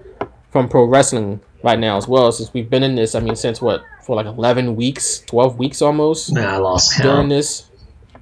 from 0.52 0.70
pro 0.70 0.86
wrestling 0.86 1.42
right 1.64 1.80
now 1.80 1.98
as 1.98 2.08
well. 2.08 2.32
Since 2.32 2.54
we've 2.54 2.70
been 2.70 2.84
in 2.84 2.94
this, 2.94 3.16
I 3.16 3.20
mean, 3.20 3.36
since 3.36 3.64
what 3.64 3.84
for 4.04 4.16
like 4.16 4.28
eleven 4.28 4.76
weeks, 4.76 5.22
twelve 5.22 5.58
weeks 5.58 5.82
almost. 5.82 6.36
Yeah, 6.36 6.54
I 6.54 6.58
lost 6.58 6.94
count. 6.94 7.04
during 7.04 7.30
this. 7.30 7.66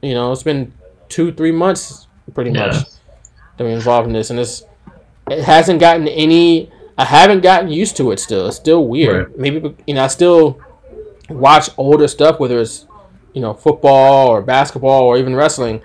You 0.02 0.14
know, 0.14 0.32
it's 0.32 0.44
been 0.44 0.72
two, 1.10 1.34
three 1.34 1.52
months 1.52 2.08
pretty 2.32 2.52
yeah. 2.52 2.68
much 2.68 2.76
that 3.58 3.64
we're 3.64 3.70
involved 3.70 4.08
in 4.08 4.14
this, 4.14 4.30
and 4.30 4.40
it's 4.40 4.64
it 5.30 5.44
hasn't 5.44 5.80
gotten 5.80 6.08
any 6.08 6.72
I 7.00 7.06
haven't 7.06 7.40
gotten 7.40 7.70
used 7.70 7.96
to 7.98 8.12
it 8.12 8.20
still. 8.20 8.48
It's 8.48 8.58
still 8.58 8.86
weird. 8.86 9.30
Right. 9.30 9.40
Maybe 9.40 9.76
you 9.88 9.94
know 9.94 10.04
I 10.04 10.08
still 10.08 10.60
watch 11.30 11.70
older 11.78 12.10
stuff, 12.10 12.42
whether 12.42 12.60
it's 12.60 12.88
you 13.34 13.40
know 13.40 13.54
football 13.54 14.28
or 14.28 14.42
basketball 14.42 15.04
or 15.04 15.18
even 15.18 15.34
wrestling. 15.34 15.82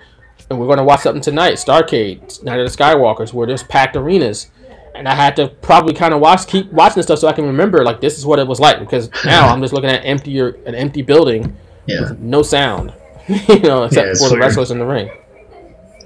And 0.49 0.59
we're 0.59 0.67
going 0.67 0.77
to 0.77 0.83
watch 0.83 1.01
something 1.01 1.23
tonight, 1.23 1.53
Starcade, 1.53 2.43
Night 2.43 2.59
of 2.59 2.69
the 2.69 2.77
Skywalkers, 2.77 3.33
where 3.33 3.47
there's 3.47 3.63
packed 3.63 3.95
arenas. 3.95 4.51
And 4.93 5.07
I 5.07 5.15
had 5.15 5.35
to 5.37 5.47
probably 5.47 5.93
kind 5.93 6.13
of 6.13 6.19
watch, 6.19 6.45
keep 6.45 6.71
watching 6.71 7.01
stuff 7.01 7.19
so 7.19 7.27
I 7.27 7.33
can 7.33 7.45
remember 7.45 7.83
like 7.83 7.99
this 7.99 8.19
is 8.19 8.25
what 8.25 8.37
it 8.37 8.45
was 8.45 8.59
like. 8.59 8.79
Because 8.79 9.09
now 9.25 9.47
I'm 9.47 9.61
just 9.61 9.73
looking 9.73 9.89
at 9.89 10.03
empty 10.03 10.37
an 10.39 10.75
empty 10.75 11.01
building 11.01 11.55
yeah. 11.85 12.01
with 12.01 12.19
no 12.19 12.41
sound, 12.41 12.93
you 13.29 13.59
know, 13.59 13.85
except 13.85 14.07
yeah, 14.07 14.27
for 14.27 14.29
the 14.29 14.37
wrestlers 14.37 14.69
in 14.69 14.79
the 14.79 14.85
ring. 14.85 15.09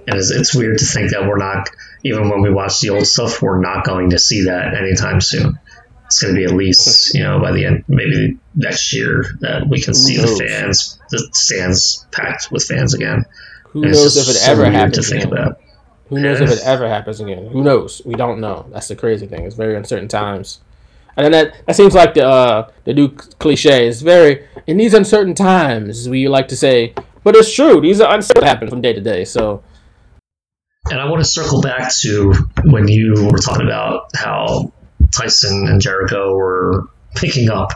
And 0.09 0.17
it's, 0.17 0.31
it's 0.31 0.55
weird 0.55 0.79
to 0.79 0.85
think 0.85 1.11
that 1.11 1.27
we're 1.27 1.37
not 1.37 1.69
even 2.03 2.29
when 2.29 2.41
we 2.41 2.49
watch 2.49 2.79
the 2.79 2.89
old 2.89 3.05
stuff, 3.05 3.41
we're 3.41 3.61
not 3.61 3.85
going 3.85 4.11
to 4.11 4.19
see 4.19 4.45
that 4.45 4.73
anytime 4.73 5.21
soon. 5.21 5.59
It's 6.05 6.21
going 6.21 6.33
to 6.33 6.39
be 6.39 6.45
at 6.45 6.51
least, 6.51 7.13
you 7.13 7.21
know, 7.21 7.39
by 7.39 7.51
the 7.51 7.65
end, 7.65 7.83
maybe 7.87 8.39
next 8.55 8.93
year 8.93 9.25
that 9.41 9.67
we 9.67 9.79
can 9.79 9.93
see 9.93 10.17
the 10.17 10.27
fans, 10.27 10.99
the 11.11 11.29
stands 11.33 12.07
packed 12.11 12.51
with 12.51 12.63
fans 12.63 12.95
again. 12.95 13.25
Who 13.65 13.83
and 13.83 13.91
knows 13.91 14.17
if 14.17 14.27
it 14.27 14.39
so 14.39 14.51
ever 14.51 14.65
happens 14.65 15.11
again? 15.11 15.31
About. 15.31 15.61
Who 16.07 16.19
knows 16.19 16.41
if 16.41 16.49
it 16.49 16.61
ever 16.63 16.87
happens 16.87 17.19
again? 17.19 17.47
Who 17.49 17.63
knows? 17.63 18.01
We 18.03 18.15
don't 18.15 18.39
know. 18.39 18.65
That's 18.71 18.87
the 18.87 18.95
crazy 18.95 19.27
thing. 19.27 19.45
It's 19.45 19.55
very 19.55 19.75
uncertain 19.75 20.07
times. 20.07 20.61
And 21.15 21.25
then 21.25 21.31
that, 21.31 21.65
that 21.67 21.75
seems 21.75 21.93
like 21.93 22.15
the 22.15 22.25
uh, 22.25 22.71
the 22.85 22.93
new 22.93 23.09
cliche. 23.09 23.87
It's 23.87 24.01
very 24.01 24.47
in 24.65 24.77
these 24.77 24.95
uncertain 24.95 25.35
times 25.35 26.09
we 26.09 26.27
like 26.27 26.47
to 26.47 26.57
say, 26.57 26.95
but 27.23 27.35
it's 27.35 27.53
true. 27.53 27.81
These 27.81 28.01
are 28.01 28.11
uncertain 28.11 28.43
happen 28.43 28.69
from 28.69 28.81
day 28.81 28.93
to 28.93 29.01
day. 29.01 29.25
So 29.25 29.61
and 30.89 30.99
I 30.99 31.09
want 31.09 31.21
to 31.21 31.25
circle 31.25 31.61
back 31.61 31.93
to 32.01 32.33
when 32.63 32.87
you 32.87 33.29
were 33.31 33.37
talking 33.37 33.65
about 33.65 34.09
how 34.15 34.71
Tyson 35.15 35.67
and 35.67 35.81
Jericho 35.81 36.33
were 36.33 36.87
picking 37.15 37.49
up 37.49 37.73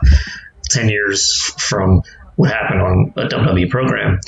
10 0.69 0.89
years 0.89 1.53
from 1.57 2.03
what 2.35 2.49
happened 2.49 2.81
on 2.81 3.13
a 3.17 3.27
WWE 3.27 3.69
program. 3.69 4.19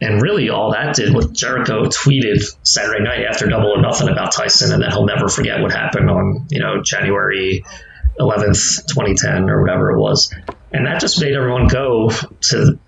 And 0.00 0.20
really, 0.20 0.50
all 0.50 0.72
that 0.72 0.96
did 0.96 1.14
was 1.14 1.30
Jericho 1.30 1.84
tweeted 1.84 2.42
Saturday 2.62 3.02
night 3.02 3.24
after 3.24 3.46
Double 3.46 3.70
or 3.70 3.80
Nothing 3.80 4.08
about 4.08 4.32
Tyson, 4.32 4.72
and 4.72 4.82
that 4.82 4.92
he'll 4.92 5.06
never 5.06 5.28
forget 5.28 5.62
what 5.62 5.72
happened 5.72 6.10
on 6.10 6.46
you 6.50 6.60
know 6.60 6.82
January 6.82 7.64
11th, 8.18 8.86
2010, 8.88 9.48
or 9.48 9.62
whatever 9.62 9.92
it 9.92 9.98
was. 9.98 10.34
And 10.72 10.86
that 10.86 11.00
just 11.00 11.20
made 11.20 11.34
everyone 11.34 11.68
go 11.68 12.10
to 12.10 12.78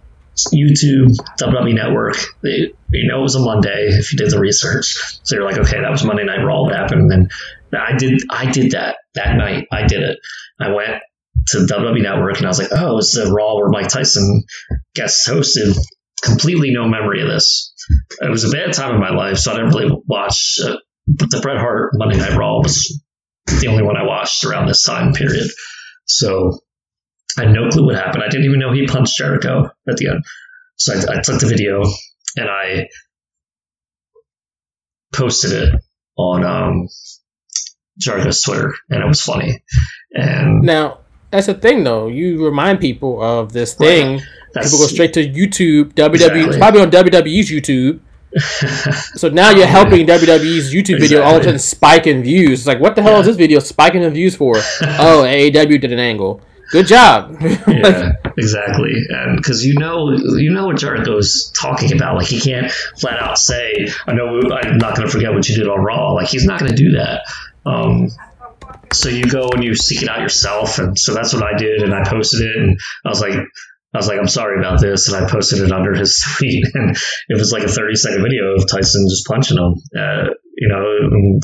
YouTube, 0.53 1.17
WWE 1.41 1.75
Network. 1.75 2.17
They, 2.43 2.73
you 2.91 3.09
know, 3.09 3.21
it 3.21 3.23
was 3.23 3.35
a 3.35 3.41
Monday 3.41 3.89
if 3.89 4.13
you 4.13 4.19
did 4.19 4.31
the 4.31 4.39
research. 4.39 4.97
So 5.23 5.37
you're 5.37 5.45
like, 5.45 5.59
okay, 5.59 5.81
that 5.81 5.91
was 5.91 6.05
Monday 6.05 6.25
Night 6.25 6.45
Raw. 6.45 6.63
What 6.63 6.75
happened? 6.75 7.13
And 7.13 7.31
I 7.73 7.97
did, 7.97 8.23
I 8.31 8.51
did 8.51 8.73
that 8.73 8.97
that 9.15 9.37
night. 9.37 9.67
I 9.73 9.87
did 9.87 10.03
it. 10.03 10.19
I 10.61 10.73
went 10.73 11.03
to 11.49 11.59
WWE 11.59 12.03
Network 12.03 12.39
and 12.39 12.47
I 12.47 12.49
was 12.49 12.59
like, 12.59 12.73
oh, 12.73 12.99
it's 12.99 13.15
the 13.15 13.31
Raw 13.31 13.57
where 13.57 13.69
Mike 13.69 13.89
Tyson 13.89 14.45
guest 14.95 15.29
hosted. 15.29 15.77
Completely 16.23 16.73
no 16.73 16.89
memory 16.89 17.23
of 17.23 17.29
this. 17.29 17.75
It 18.21 18.31
was 18.31 18.45
a 18.45 18.51
bad 18.51 18.73
time 18.73 18.95
in 18.95 19.01
my 19.01 19.11
life, 19.11 19.37
so 19.37 19.53
I 19.53 19.57
didn't 19.57 19.75
really 19.75 20.03
watch. 20.07 20.59
Uh, 20.65 20.77
the 21.07 21.41
Bret 21.41 21.59
Hart 21.59 21.93
Monday 21.95 22.17
Night 22.17 22.37
Raw 22.37 22.59
was 22.59 23.01
the 23.47 23.69
only 23.69 23.83
one 23.83 23.97
I 23.97 24.05
watched 24.05 24.45
around 24.45 24.67
this 24.67 24.83
time 24.83 25.13
period. 25.13 25.47
So 26.07 26.59
I 27.39 27.43
had 27.45 27.53
no 27.53 27.69
clue 27.69 27.87
what 27.87 27.97
happened. 27.97 28.23
I 28.23 28.29
didn't 28.29 28.47
even 28.47 28.59
know 28.61 28.73
he 28.73 28.87
punched 28.87 29.17
Jericho 29.17 29.71
at 29.89 29.97
the 29.97 30.09
end. 30.09 30.25
So 30.77 30.95
I, 30.95 31.19
I 31.19 31.21
took 31.23 31.41
the 31.41 31.47
video 31.47 31.83
and 32.37 32.49
I 32.49 32.89
posted 35.13 35.53
it 35.53 35.75
on 36.17 36.45
um, 36.45 36.89
Jericho's 37.99 38.43
Twitter, 38.43 38.75
and 38.91 39.03
it 39.03 39.07
was 39.07 39.21
funny. 39.21 39.63
And 40.13 40.63
Now, 40.63 41.01
that's 41.31 41.47
the 41.47 41.55
thing, 41.55 41.85
though. 41.85 42.09
You 42.09 42.45
remind 42.45 42.81
people 42.81 43.23
of 43.23 43.53
this 43.53 43.75
thing. 43.75 44.21
That's- 44.55 44.73
people 44.73 44.85
go 44.85 44.89
straight 44.89 45.13
to 45.15 45.27
YouTube, 45.27 45.93
WWE, 45.95 46.15
Exactly. 46.15 46.41
it's 46.43 46.57
probably 46.57 46.81
on 46.81 46.91
WWE's 46.91 47.51
YouTube. 47.51 48.01
so 49.19 49.29
now 49.31 49.51
you're 49.51 49.67
helping 49.67 50.07
WWE's 50.07 50.73
YouTube 50.75 51.01
video 51.01 51.23
all 51.23 51.37
of 51.37 51.41
a 51.41 51.45
sudden 51.45 51.59
spike 51.59 52.07
in 52.07 52.23
views. 52.23 52.61
It's 52.61 52.67
like, 52.67 52.81
what 52.81 52.95
the 52.95 53.03
hell 53.03 53.21
is 53.21 53.27
this 53.27 53.37
video 53.37 53.61
spiking 53.61 54.03
in 54.03 54.13
views 54.13 54.37
for? 54.37 54.57
oh, 54.83 55.25
AEW 55.27 55.81
did 55.81 55.93
an 55.93 55.99
angle. 55.99 56.43
Good 56.71 56.87
job. 56.87 57.37
yeah, 57.41 58.13
exactly. 58.37 58.95
And 59.09 59.37
because 59.37 59.65
you 59.65 59.75
know, 59.79 60.11
you 60.13 60.53
know 60.53 60.67
what 60.67 60.79
Jericho's 60.79 61.51
talking 61.51 61.93
about. 61.93 62.17
Like 62.17 62.27
he 62.27 62.41
can't 62.41 62.71
flat 62.71 63.21
out 63.21 63.39
say, 63.39 63.89
"I 64.07 64.15
know 64.15 64.41
I'm 64.51 64.79
not 64.79 64.97
going 64.97 65.07
to 65.07 65.13
forget 65.13 65.33
what 65.33 65.49
you 65.49 65.55
did 65.55 65.69
on 65.69 65.81
Raw." 65.81 66.13
Like 66.13 66.29
he's 66.29 66.45
not 66.45 66.59
going 66.59 66.71
to 66.73 66.77
do 66.77 66.93
that. 66.93 67.23
Um, 67.65 68.09
so 68.93 69.09
you 69.09 69.25
go 69.25 69.51
and 69.51 69.63
you 69.63 69.75
seek 69.75 70.03
it 70.03 70.09
out 70.09 70.21
yourself, 70.21 70.79
and 70.79 70.99
so 70.99 71.15
that's 71.15 71.33
what 71.33 71.43
I 71.43 71.57
did, 71.57 71.83
and 71.83 71.95
I 71.95 72.05
posted 72.09 72.43
it, 72.43 72.57
and 72.57 72.79
I 73.05 73.09
was 73.09 73.21
like. 73.21 73.39
I 73.95 73.99
was 73.99 74.09
like, 74.09 74.19
I'm 74.19 74.29
sorry 74.29 74.59
about 74.59 74.79
this, 74.79 75.09
and 75.09 75.25
I 75.25 75.31
posted 75.31 75.61
it 75.61 75.73
under 75.73 75.95
his 75.95 76.23
tweet, 76.37 76.67
and 76.75 76.95
it 77.29 77.39
was 77.39 77.51
like 77.51 77.63
a 77.63 77.69
30 77.69 77.95
second 77.95 78.23
video 78.23 78.55
of 78.57 78.69
Tyson 78.69 79.07
just 79.09 79.27
punching 79.27 79.57
him. 79.57 79.75
Uh, 79.97 80.35
you 80.55 80.69
know, 80.69 81.41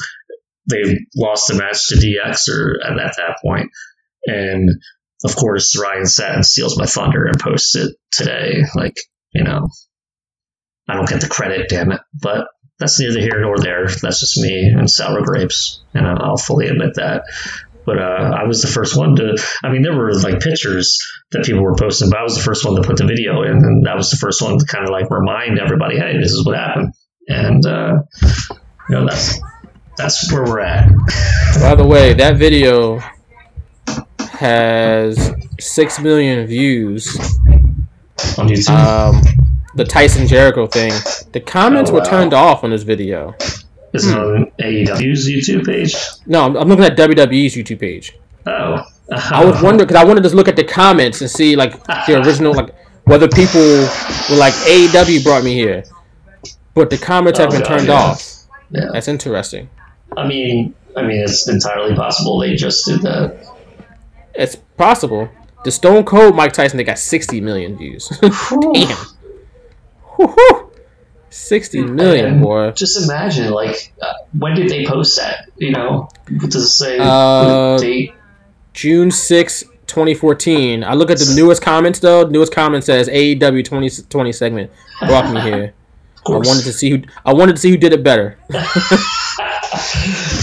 they 0.68 0.98
lost 1.16 1.48
the 1.48 1.54
match 1.54 1.88
to 1.88 1.94
DX 1.94 2.48
or 2.50 2.78
at, 2.84 2.98
at 2.98 3.16
that 3.16 3.38
point, 3.42 3.70
and 4.26 4.68
of 5.24 5.36
course, 5.36 5.78
Ryan 5.80 6.06
sat 6.06 6.34
and 6.34 6.44
steals 6.44 6.78
my 6.78 6.86
thunder 6.86 7.26
and 7.26 7.38
posts 7.38 7.76
it 7.76 7.96
today. 8.10 8.62
Like, 8.74 8.96
you 9.32 9.44
know, 9.44 9.68
I 10.88 10.94
don't 10.94 11.08
get 11.08 11.20
the 11.20 11.28
credit, 11.28 11.68
damn 11.68 11.92
it. 11.92 12.00
But 12.20 12.46
that's 12.78 12.98
neither 12.98 13.20
here 13.20 13.40
nor 13.40 13.58
there. 13.58 13.86
That's 13.86 14.20
just 14.20 14.38
me 14.38 14.66
and 14.66 14.90
sour 14.90 15.22
grapes, 15.22 15.82
and 15.94 16.06
I'll 16.06 16.36
fully 16.36 16.66
admit 16.66 16.94
that. 16.96 17.24
But 17.84 17.98
uh, 17.98 18.36
I 18.40 18.44
was 18.44 18.62
the 18.62 18.68
first 18.68 18.96
one 18.96 19.16
to. 19.16 19.36
I 19.62 19.70
mean, 19.70 19.82
there 19.82 19.96
were 19.96 20.12
like 20.14 20.40
pictures 20.40 20.98
that 21.32 21.44
people 21.44 21.62
were 21.62 21.74
posting, 21.74 22.10
but 22.10 22.18
I 22.18 22.22
was 22.22 22.36
the 22.36 22.42
first 22.42 22.64
one 22.64 22.76
to 22.76 22.82
put 22.82 22.96
the 22.96 23.06
video 23.06 23.42
in, 23.42 23.56
and 23.56 23.86
that 23.86 23.96
was 23.96 24.10
the 24.10 24.16
first 24.16 24.42
one 24.42 24.58
to 24.58 24.66
kind 24.66 24.84
of 24.84 24.90
like 24.90 25.10
remind 25.10 25.58
everybody, 25.58 25.98
hey, 25.98 26.16
this 26.18 26.32
is 26.32 26.44
what 26.44 26.56
happened, 26.56 26.94
and 27.28 27.64
uh, 27.66 28.02
you 28.88 28.96
know 28.96 29.06
that's 29.06 29.40
that's 29.96 30.32
where 30.32 30.44
we're 30.44 30.60
at. 30.60 30.88
By 31.60 31.74
the 31.74 31.86
way, 31.86 32.14
that 32.14 32.36
video 32.36 33.00
has 34.42 35.32
six 35.60 35.98
million 36.00 36.46
views. 36.46 37.16
On 38.38 38.46
YouTube, 38.48 38.70
Um, 38.70 39.22
the 39.74 39.84
Tyson 39.84 40.26
Jericho 40.26 40.66
thing. 40.66 40.92
The 41.32 41.40
comments 41.40 41.90
Oh, 41.90 41.94
were 41.94 42.04
turned 42.04 42.34
off 42.34 42.62
on 42.64 42.70
this 42.70 42.82
video. 42.82 43.34
is 43.92 44.06
it 44.08 44.16
on 44.18 44.50
AEW's 44.60 45.28
YouTube 45.28 45.64
page? 45.66 45.94
No, 46.26 46.44
I'm, 46.44 46.56
I'm 46.56 46.68
looking 46.68 46.84
at 46.84 46.96
WWE's 46.96 47.54
YouTube 47.56 47.80
page. 47.80 48.16
Oh, 48.46 48.82
I 49.12 49.44
was 49.44 49.62
wondering 49.62 49.86
because 49.88 49.96
I 49.96 50.04
wanted 50.04 50.22
to 50.24 50.34
look 50.36 50.48
at 50.48 50.56
the 50.56 50.64
comments 50.64 51.20
and 51.20 51.30
see 51.30 51.56
like 51.56 51.72
the 52.06 52.22
original, 52.26 52.52
like 52.54 52.74
whether 53.04 53.28
people 53.28 53.60
were 53.60 54.36
like 54.36 54.54
AEW 54.54 55.22
brought 55.24 55.44
me 55.44 55.54
here, 55.54 55.84
but 56.74 56.90
the 56.90 56.98
comments 56.98 57.38
have 57.38 57.48
Oh, 57.48 57.52
been 57.52 57.60
God, 57.62 57.68
turned 57.68 57.88
yeah. 57.88 57.94
off. 57.94 58.38
Yeah. 58.70 58.88
That's 58.92 59.08
interesting. 59.08 59.68
I 60.16 60.26
mean, 60.26 60.74
I 60.96 61.02
mean, 61.02 61.20
it's 61.22 61.48
entirely 61.48 61.94
possible 61.94 62.38
they 62.38 62.54
just 62.56 62.86
did 62.86 63.02
that. 63.02 63.46
It's 64.34 64.56
possible. 64.76 65.28
The 65.64 65.70
Stone 65.70 66.04
Cold 66.04 66.34
Mike 66.34 66.52
Tyson 66.52 66.76
they 66.76 66.84
got 66.84 66.98
60 66.98 67.40
million 67.40 67.76
views. 67.76 68.08
Damn. 68.20 68.96
Whew. 70.16 70.70
60 71.30 71.82
million, 71.84 72.26
And 72.26 72.42
boy. 72.42 72.70
Just 72.72 73.02
imagine, 73.08 73.52
like, 73.52 73.92
uh, 74.02 74.12
when 74.38 74.54
did 74.54 74.68
they 74.68 74.84
post 74.84 75.16
that? 75.18 75.48
You 75.56 75.70
know, 75.70 76.08
what 76.28 76.50
does 76.50 76.64
it 76.64 76.68
say 76.68 76.98
Uh, 77.00 77.78
date? 77.78 78.12
June 78.74 79.10
6, 79.10 79.64
2014. 79.86 80.84
I 80.84 80.94
look 80.94 81.10
at 81.10 81.18
the 81.18 81.32
newest 81.34 81.62
comments 81.62 82.00
though. 82.00 82.24
The 82.24 82.30
newest 82.30 82.52
comment 82.52 82.84
says 82.84 83.08
AEW 83.08 83.64
2020 83.64 84.32
segment 84.32 84.70
brought 85.06 85.32
me 85.32 85.40
here. 85.40 85.74
I 86.26 86.30
wanted 86.32 86.64
to 86.64 86.72
see 86.72 86.90
who 86.90 87.02
I 87.24 87.32
wanted 87.32 87.56
to 87.56 87.60
see 87.60 87.70
who 87.70 87.76
did 87.76 87.92
it 87.92 88.02
better. 88.04 88.38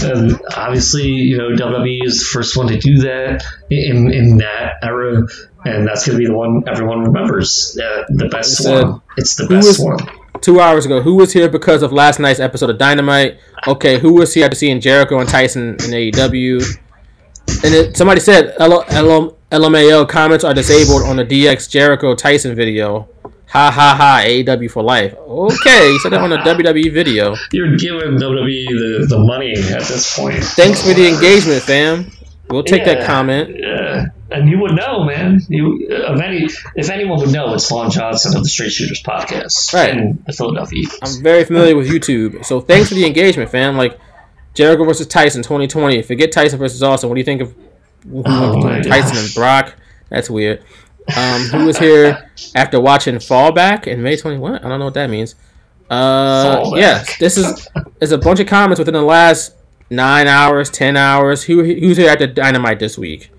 And 0.02 0.38
obviously, 0.56 1.06
you 1.08 1.38
know, 1.38 1.50
WWE 1.50 2.04
is 2.04 2.20
the 2.20 2.24
first 2.26 2.56
one 2.56 2.68
to 2.68 2.78
do 2.78 2.98
that 3.00 3.42
in 3.70 4.12
in 4.12 4.38
that 4.38 4.74
era, 4.82 5.26
and 5.64 5.86
that's 5.86 6.06
going 6.06 6.18
to 6.18 6.18
be 6.18 6.26
the 6.26 6.34
one 6.34 6.62
everyone 6.68 7.04
remembers. 7.04 7.78
Uh, 7.80 8.04
the 8.08 8.28
best 8.28 8.56
said, 8.56 8.84
one. 8.84 9.02
It's 9.16 9.34
the 9.36 9.46
best 9.46 9.78
was- 9.78 9.80
one. 9.80 9.98
Two 10.40 10.58
hours 10.60 10.86
ago, 10.86 11.02
who 11.02 11.16
was 11.16 11.34
here 11.34 11.50
because 11.50 11.82
of 11.82 11.92
last 11.92 12.18
night's 12.18 12.40
episode 12.40 12.70
of 12.70 12.78
Dynamite? 12.78 13.38
Okay, 13.66 13.98
who 13.98 14.14
was 14.14 14.32
here 14.32 14.44
after 14.46 14.56
seeing 14.56 14.80
Jericho 14.80 15.18
and 15.18 15.28
Tyson 15.28 15.70
in 15.70 15.90
AEW? 15.90 16.78
And 17.62 17.74
it, 17.74 17.96
somebody 17.96 18.20
said 18.20 18.54
L- 18.58 18.84
L- 18.88 19.36
LMAO 19.50 20.08
comments 20.08 20.44
are 20.44 20.54
disabled 20.54 21.02
on 21.02 21.16
the 21.16 21.24
DX 21.26 21.68
Jericho 21.68 22.14
Tyson 22.14 22.54
video. 22.54 23.06
Ha 23.50 23.70
ha 23.70 23.94
ha! 23.98 24.22
AEW 24.24 24.70
for 24.70 24.82
life. 24.82 25.14
Okay, 25.16 25.90
you 25.90 25.98
said 25.98 26.12
that 26.12 26.20
on 26.20 26.32
a 26.32 26.38
WWE 26.44 26.92
video. 26.92 27.34
You're 27.52 27.76
giving 27.76 28.16
WWE 28.16 28.66
the, 28.68 29.06
the 29.08 29.18
money 29.18 29.52
at 29.52 29.82
this 29.82 30.16
point. 30.16 30.42
Thanks 30.44 30.82
for 30.82 30.94
the 30.94 31.08
engagement, 31.08 31.62
fam. 31.62 32.12
We'll 32.48 32.62
take 32.62 32.84
that 32.84 33.04
comment. 33.06 33.56
Yeah, 33.58 34.06
and 34.30 34.48
you 34.48 34.58
would 34.60 34.74
know, 34.76 35.04
man. 35.04 35.40
You 35.48 35.88
uh, 35.90 36.12
of 36.12 36.20
any 36.20 36.48
if 36.76 36.90
anyone 36.90 37.18
would 37.20 37.32
know, 37.32 37.52
it's 37.54 37.68
Vaughn 37.68 37.90
Johnson 37.90 38.36
of 38.36 38.42
the 38.44 38.48
Street 38.48 38.70
Shooters 38.70 39.02
podcast, 39.02 39.72
Right. 39.72 39.90
And 39.96 40.24
the 40.26 40.32
Philadelphia 40.32 40.80
Eagles. 40.82 41.16
I'm 41.16 41.22
very 41.22 41.44
familiar 41.44 41.74
with 41.76 41.88
YouTube, 41.88 42.44
so 42.44 42.60
thanks 42.60 42.88
for 42.88 42.94
the 42.94 43.04
engagement, 43.06 43.50
fam. 43.50 43.76
Like 43.76 43.98
Jericho 44.54 44.84
versus 44.84 45.06
Tyson 45.08 45.42
2020. 45.42 46.02
Forget 46.02 46.30
Tyson 46.32 46.58
versus 46.58 46.82
Austin. 46.82 47.08
What 47.08 47.14
do 47.16 47.20
you 47.20 47.24
think 47.24 47.40
of 47.42 47.54
Oh 48.12 48.22
went 48.22 48.28
my 48.28 48.54
between 48.78 48.82
Tyson 48.92 49.14
gosh. 49.16 49.24
and 49.26 49.34
Brock? 49.34 49.74
That's 50.08 50.30
weird. 50.30 50.62
Um, 51.16 51.40
who 51.42 51.64
was 51.66 51.78
here 51.78 52.30
after 52.54 52.80
watching 52.80 53.16
Fallback 53.16 53.86
in 53.86 54.02
May 54.02 54.16
21? 54.16 54.56
I 54.56 54.68
don't 54.68 54.78
know 54.78 54.84
what 54.84 54.94
that 54.94 55.10
means. 55.10 55.34
Uh, 55.88 56.70
yes, 56.76 57.18
this 57.18 57.36
is 57.36 57.68
there's 57.98 58.12
a 58.12 58.18
bunch 58.18 58.38
of 58.38 58.46
comments 58.46 58.78
within 58.78 58.94
the 58.94 59.02
last 59.02 59.54
nine 59.90 60.28
hours, 60.28 60.70
ten 60.70 60.96
hours. 60.96 61.42
Who 61.42 61.64
who's 61.64 61.96
here 61.96 62.10
after 62.10 62.28
Dynamite 62.28 62.78
this 62.78 62.96
week? 62.96 63.32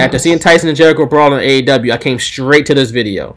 After 0.00 0.18
seeing 0.18 0.38
Tyson 0.40 0.68
and 0.68 0.76
Jericho 0.76 1.06
brawl 1.06 1.34
in 1.34 1.40
AEW, 1.40 1.92
I 1.92 1.98
came 1.98 2.18
straight 2.18 2.66
to 2.66 2.74
this 2.74 2.90
video. 2.90 3.36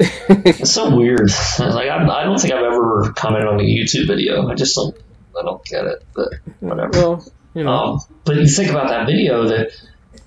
It's 0.28 0.72
so 0.72 0.94
weird. 0.94 1.30
Like 1.58 1.88
I, 1.88 2.04
I 2.04 2.24
don't 2.24 2.40
think 2.40 2.52
I've 2.52 2.64
ever 2.64 3.12
commented 3.14 3.48
on 3.48 3.60
a 3.60 3.62
YouTube 3.62 4.06
video. 4.08 4.48
I 4.48 4.54
just 4.54 4.74
don't. 4.74 4.96
I 5.38 5.42
don't 5.42 5.64
get 5.64 5.84
it. 5.84 6.04
But 6.14 6.28
whatever. 6.60 6.90
Well, 6.92 7.32
you 7.54 7.62
know, 7.64 7.70
Um, 7.70 8.00
but 8.24 8.36
you 8.36 8.46
think 8.48 8.70
about 8.70 8.88
that 8.88 9.06
video 9.06 9.44
that 9.44 9.70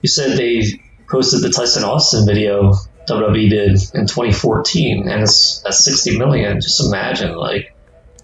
you 0.02 0.10
said 0.10 0.38
they 0.38 0.82
posted 1.10 1.42
the 1.42 1.50
Tyson 1.50 1.84
Austin 1.84 2.26
video 2.26 2.74
WWE 3.08 3.50
did 3.50 3.72
in 3.96 4.06
2014, 4.08 5.08
and 5.10 5.24
it's 5.24 5.66
at 5.66 5.74
60 5.74 6.18
million. 6.18 6.62
Just 6.62 6.80
imagine, 6.86 7.36
like, 7.36 7.76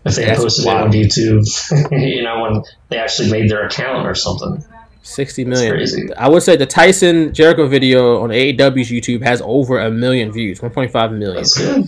if 0.05 0.15
they 0.15 0.25
had 0.25 0.37
posted 0.37 0.65
it 0.65 0.69
on 0.69 0.91
YouTube, 0.91 1.43
you 1.91 2.21
know, 2.23 2.41
when 2.43 2.63
they 2.89 2.97
actually 2.97 3.31
made 3.31 3.49
their 3.49 3.65
account 3.65 4.07
or 4.07 4.13
something. 4.13 4.63
60 5.01 5.45
million. 5.45 5.71
crazy. 5.71 6.13
I 6.15 6.27
would 6.27 6.41
say 6.41 6.55
the 6.55 6.65
Tyson 6.65 7.31
Jericho 7.33 7.67
video 7.67 8.21
on 8.21 8.29
AEW's 8.29 8.89
YouTube 8.89 9.21
has 9.23 9.39
over 9.45 9.79
a 9.79 9.91
million 9.91 10.31
views, 10.31 10.59
1.5 10.61 11.11
million. 11.17 11.35
That's 11.35 11.55
good. 11.57 11.87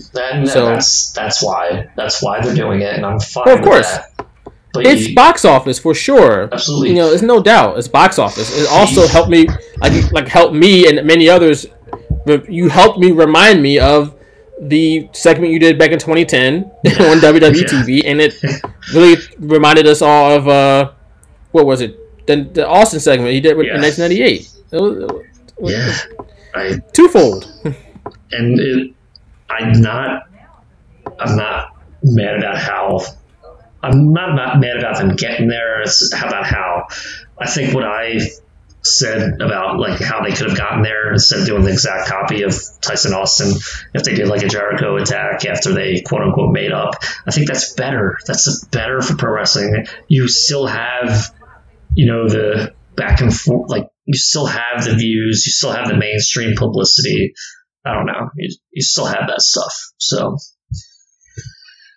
So- 0.49 0.65
that's 0.67 1.11
that's 1.13 1.43
why 1.43 1.89
that's 1.95 2.21
why 2.21 2.41
they're 2.41 2.53
doing 2.55 2.81
it, 2.81 2.93
and 2.93 3.03
I'm 3.05 3.19
fine. 3.19 3.43
Well, 3.45 3.55
of 3.55 3.61
with 3.61 3.69
course. 3.69 3.91
that. 3.91 4.16
It's 4.75 5.13
box 5.13 5.45
office 5.45 5.79
for 5.79 5.93
sure. 5.95 6.49
Absolutely. 6.51 6.89
You 6.89 6.95
know, 6.95 7.09
there's 7.09 7.23
no 7.23 7.41
doubt. 7.41 7.77
It's 7.79 7.87
box 7.87 8.19
office. 8.19 8.55
It 8.55 8.67
also 8.69 9.07
helped 9.07 9.29
me, 9.29 9.47
like, 9.79 10.11
like 10.11 10.27
helped 10.27 10.53
me 10.53 10.87
and 10.87 11.05
many 11.07 11.29
others. 11.29 11.65
You 12.49 12.69
helped 12.69 12.99
me 12.99 13.11
remind 13.11 13.61
me 13.61 13.79
of 13.79 14.13
the 14.61 15.07
segment 15.13 15.51
you 15.53 15.59
did 15.59 15.77
back 15.79 15.91
in 15.91 15.99
2010 15.99 16.63
on 16.63 16.71
WWE 17.19 17.41
Yeah. 17.41 17.67
TV, 17.67 18.01
and 18.05 18.19
it 18.21 18.33
really 18.93 19.15
reminded 19.39 19.87
us 19.87 20.01
all 20.01 20.31
of 20.31 20.47
uh, 20.47 20.91
what 21.51 21.65
was 21.65 21.81
it? 21.81 21.97
The, 22.27 22.43
the 22.53 22.67
Austin 22.67 22.99
segment 22.99 23.31
he 23.31 23.39
did 23.39 23.55
with, 23.55 23.67
in 23.67 23.81
1998. 23.81 24.49
It 24.71 24.81
was, 24.81 24.97
it 24.97 25.61
was 25.61 25.71
yeah, 25.71 26.25
I 26.53 26.77
twofold. 26.93 27.45
and 28.31 28.59
it, 28.59 28.93
I'm 29.49 29.71
not 29.81 30.23
I'm 31.19 31.35
not 31.37 31.77
mad 32.03 32.37
about 32.39 32.57
how 32.57 32.99
I'm 33.81 34.13
not 34.13 34.33
about, 34.33 34.59
mad 34.59 34.77
about 34.77 34.97
them 34.97 35.15
getting 35.15 35.47
there. 35.47 35.81
It's 35.81 36.13
how 36.13 36.27
about 36.27 36.45
how 36.45 36.87
I 37.37 37.47
think 37.47 37.73
what 37.73 37.83
I 37.83 38.19
said 38.83 39.41
about 39.41 39.79
like 39.79 39.99
how 39.99 40.23
they 40.23 40.31
could 40.31 40.49
have 40.49 40.57
gotten 40.57 40.81
there 40.81 41.11
instead 41.11 41.39
of 41.39 41.45
doing 41.45 41.63
the 41.63 41.71
exact 41.71 42.09
copy 42.09 42.43
of 42.43 42.55
Tyson 42.81 43.13
Austin 43.13 43.51
if 43.93 44.03
they 44.03 44.13
did 44.13 44.27
like 44.27 44.43
a 44.43 44.47
Jericho 44.47 44.95
attack 44.95 45.45
after 45.45 45.73
they 45.73 46.01
quote 46.01 46.21
unquote 46.21 46.53
made 46.53 46.71
up. 46.71 46.95
I 47.25 47.31
think 47.31 47.47
that's 47.47 47.73
better. 47.73 48.17
That's 48.25 48.65
better 48.65 49.01
for 49.01 49.15
pro 49.15 49.33
wrestling. 49.33 49.85
You 50.07 50.27
still 50.27 50.67
have 50.67 51.33
you 51.95 52.05
know 52.05 52.29
the 52.29 52.73
back 52.95 53.21
and 53.21 53.33
forth 53.33 53.69
like 53.69 53.89
you 54.05 54.17
still 54.17 54.45
have 54.45 54.85
the 54.85 54.95
views, 54.95 55.45
you 55.45 55.51
still 55.51 55.71
have 55.71 55.87
the 55.87 55.97
mainstream 55.97 56.55
publicity. 56.55 57.33
I 57.85 57.93
don't 57.93 58.05
know. 58.05 58.29
You, 58.35 58.55
you 58.71 58.81
still 58.81 59.05
have 59.05 59.27
that 59.27 59.41
stuff. 59.41 59.73
So 59.97 60.37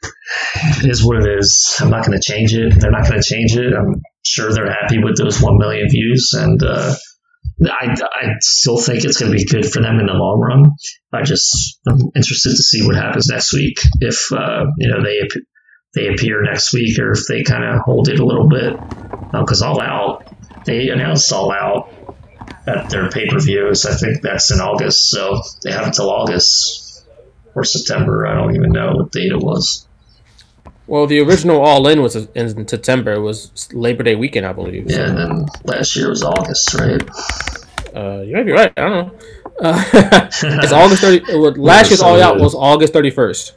it 0.03 0.91
is 0.91 1.05
what 1.05 1.19
it 1.19 1.39
is. 1.39 1.77
I'm 1.81 1.91
not 1.91 2.07
going 2.07 2.19
to 2.19 2.33
change 2.33 2.55
it. 2.55 2.79
They're 2.79 2.91
not 2.91 3.09
going 3.09 3.21
to 3.21 3.27
change 3.27 3.57
it. 3.57 3.73
I'm 3.75 4.03
sure 4.25 4.53
they're 4.53 4.71
happy 4.71 5.03
with 5.03 5.17
those 5.17 5.41
1 5.41 5.59
million 5.59 5.89
views. 5.89 6.35
And 6.35 6.63
uh, 6.63 6.95
I, 7.65 7.93
I 7.93 8.35
still 8.41 8.79
think 8.79 9.05
it's 9.05 9.19
going 9.19 9.33
to 9.33 9.39
be 9.39 9.45
good 9.45 9.71
for 9.71 9.83
them 9.83 9.99
in 9.99 10.07
the 10.07 10.13
long 10.13 10.41
run. 10.41 10.71
I 11.13 11.23
just, 11.23 11.79
I'm 11.87 11.99
interested 12.17 12.51
to 12.51 12.63
see 12.63 12.87
what 12.87 12.97
happens 12.97 13.29
next 13.29 13.53
week. 13.53 13.79
If, 14.01 14.33
uh, 14.33 14.67
you 14.79 14.91
know, 14.91 15.03
they, 15.03 15.29
they 15.95 16.13
appear 16.13 16.43
next 16.43 16.73
week 16.73 16.99
or 16.99 17.13
if 17.13 17.27
they 17.29 17.43
kind 17.43 17.65
of 17.65 17.81
hold 17.83 18.09
it 18.09 18.21
a 18.21 18.25
little 18.25 18.49
bit. 18.49 18.79
Because 19.33 19.63
um, 19.63 19.73
All 19.73 19.81
Out, 19.81 20.33
they 20.65 20.89
announced 20.89 21.33
All 21.33 21.53
Out 21.53 21.93
at 22.67 22.91
their 22.91 23.11
pay 23.11 23.29
per 23.29 23.41
views. 23.41 23.87
I 23.87 23.95
think 23.95 24.23
that's 24.23 24.51
in 24.51 24.61
August. 24.61 25.11
So 25.11 25.41
they 25.63 25.73
have 25.73 25.87
until 25.87 26.11
August 26.11 27.05
or 27.55 27.65
September. 27.65 28.27
I 28.27 28.35
don't 28.35 28.55
even 28.55 28.71
know 28.71 28.93
what 28.95 29.13
date 29.13 29.33
it 29.33 29.39
was. 29.39 29.87
Well, 30.91 31.07
the 31.07 31.20
original 31.20 31.61
All 31.61 31.86
In 31.86 32.03
was 32.03 32.16
in 32.16 32.66
September. 32.66 33.12
It 33.12 33.20
was 33.20 33.72
Labor 33.72 34.03
Day 34.03 34.16
weekend, 34.16 34.45
I 34.45 34.53
believe. 34.53 34.91
Yeah, 34.91 35.09
and 35.09 35.16
then 35.16 35.47
last 35.62 35.95
year 35.95 36.09
was 36.09 36.24
August, 36.24 36.74
right? 36.74 37.01
Uh, 37.95 38.22
you 38.22 38.34
might 38.34 38.43
be 38.43 38.51
right. 38.51 38.72
I 38.76 38.80
don't 38.88 39.07
know. 39.07 39.18
Uh, 39.61 39.84
it's 39.95 40.72
August 40.72 41.01
thirty. 41.01 41.20
Was, 41.38 41.57
last 41.57 41.91
year's 41.91 42.03
All 42.03 42.20
Out 42.20 42.41
was 42.41 42.57
August 42.57 42.93
thirty 42.93 43.11
first. 43.11 43.57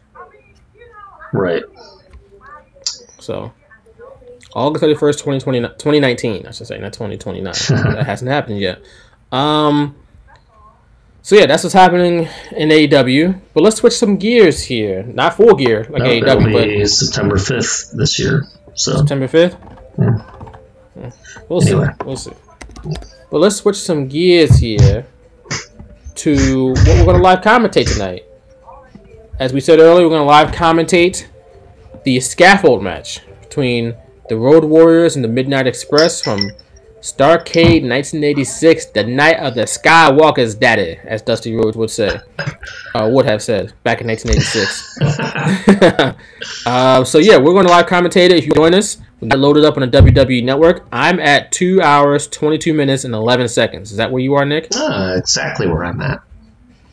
Right. 1.33 1.63
So, 3.17 3.51
August 4.53 4.81
thirty 4.81 4.93
first, 4.93 5.23
2019, 5.23 6.45
I 6.45 6.51
should 6.51 6.67
say, 6.67 6.77
not 6.77 6.93
twenty 6.93 7.17
twenty 7.17 7.41
nine. 7.41 7.55
that 7.69 8.05
hasn't 8.05 8.29
happened 8.29 8.59
yet. 8.59 8.79
Um, 9.31 9.95
so 11.23 11.35
yeah, 11.35 11.45
that's 11.45 11.63
what's 11.63 11.73
happening 11.73 12.27
in 12.51 12.69
AEW. 12.69 13.39
But 13.53 13.63
let's 13.63 13.77
switch 13.77 13.93
some 13.93 14.17
gears 14.17 14.61
here. 14.63 15.03
Not 15.03 15.37
full 15.37 15.55
gear 15.55 15.87
like 15.89 16.03
no, 16.03 16.09
AEW, 16.09 16.53
but 16.81 16.87
September 16.89 17.37
fifth 17.37 17.91
this 17.93 18.19
year. 18.19 18.43
So 18.75 18.97
September 18.97 19.29
fifth. 19.29 19.55
Yeah. 19.97 20.17
Hmm. 20.19 21.09
We'll 21.47 21.63
anyway. 21.63 21.87
see. 21.87 22.05
We'll 22.05 22.17
see. 22.17 22.33
But 23.31 23.39
let's 23.39 23.55
switch 23.55 23.77
some 23.77 24.09
gears 24.09 24.57
here 24.57 25.07
to 26.15 26.67
what 26.67 26.87
we're 26.87 27.05
going 27.05 27.17
to 27.17 27.23
live 27.23 27.39
commentate 27.39 27.91
tonight. 27.91 28.25
As 29.39 29.53
we 29.53 29.61
said 29.61 29.79
earlier, 29.79 30.05
we're 30.05 30.15
going 30.15 30.21
to 30.21 30.25
live 30.25 30.51
commentate 30.51 31.25
the 32.03 32.19
scaffold 32.19 32.83
match 32.83 33.21
between 33.41 33.95
the 34.29 34.35
Road 34.35 34.65
Warriors 34.65 35.15
and 35.15 35.23
the 35.23 35.29
Midnight 35.29 35.67
Express 35.67 36.21
from 36.21 36.51
Starcade 37.03 37.83
1986, 37.83 38.85
the 38.85 39.03
night 39.03 39.37
of 39.37 39.55
the 39.55 39.63
Skywalker's 39.63 40.55
daddy, 40.55 40.97
as 41.03 41.21
Dusty 41.21 41.53
Rhodes 41.53 41.75
would 41.75 41.89
say, 41.89 42.17
uh, 42.95 43.09
would 43.11 43.25
have 43.25 43.43
said 43.43 43.73
back 43.83 43.99
in 43.99 44.07
1986. 44.07 44.99
uh, 46.65 47.03
so 47.03 47.17
yeah, 47.17 47.35
we're 47.35 47.51
going 47.51 47.65
to 47.65 47.71
live 47.73 47.87
commentate 47.87 48.27
it. 48.29 48.37
If 48.37 48.45
you 48.45 48.53
join 48.53 48.73
us, 48.73 48.99
we 49.19 49.27
get 49.27 49.37
loaded 49.37 49.65
up 49.65 49.75
on 49.75 49.81
the 49.81 49.97
WWE 49.97 50.45
Network. 50.45 50.87
I'm 50.93 51.19
at 51.19 51.51
two 51.51 51.81
hours, 51.81 52.25
22 52.29 52.73
minutes, 52.73 53.03
and 53.03 53.13
11 53.13 53.49
seconds. 53.49 53.91
Is 53.91 53.97
that 53.97 54.09
where 54.09 54.21
you 54.21 54.35
are, 54.35 54.45
Nick? 54.45 54.69
Uh, 54.73 55.15
exactly 55.17 55.67
where 55.67 55.83
I'm 55.83 55.99
at. 55.99 56.23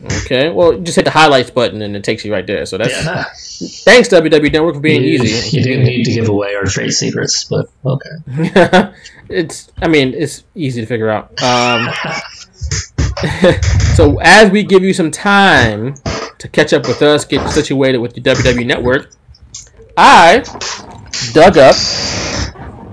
Okay, 0.02 0.48
well, 0.48 0.78
just 0.78 0.96
hit 0.96 1.04
the 1.04 1.10
highlights 1.10 1.50
button 1.50 1.82
and 1.82 1.94
it 1.94 2.02
takes 2.02 2.24
you 2.24 2.32
right 2.32 2.46
there. 2.46 2.64
So 2.64 2.78
that's 2.78 3.04
yeah. 3.04 3.24
thanks 3.84 4.08
WWE 4.08 4.50
Network 4.50 4.76
for 4.76 4.80
being 4.80 5.02
you, 5.02 5.22
easy. 5.22 5.58
You 5.58 5.62
didn't 5.62 5.84
need 5.84 6.04
to 6.04 6.12
give 6.12 6.28
away 6.28 6.54
our 6.54 6.64
trade 6.64 6.92
secrets, 6.92 7.44
but 7.44 7.68
okay. 7.84 8.92
it's, 9.28 9.70
I 9.78 9.88
mean, 9.88 10.14
it's 10.14 10.44
easy 10.54 10.80
to 10.80 10.86
figure 10.86 11.10
out. 11.10 11.42
Um, 11.42 11.88
so 13.94 14.18
as 14.20 14.50
we 14.50 14.62
give 14.62 14.82
you 14.82 14.94
some 14.94 15.10
time 15.10 15.94
to 16.38 16.48
catch 16.48 16.72
up 16.72 16.88
with 16.88 17.02
us, 17.02 17.26
get 17.26 17.50
situated 17.50 17.98
with 17.98 18.14
the 18.14 18.22
WWE 18.22 18.66
Network, 18.66 19.10
I 19.98 20.38
dug 21.34 21.58
up, 21.58 21.76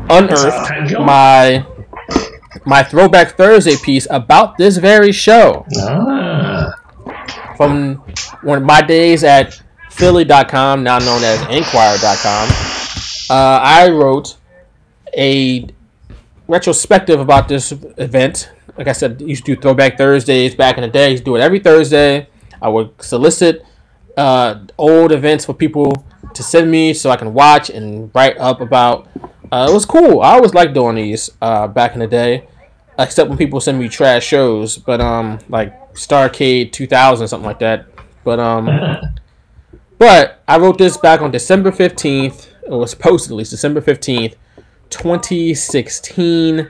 unearthed 0.09 0.99
my 0.99 1.65
my 2.65 2.83
Throwback 2.83 3.37
Thursday 3.37 3.77
piece 3.77 4.07
about 4.09 4.57
this 4.57 4.75
very 4.75 5.13
show. 5.13 5.65
Ah 5.79 6.26
from 7.57 7.95
one 8.43 8.59
of 8.59 8.63
my 8.63 8.81
days 8.81 9.23
at 9.23 9.61
Philly.com, 9.89 10.83
now 10.83 10.99
known 10.99 11.23
as 11.23 11.41
Inquirer.com, 11.49 12.49
uh, 13.29 13.59
I 13.61 13.89
wrote 13.89 14.37
a 15.17 15.67
retrospective 16.47 17.19
about 17.19 17.47
this 17.47 17.71
event. 17.97 18.51
Like 18.77 18.87
I 18.87 18.91
said, 18.91 19.19
used 19.19 19.45
to 19.45 19.55
do 19.55 19.61
Throwback 19.61 19.97
Thursdays 19.97 20.55
back 20.55 20.77
in 20.77 20.83
the 20.83 20.87
day. 20.87 21.11
Used 21.11 21.25
to 21.25 21.31
do 21.31 21.35
it 21.35 21.41
every 21.41 21.59
Thursday. 21.59 22.29
I 22.61 22.69
would 22.69 23.01
solicit 23.01 23.65
uh, 24.15 24.65
old 24.77 25.11
events 25.11 25.45
for 25.45 25.53
people 25.53 26.05
to 26.33 26.43
send 26.43 26.69
me 26.69 26.93
so 26.93 27.09
I 27.09 27.15
can 27.15 27.33
watch 27.33 27.69
and 27.69 28.11
write 28.13 28.37
up 28.37 28.61
about. 28.61 29.07
Uh, 29.51 29.67
it 29.69 29.73
was 29.73 29.85
cool. 29.85 30.21
I 30.21 30.33
always 30.33 30.53
liked 30.53 30.73
doing 30.73 30.95
these 30.95 31.29
uh, 31.41 31.67
back 31.67 31.93
in 31.93 31.99
the 31.99 32.07
day, 32.07 32.47
except 32.99 33.29
when 33.29 33.37
people 33.37 33.59
send 33.59 33.79
me 33.79 33.89
trash 33.89 34.25
shows. 34.25 34.77
But 34.77 35.01
um, 35.01 35.39
like 35.49 35.93
Starcade 35.93 36.71
2000, 36.71 37.27
something 37.27 37.45
like 37.45 37.59
that. 37.59 37.85
But 38.23 38.39
um, 38.39 38.67
but 39.97 40.43
I 40.47 40.57
wrote 40.57 40.77
this 40.77 40.97
back 40.97 41.21
on 41.21 41.31
December 41.31 41.71
15th. 41.71 42.47
It 42.63 42.71
was 42.71 42.93
posted 42.93 43.31
at 43.31 43.37
least 43.37 43.51
December 43.51 43.81
15th, 43.81 44.35
2016. 44.89 46.69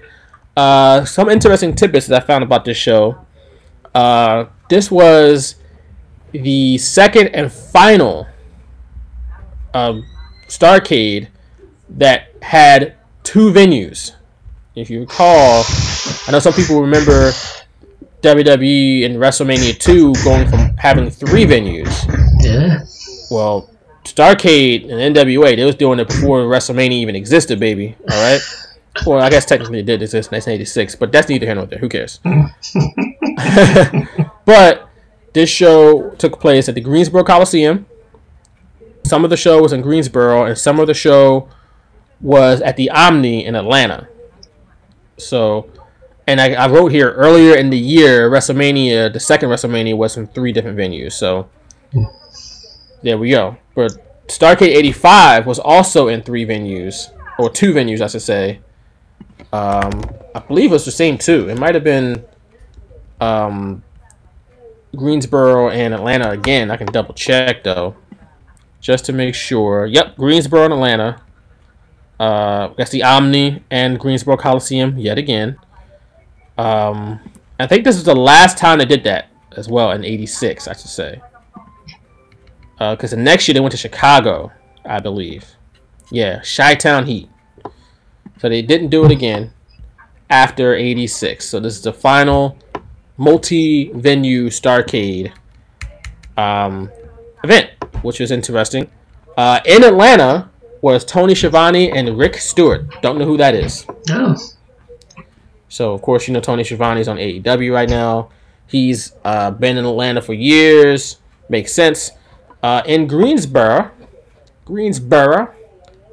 Uh, 0.55 1.05
some 1.05 1.29
interesting 1.29 1.75
tidbits 1.75 2.07
that 2.07 2.23
I 2.23 2.25
found 2.25 2.43
about 2.43 2.65
this 2.65 2.77
show. 2.77 3.25
Uh, 3.93 4.45
this 4.69 4.91
was 4.91 5.55
the 6.31 6.77
second 6.77 7.29
and 7.29 7.51
final 7.51 8.27
um, 9.73 10.05
Starcade 10.47 11.29
that 11.89 12.29
had 12.41 12.95
two 13.23 13.51
venues. 13.51 14.13
If 14.77 14.91
you 14.91 14.99
recall, 14.99 15.63
I 16.27 16.31
know 16.31 16.37
some 16.37 16.53
people 16.53 16.79
remember 16.79 17.31
WWE 18.21 19.05
and 19.05 19.15
WrestleMania 19.15 19.75
2 19.79 20.13
going 20.23 20.47
from 20.47 20.77
having 20.77 21.09
three 21.09 21.45
venues. 21.45 22.05
Yeah. 22.43 22.81
Well, 23.31 23.71
Starcade 24.03 24.83
and 24.83 25.15
NWA, 25.15 25.55
they 25.55 25.65
was 25.65 25.73
doing 25.73 25.99
it 25.99 26.07
before 26.07 26.41
WrestleMania 26.41 26.91
even 26.91 27.15
existed, 27.15 27.59
baby. 27.59 27.95
All 28.11 28.31
right. 28.31 28.39
Well, 29.03 29.19
I 29.19 29.31
guess 29.31 29.45
technically 29.45 29.79
it 29.79 29.87
did 29.87 30.03
exist 30.03 30.31
in 30.31 30.35
1986, 30.35 30.93
but 30.93 31.11
that's 31.11 31.27
neither 31.27 31.47
here 31.47 31.55
nor 31.55 31.65
there. 31.65 31.79
Who 31.79 31.89
cares? 31.89 32.19
but 34.45 34.87
this 35.33 35.49
show 35.49 36.11
took 36.19 36.39
place 36.39 36.69
at 36.69 36.75
the 36.75 36.81
Greensboro 36.81 37.23
Coliseum. 37.23 37.87
Some 39.03 39.23
of 39.23 39.31
the 39.31 39.37
show 39.37 39.59
was 39.59 39.73
in 39.73 39.81
Greensboro, 39.81 40.45
and 40.45 40.55
some 40.55 40.79
of 40.79 40.85
the 40.85 40.93
show 40.93 41.49
was 42.21 42.61
at 42.61 42.77
the 42.77 42.91
Omni 42.91 43.43
in 43.43 43.55
Atlanta. 43.55 44.07
So 45.17 45.69
and 46.27 46.41
I, 46.41 46.53
I, 46.53 46.67
wrote 46.67 46.91
here 46.91 47.11
earlier 47.13 47.55
in 47.55 47.69
the 47.69 47.77
year, 47.77 48.29
WrestleMania, 48.29 49.11
the 49.13 49.19
second 49.19 49.49
WrestleMania 49.49 49.95
was 49.95 50.17
in 50.17 50.27
three 50.27 50.51
different 50.51 50.77
venues. 50.77 51.13
So 51.13 51.49
there 53.01 53.17
we 53.17 53.29
go. 53.29 53.55
But 53.75 54.27
Starcade 54.27 54.75
85 54.75 55.47
was 55.47 55.57
also 55.57 56.09
in 56.09 56.21
three 56.21 56.45
venues, 56.45 57.11
or 57.39 57.49
two 57.49 57.73
venues, 57.73 58.01
I 58.01 58.07
should 58.07 58.21
say. 58.21 58.59
Um, 59.53 60.03
I 60.35 60.39
believe 60.39 60.71
it 60.71 60.73
was 60.73 60.85
the 60.85 60.91
same 60.91 61.17
two. 61.17 61.49
It 61.49 61.57
might 61.57 61.75
have 61.75 61.85
been 61.85 62.25
um, 63.21 63.83
Greensboro 64.97 65.69
and 65.69 65.93
Atlanta 65.93 66.31
again. 66.31 66.69
I 66.71 66.75
can 66.75 66.87
double 66.87 67.13
check 67.13 67.63
though, 67.63 67.95
just 68.81 69.05
to 69.05 69.13
make 69.13 69.33
sure. 69.33 69.85
Yep, 69.85 70.17
Greensboro 70.17 70.65
and 70.65 70.73
Atlanta. 70.73 71.21
Uh, 72.19 72.69
that's 72.77 72.91
the 72.91 73.03
Omni 73.03 73.63
and 73.69 73.99
Greensboro 73.99 74.37
Coliseum 74.37 74.97
yet 74.97 75.17
again. 75.17 75.57
Um, 76.57 77.19
I 77.59 77.67
think 77.67 77.83
this 77.83 77.95
is 77.95 78.03
the 78.03 78.15
last 78.15 78.57
time 78.57 78.79
they 78.79 78.85
did 78.85 79.03
that 79.03 79.29
as 79.55 79.67
well 79.67 79.91
in 79.91 80.03
'86, 80.03 80.67
I 80.67 80.73
should 80.73 80.87
say. 80.87 81.21
Because 82.77 83.13
uh, 83.13 83.15
the 83.15 83.21
next 83.21 83.47
year 83.47 83.53
they 83.53 83.59
went 83.59 83.71
to 83.71 83.77
Chicago, 83.77 84.51
I 84.85 84.99
believe. 84.99 85.55
Yeah, 86.11 86.41
Chi-Town 86.43 87.05
Heat. 87.05 87.29
So 88.39 88.49
they 88.49 88.61
didn't 88.61 88.89
do 88.89 89.05
it 89.05 89.11
again 89.11 89.51
after 90.29 90.73
'86. 90.73 91.45
So 91.45 91.59
this 91.59 91.75
is 91.75 91.81
the 91.81 91.93
final 91.93 92.57
multi-venue 93.17 94.49
Starcade 94.49 95.31
um, 96.37 96.91
event, 97.43 97.71
which 98.01 98.19
was 98.19 98.31
interesting. 98.31 98.89
Uh, 99.35 99.59
in 99.65 99.83
Atlanta 99.83 100.49
was 100.81 101.03
Tony 101.05 101.35
Schiavone 101.35 101.91
and 101.91 102.17
Rick 102.17 102.35
Stewart. 102.37 103.01
Don't 103.01 103.17
know 103.17 103.25
who 103.25 103.37
that 103.37 103.55
is. 103.55 103.85
Oh. 104.09 104.35
So 105.69 105.93
of 105.93 106.01
course 106.01 106.27
you 106.27 106.33
know 106.33 106.39
Tony 106.39 106.63
Schiavone's 106.63 107.07
on 107.07 107.17
AEW 107.17 107.73
right 107.73 107.89
now. 107.89 108.29
He's 108.67 109.13
uh, 109.23 109.51
been 109.51 109.77
in 109.77 109.85
Atlanta 109.85 110.21
for 110.21 110.33
years. 110.33 111.17
Makes 111.49 111.73
sense. 111.73 112.11
Uh, 112.61 112.81
in 112.85 113.07
Greensboro, 113.07 113.91
Greensboro, 114.65 115.53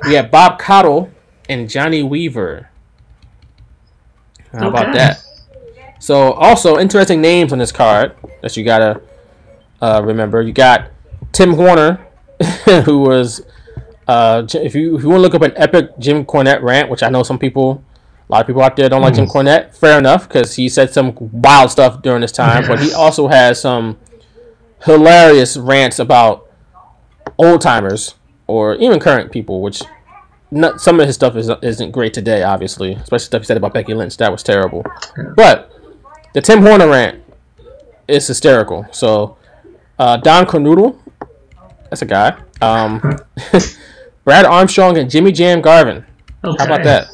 we 0.07 0.15
have 0.15 0.31
Bob 0.31 0.61
Caudle 0.61 1.11
and 1.49 1.69
Johnny 1.69 2.03
Weaver. 2.03 2.71
How 4.53 4.69
okay. 4.69 4.69
about 4.69 4.95
that? 4.95 5.25
So 5.99 6.33
also 6.33 6.79
interesting 6.79 7.21
names 7.21 7.53
on 7.53 7.59
this 7.59 7.73
card 7.73 8.15
that 8.43 8.57
you 8.57 8.65
gotta 8.65 9.01
uh, 9.81 10.03
remember. 10.05 10.43
You 10.43 10.53
got 10.53 10.91
Tim 11.33 11.55
Horner, 11.55 12.07
who 12.85 13.01
was 13.01 13.43
Uh, 14.07 14.47
if 14.55 14.75
you 14.75 14.97
if 14.97 15.03
you 15.03 15.09
want 15.09 15.19
to 15.19 15.23
look 15.23 15.35
up 15.35 15.43
an 15.43 15.53
epic 15.57 15.99
Jim 15.99 16.25
Cornette 16.25 16.63
rant, 16.63 16.91
which 16.91 17.03
I 17.03 17.09
know 17.09 17.23
some 17.23 17.39
people, 17.39 17.83
a 18.29 18.33
lot 18.33 18.41
of 18.43 18.47
people 18.47 18.63
out 18.63 18.77
there 18.77 18.89
don't 18.89 19.03
like 19.03 19.15
Jim 19.15 19.27
Cornette. 19.27 19.75
Fair 19.75 19.99
enough, 19.99 20.29
because 20.29 20.57
he 20.57 20.69
said 20.69 20.93
some 20.93 21.15
wild 21.19 21.71
stuff 21.71 22.03
during 22.03 22.21
this 22.21 22.33
time, 22.33 22.67
but 22.67 22.81
he 22.81 22.93
also 22.95 23.29
has 23.29 23.61
some 23.61 23.99
hilarious 24.85 25.57
rants 25.57 25.99
about 25.99 26.51
old 27.39 27.61
timers 27.61 28.15
or 28.47 28.75
even 28.77 29.01
current 29.01 29.33
people, 29.33 29.63
which 29.63 29.83
not, 30.51 30.81
some 30.81 31.01
of 31.01 31.07
his 31.07 31.17
stuff 31.17 31.37
is, 31.37 31.51
isn't 31.63 31.91
great 31.91 32.15
today, 32.15 32.43
obviously, 32.43 32.93
especially 32.93 33.25
stuff 33.25 33.43
he 33.43 33.47
said 33.47 33.57
about 33.57 33.75
Becky 33.75 33.95
Lynch. 33.95 34.17
That 34.19 34.31
was 34.31 34.43
terrible. 34.43 34.85
But 35.35 35.73
the 36.33 36.41
Tim 36.41 36.63
Horner 36.63 36.89
rant 36.89 37.23
is 38.07 38.27
hysterical. 38.27 38.87
So 38.93 39.37
uh, 39.99 40.19
Don 40.19 40.47
Kernodle, 40.47 40.99
that's 41.91 42.03
a 42.03 42.07
guy. 42.07 42.39
Um, 42.61 43.19
Brad 44.25 44.45
Armstrong 44.47 44.97
and 44.97 45.11
Jimmy 45.11 45.33
Jam 45.33 45.61
Garvin. 45.61 46.05
Okay. 46.43 46.57
How 46.59 46.65
about 46.65 46.85
that? 46.85 47.09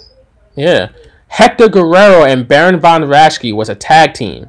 Yeah. 0.54 0.90
Hector 1.28 1.68
Guerrero 1.68 2.24
and 2.24 2.46
Baron 2.48 2.80
Von 2.80 3.02
Raschke 3.02 3.54
was 3.54 3.68
a 3.68 3.74
tag 3.74 4.14
team 4.14 4.48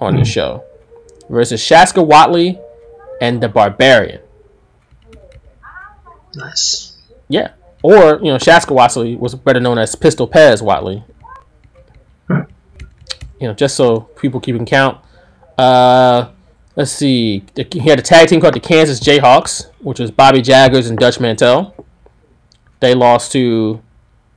on 0.00 0.16
the 0.16 0.24
show 0.24 0.64
versus 1.28 1.60
Shaska 1.60 2.06
Whatley 2.06 2.60
and 3.20 3.42
the 3.42 3.48
Barbarian. 3.48 4.20
Nice. 6.34 6.96
Yeah. 7.28 7.52
Or, 7.82 8.18
you 8.18 8.26
know, 8.26 8.36
Shaska 8.36 8.74
Whatley 8.76 9.18
was 9.18 9.34
better 9.34 9.60
known 9.60 9.78
as 9.78 9.94
Pistol 9.94 10.28
Pez 10.28 10.62
Whatley. 10.62 11.04
You 13.40 13.48
know, 13.48 13.54
just 13.54 13.74
so 13.74 14.00
people 14.00 14.38
keep 14.38 14.54
in 14.54 14.64
count. 14.64 14.98
Uh, 15.58 16.30
let's 16.76 16.92
see. 16.92 17.44
He 17.56 17.80
had 17.80 17.98
a 17.98 18.02
tag 18.02 18.28
team 18.28 18.40
called 18.40 18.54
the 18.54 18.60
Kansas 18.60 19.00
Jayhawks, 19.00 19.70
which 19.80 19.98
was 19.98 20.12
Bobby 20.12 20.40
Jaggers 20.42 20.88
and 20.88 20.96
Dutch 20.98 21.18
Mantell. 21.18 21.74
They 22.82 22.94
lost 22.94 23.30
to 23.32 23.80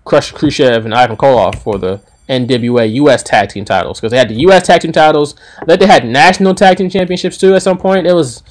Crush 0.06 0.32
Khrushchev 0.32 0.86
and 0.86 0.94
Ivan 0.94 1.18
Koloff 1.18 1.64
for 1.64 1.80
the 1.80 2.00
NWA 2.30 2.94
US 2.94 3.24
Tag 3.24 3.50
Team 3.50 3.66
titles 3.66 4.00
because 4.00 4.12
they 4.12 4.20
had 4.20 4.30
the 4.30 4.36
US 4.36 4.68
Tag 4.68 4.82
Team 4.82 4.92
titles. 4.92 5.34
Then 5.66 5.80
they 5.80 5.88
had 5.88 6.06
national 6.06 6.54
tag 6.54 6.78
team 6.78 6.88
championships 6.88 7.40
too. 7.40 7.56
At 7.56 7.64
some 7.64 7.80
point, 7.80 8.06
it 8.06 8.14
was 8.14 8.44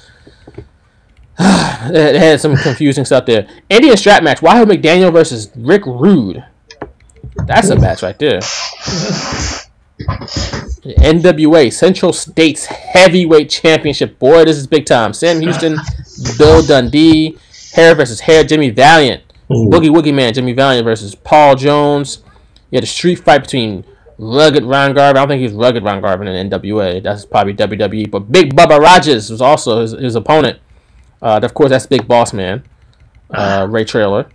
it 1.39 2.15
had 2.17 2.41
some 2.41 2.57
confusing 2.57 3.05
stuff 3.05 3.25
there. 3.25 3.47
Indian 3.69 3.95
strap 3.95 4.21
match: 4.21 4.41
Wahoo 4.41 4.65
McDaniel 4.65 5.13
versus 5.13 5.49
Rick 5.55 5.85
Rude. 5.85 6.43
That's 7.45 7.69
a 7.69 7.79
match 7.79 8.03
right 8.03 8.19
there. 8.19 8.39
NWA 10.99 11.71
Central 11.71 12.11
States 12.11 12.65
Heavyweight 12.65 13.49
Championship. 13.49 14.19
Boy, 14.19 14.43
this 14.43 14.57
is 14.57 14.67
big 14.67 14.85
time. 14.85 15.13
Sam 15.13 15.39
Houston, 15.39 15.77
Bill 16.37 16.61
Dundee, 16.65 17.37
Hair 17.73 17.95
versus 17.95 18.19
Hair, 18.19 18.43
Jimmy 18.43 18.71
Valiant, 18.71 19.24
Boogie 19.49 19.89
Woogie 19.89 20.13
Man, 20.13 20.33
Jimmy 20.33 20.53
Valiant 20.53 20.85
versus 20.85 21.15
Paul 21.15 21.55
Jones. 21.55 22.23
You 22.71 22.77
had 22.77 22.83
a 22.83 22.87
street 22.87 23.19
fight 23.19 23.43
between 23.43 23.85
Rugged 24.17 24.63
Ron 24.63 24.93
Garvin. 24.93 25.17
I 25.17 25.21
don't 25.21 25.27
think 25.27 25.39
he 25.39 25.45
was 25.47 25.53
Rugged 25.53 25.83
Ron 25.83 26.01
Garvin 26.01 26.27
in 26.27 26.49
NWA. 26.49 27.03
That's 27.03 27.25
probably 27.25 27.53
WWE. 27.53 28.09
But 28.09 28.31
Big 28.31 28.55
Bubba 28.55 28.79
Rogers 28.79 29.29
was 29.29 29.41
also 29.41 29.81
his, 29.81 29.91
his 29.91 30.15
opponent. 30.15 30.59
Uh, 31.21 31.39
of 31.41 31.53
course, 31.53 31.69
that's 31.69 31.85
Big 31.85 32.07
Boss 32.07 32.33
Man, 32.33 32.63
uh, 33.31 33.67
Ray 33.69 33.83
Traylor. 33.85 34.29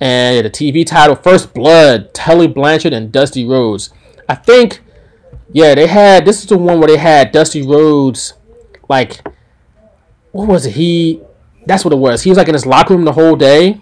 And 0.00 0.44
the 0.44 0.50
TV 0.50 0.86
title, 0.86 1.14
First 1.14 1.52
Blood, 1.52 2.14
Tully 2.14 2.46
Blanchard 2.46 2.92
and 2.92 3.12
Dusty 3.12 3.44
Rhodes. 3.44 3.90
I 4.28 4.34
think, 4.34 4.80
yeah, 5.52 5.74
they 5.74 5.86
had, 5.86 6.24
this 6.24 6.40
is 6.40 6.46
the 6.46 6.56
one 6.56 6.78
where 6.78 6.88
they 6.88 6.96
had 6.96 7.32
Dusty 7.32 7.62
Rhodes, 7.62 8.34
like, 8.88 9.26
what 10.32 10.48
was 10.48 10.66
it? 10.66 10.72
He, 10.72 11.20
that's 11.66 11.84
what 11.84 11.92
it 11.92 11.98
was. 11.98 12.22
He 12.22 12.30
was 12.30 12.38
like 12.38 12.48
in 12.48 12.54
his 12.54 12.64
locker 12.64 12.94
room 12.94 13.04
the 13.04 13.12
whole 13.12 13.36
day. 13.36 13.80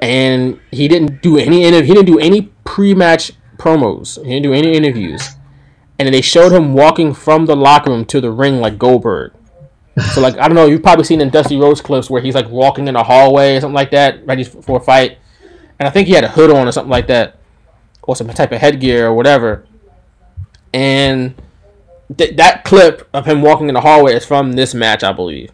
And 0.00 0.58
he 0.70 0.88
didn't 0.88 1.22
do 1.22 1.36
any, 1.36 1.62
interv- 1.62 1.84
he 1.84 1.92
didn't 1.92 2.06
do 2.06 2.18
any 2.18 2.50
pre-match 2.64 3.32
promos. 3.58 4.16
He 4.24 4.30
didn't 4.30 4.44
do 4.44 4.52
any 4.52 4.74
interviews. 4.74 5.36
And 5.98 6.06
then 6.06 6.12
they 6.12 6.22
showed 6.22 6.52
him 6.52 6.72
walking 6.72 7.12
from 7.12 7.44
the 7.44 7.54
locker 7.54 7.90
room 7.90 8.06
to 8.06 8.20
the 8.20 8.30
ring 8.30 8.60
like 8.60 8.78
Goldberg. 8.78 9.32
So 10.14 10.20
like 10.20 10.38
I 10.38 10.48
don't 10.48 10.54
know, 10.54 10.66
you've 10.66 10.82
probably 10.82 11.04
seen 11.04 11.20
in 11.20 11.28
Dusty 11.28 11.58
Rhodes 11.58 11.80
clips 11.82 12.08
where 12.08 12.22
he's 12.22 12.34
like 12.34 12.48
walking 12.48 12.88
in 12.88 12.96
a 12.96 13.02
hallway 13.02 13.56
or 13.56 13.60
something 13.60 13.74
like 13.74 13.90
that, 13.90 14.26
ready 14.26 14.44
for 14.44 14.78
a 14.78 14.82
fight. 14.82 15.18
And 15.78 15.86
I 15.86 15.90
think 15.90 16.08
he 16.08 16.14
had 16.14 16.24
a 16.24 16.28
hood 16.28 16.50
on 16.50 16.66
or 16.66 16.72
something 16.72 16.90
like 16.90 17.06
that, 17.08 17.38
or 18.02 18.16
some 18.16 18.28
type 18.28 18.52
of 18.52 18.60
headgear 18.60 19.08
or 19.08 19.14
whatever. 19.14 19.66
And 20.72 21.34
th- 22.16 22.36
that 22.36 22.64
clip 22.64 23.08
of 23.12 23.26
him 23.26 23.42
walking 23.42 23.68
in 23.68 23.74
the 23.74 23.80
hallway 23.80 24.14
is 24.14 24.24
from 24.24 24.52
this 24.52 24.74
match, 24.74 25.02
I 25.02 25.12
believe. 25.12 25.50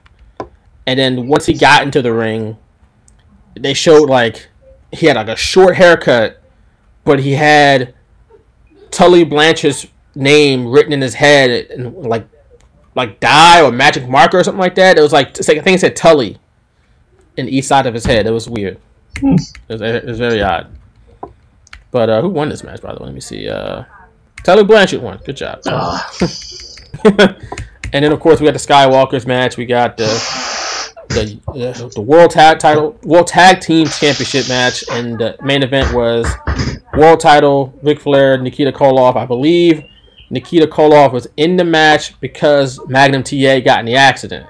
And 0.87 0.99
then 0.99 1.27
once 1.27 1.47
he 1.47 1.55
got 1.55 1.83
into 1.83 2.03
the 2.03 2.13
ring, 2.13 2.57
they 3.59 3.75
showed 3.75 4.09
like 4.09 4.49
he 4.93 5.07
had 5.07 5.17
like 5.17 5.29
a 5.29 5.37
short 5.37 5.77
haircut, 5.77 6.43
but 7.05 7.21
he 7.21 7.33
had 7.33 7.95
Tully 8.91 9.25
Blanchard's 9.25 9.87
name 10.15 10.67
written 10.67 10.93
in 10.93 11.01
his 11.01 11.15
head 11.15 11.71
and 11.71 11.95
like 11.95 12.27
like 12.95 13.21
dye 13.21 13.63
or 13.63 13.71
magic 13.71 14.09
marker 14.09 14.39
or 14.39 14.45
something 14.45 14.61
like 14.61 14.75
that. 14.77 14.99
It 14.99 15.03
was 15.03 15.13
like 15.13 15.37
like 15.47 15.59
I 15.59 15.61
think 15.61 15.77
it 15.77 15.81
said 15.81 15.97
Tully 15.97 16.39
in 17.37 17.49
each 17.49 17.67
side 17.67 17.87
of 17.87 17.95
his 17.95 18.05
head. 18.05 18.27
It 18.27 18.31
was 18.31 18.49
weird. 18.49 18.79
It 19.23 19.51
was, 19.69 19.81
it 19.81 20.05
was 20.05 20.19
very 20.19 20.43
odd. 20.43 20.71
But 21.91 22.11
uh, 22.11 22.23
who 22.23 22.29
won 22.29 22.49
this 22.49 22.63
match? 22.63 22.83
By 22.83 22.95
the 22.95 23.01
way, 23.01 23.07
let 23.07 23.15
me 23.15 23.21
see. 23.21 23.49
Uh, 23.49 23.85
Tully 24.43 24.65
Blanchard 24.65 25.03
won. 25.03 25.19
Good 25.25 25.37
job. 25.37 25.61
and 27.05 28.05
then 28.05 28.13
of 28.13 28.21
course 28.21 28.41
we 28.41 28.47
got 28.47 28.53
the 28.53 28.59
Skywalkers 28.59 29.27
match. 29.27 29.57
We 29.57 29.67
got 29.67 29.97
the 29.97 30.07
the 31.09 31.39
the, 31.55 31.93
the 31.95 32.01
World 32.01 32.31
Tag 32.31 32.59
Title 32.59 32.99
World 33.03 33.27
Tag 33.27 33.61
Team 33.61 33.87
Championship 33.87 34.49
match, 34.49 34.85
and 34.91 35.19
the 35.19 35.37
main 35.43 35.63
event 35.63 35.93
was 35.95 36.27
World 36.97 37.21
Title 37.21 37.73
Ric 37.83 38.01
Flair 38.01 38.39
Nikita 38.39 38.73
Koloff. 38.73 39.17
I 39.17 39.27
believe 39.27 39.85
Nikita 40.31 40.67
Koloff 40.67 41.13
was 41.13 41.27
in 41.37 41.57
the 41.57 41.65
match 41.65 42.19
because 42.21 42.81
Magnum 42.89 43.23
TA 43.23 43.61
got 43.61 43.81
in 43.81 43.87
the 43.87 43.97
accident. 43.97 44.47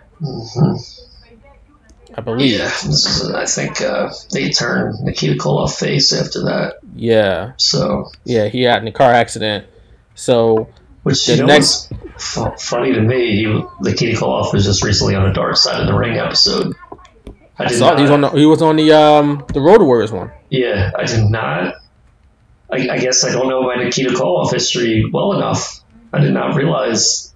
I 2.18 2.22
believe. 2.22 2.58
Yeah, 2.58 2.64
this 2.64 3.06
is, 3.06 3.30
I 3.30 3.44
think 3.44 3.80
uh, 3.82 4.10
they 4.32 4.50
turned 4.50 5.00
Nikita 5.00 5.34
Koloff 5.34 5.78
face 5.78 6.12
after 6.14 6.42
that. 6.44 6.76
Yeah. 6.94 7.52
So, 7.58 8.10
Yeah, 8.24 8.48
he 8.48 8.62
got 8.62 8.80
in 8.80 8.88
a 8.88 8.92
car 8.92 9.12
accident. 9.12 9.66
So 10.14 10.68
which 11.02 11.26
The 11.26 11.36
know 11.36 11.46
next- 11.46 11.92
funny 12.18 12.92
to 12.94 13.00
me. 13.00 13.36
He, 13.36 13.64
Nikita 13.80 14.18
Koloff 14.18 14.52
was 14.52 14.64
just 14.64 14.84
recently 14.84 15.14
on 15.14 15.24
the 15.28 15.32
Dark 15.34 15.56
Side 15.56 15.80
of 15.80 15.86
the 15.86 15.94
Ring 15.94 16.16
episode. 16.18 16.74
I 17.58 17.64
I 17.64 17.66
saw 17.68 17.90
not, 17.90 17.98
he 17.98 18.02
was 18.02 18.10
on 18.10 18.20
the, 18.20 18.28
he 18.30 18.46
was 18.46 18.62
on 18.62 18.76
the 18.76 18.92
um 18.92 19.44
the 19.52 19.60
Road 19.60 19.80
Warriors 19.82 20.12
one. 20.12 20.30
Yeah, 20.50 20.90
I 20.96 21.04
did 21.04 21.24
not. 21.30 21.74
I, 22.70 22.88
I 22.90 22.98
guess 22.98 23.24
I 23.24 23.32
don't 23.32 23.48
know 23.48 23.62
my 23.62 23.76
Nikita 23.76 24.10
Koloff 24.10 24.52
history 24.52 25.08
well 25.12 25.32
enough. 25.34 25.80
I 26.12 26.20
did 26.20 26.32
not 26.34 26.54
realize 26.56 27.32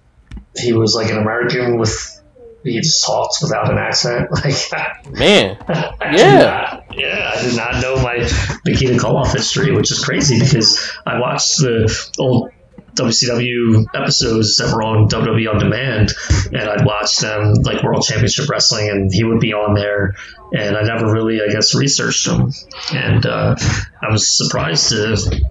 he 0.55 0.73
was 0.73 0.95
like 0.95 1.09
an 1.11 1.17
American 1.17 1.77
with. 1.79 2.17
He 2.63 2.79
just 2.79 3.03
talks 3.03 3.41
without 3.41 3.71
an 3.71 3.79
accent. 3.79 4.29
Like, 4.43 5.11
Man, 5.11 5.57
I 5.67 6.15
Yeah. 6.15 6.41
not- 6.43 6.83
yeah, 6.95 7.31
I 7.35 7.41
did 7.41 7.55
not 7.55 7.81
know 7.81 7.95
my 7.95 8.29
Nikita 8.65 8.93
Koloff 8.99 9.31
history, 9.33 9.71
which 9.75 9.89
is 9.91 10.03
crazy 10.03 10.39
because 10.39 10.91
I 11.07 11.19
watched 11.19 11.57
the 11.57 12.11
old 12.19 12.51
WCW 12.95 13.85
episodes 13.93 14.57
that 14.57 14.73
were 14.73 14.83
on 14.83 15.07
WWE 15.09 15.53
on 15.53 15.59
demand, 15.59 16.13
and 16.51 16.69
I'd 16.69 16.85
watch 16.85 17.17
them 17.17 17.53
like 17.63 17.83
World 17.83 18.03
Championship 18.03 18.49
Wrestling, 18.49 18.89
and 18.89 19.13
he 19.13 19.23
would 19.23 19.39
be 19.39 19.53
on 19.53 19.73
there, 19.75 20.15
and 20.53 20.75
I 20.75 20.83
never 20.83 21.11
really, 21.11 21.41
I 21.41 21.51
guess, 21.51 21.73
researched 21.75 22.27
him, 22.27 22.51
and 22.93 23.25
uh, 23.25 23.55
I 24.01 24.11
was 24.11 24.37
surprised 24.37 24.89
to. 24.89 25.41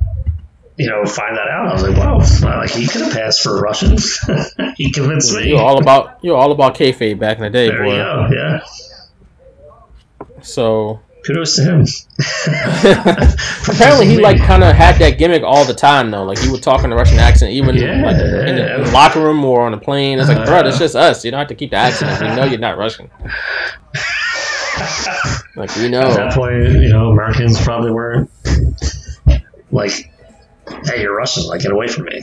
You 0.76 0.88
know, 0.88 1.04
find 1.04 1.36
that 1.36 1.46
out. 1.48 1.66
I 1.68 1.72
was 1.74 1.82
like, 1.82 1.96
"Wow, 1.98 2.58
like 2.58 2.70
he 2.70 2.86
could 2.86 3.02
have 3.02 3.12
passed 3.12 3.42
for 3.42 3.58
a 3.58 3.60
Russian." 3.60 3.98
he 4.76 4.90
convinced 4.90 5.36
me. 5.36 5.50
you're 5.50 5.60
all 5.60 5.78
about 5.78 6.20
you're 6.22 6.38
all 6.38 6.52
about 6.52 6.74
kayfabe 6.74 7.18
back 7.18 7.36
in 7.36 7.42
the 7.42 7.50
day, 7.50 7.68
there 7.68 7.84
boy. 7.84 7.90
you 7.90 8.02
go. 8.02 8.28
Yeah, 8.34 8.60
So 10.40 11.00
kudos 11.26 11.56
to 11.56 11.62
him. 11.62 11.84
apparently 13.68 14.06
he 14.06 14.18
like 14.18 14.38
kind 14.38 14.64
of 14.64 14.74
had 14.74 14.96
that 14.96 15.18
gimmick 15.18 15.42
all 15.42 15.64
the 15.64 15.74
time 15.74 16.10
though. 16.10 16.24
Like 16.24 16.38
he 16.38 16.50
would 16.50 16.62
talk 16.62 16.84
in 16.84 16.92
a 16.92 16.96
Russian 16.96 17.18
accent, 17.18 17.52
even 17.52 17.76
Yeah. 17.76 18.02
like 18.02 18.16
in 18.16 18.56
the, 18.56 18.90
locker 18.92 19.20
room 19.20 19.44
or 19.44 19.62
on 19.62 19.72
the 19.72 19.78
plane. 19.78 20.18
It's 20.18 20.28
like, 20.28 20.46
bro, 20.46 20.60
it's 20.60 20.68
uh-huh. 20.68 20.78
just 20.78 20.96
us. 20.96 21.24
You 21.24 21.30
don't 21.30 21.38
have 21.38 21.48
to 21.48 21.54
keep 21.54 21.70
the 21.70 21.76
accent. 21.76 22.20
We 22.20 22.28
know 22.34 22.44
you're 22.44 22.58
not 22.58 22.78
Russian. 22.78 23.10
Like 25.56 25.74
we 25.76 25.86
At 25.94 26.16
that 26.16 26.32
point, 26.32 26.54
you 26.80 26.88
know, 26.88 27.10
Americans 27.10 27.60
probably 27.60 27.90
weren't 27.90 28.30
like, 29.70 30.10
"Hey, 30.84 31.02
you're 31.02 31.14
Russian. 31.14 31.44
Like, 31.44 31.60
get 31.60 31.72
away 31.72 31.88
from 31.88 32.04
me." 32.04 32.22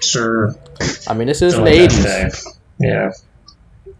sir." 0.00 0.54
I 1.06 1.14
mean, 1.14 1.28
this 1.28 1.40
is 1.40 1.54
the 1.54 1.60
'80s. 1.62 1.96
today. 1.96 2.30
Yeah. 2.80 3.10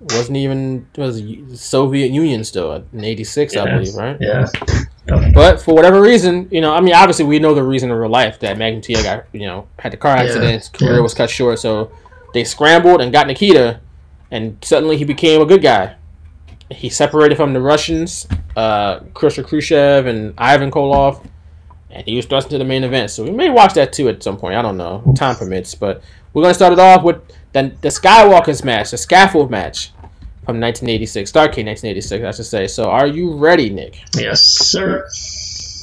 Wasn't 0.01 0.37
even 0.37 0.87
it 0.95 1.01
was 1.01 1.61
Soviet 1.61 2.11
Union 2.11 2.45
still 2.45 2.85
in 2.93 3.05
'86, 3.05 3.57
I 3.57 3.65
believe, 3.65 3.95
right? 3.95 4.17
Yeah. 4.21 4.47
But 5.35 5.61
for 5.61 5.75
whatever 5.75 6.01
reason, 6.01 6.49
you 6.51 6.61
know, 6.61 6.75
I 6.75 6.81
mean, 6.81 6.95
obviously 6.95 7.25
we 7.25 7.39
know 7.39 7.55
the 7.55 7.63
reason 7.63 7.91
in 7.91 7.97
real 7.97 8.11
life 8.11 8.39
that 8.41 8.59
Magnum 8.59 8.83
TA 8.83 9.03
got, 9.03 9.25
you 9.33 9.47
know, 9.47 9.67
had 9.79 9.93
the 9.93 9.97
car 9.97 10.17
accident, 10.17 10.53
his 10.53 10.69
career 10.69 10.97
yeah. 10.97 11.01
was 11.01 11.15
cut 11.15 11.31
short, 11.31 11.59
so 11.59 11.91
they 12.35 12.45
scrambled 12.45 13.01
and 13.01 13.11
got 13.11 13.27
Nikita, 13.27 13.81
and 14.31 14.63
suddenly 14.63 14.99
he 14.99 15.05
became 15.05 15.41
a 15.41 15.47
good 15.47 15.63
guy. 15.63 15.97
he 16.71 16.91
separated 16.91 17.37
from 17.37 17.55
the 17.55 17.61
Russians, 17.61 18.27
uh, 18.57 19.01
Khrushchev 19.15 19.47
Khrushchev 19.47 20.07
and 20.07 20.35
Ivan 20.37 20.71
Koloff, 20.71 21.25
and 21.91 22.05
he 22.07 22.17
was 22.17 22.27
thrust 22.27 22.49
into 22.49 22.59
the 22.59 22.65
main 22.65 22.85
event. 22.85 23.11
So 23.11 23.25
we 23.25 23.31
may 23.31 23.49
watch 23.49 23.75
that 23.75 23.93
too 23.93 24.09
at 24.09 24.23
some 24.23 24.37
point. 24.37 24.55
I 24.55 24.63
don't 24.63 24.77
know, 24.77 25.15
time 25.17 25.37
permits. 25.37 25.75
But 25.75 26.03
we're 26.33 26.43
gonna 26.43 26.55
start 26.55 26.73
it 26.73 26.79
off 26.79 27.03
with 27.03 27.23
the 27.59 27.77
the 27.81 27.89
Skywalker's 27.89 28.65
match, 28.65 28.91
the 28.91 28.99
scaffold 28.99 29.51
match 29.51 29.93
from 30.45 30.61
1986, 30.61 31.31
Starcade 31.31 31.67
1986, 31.67 32.25
I 32.25 32.31
should 32.31 32.47
say. 32.47 32.67
So 32.67 32.91
are 32.91 33.07
you 33.07 33.35
ready, 33.35 33.71
Nick? 33.71 34.01
Yes, 34.17 34.43
sir. 34.43 35.07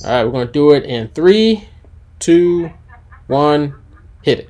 All 0.03 0.11
right, 0.11 0.25
we're 0.25 0.31
gonna 0.31 0.51
do 0.51 0.71
it 0.71 0.83
in 0.83 1.09
three, 1.09 1.67
two, 2.19 2.71
one, 3.27 3.75
hit 4.21 4.39
it. 4.39 4.49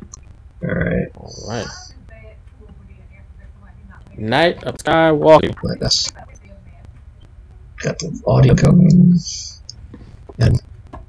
All 0.63 0.69
right. 0.69 1.07
All 1.15 1.33
right. 1.47 1.67
Night 4.17 4.63
of 4.63 4.77
Skywalker. 4.77 5.53
Like 5.63 5.79
this. 5.79 6.11
Got 7.77 7.99
the 7.99 8.21
audio 8.25 8.55
coming. 8.55 9.19
And 10.39 10.61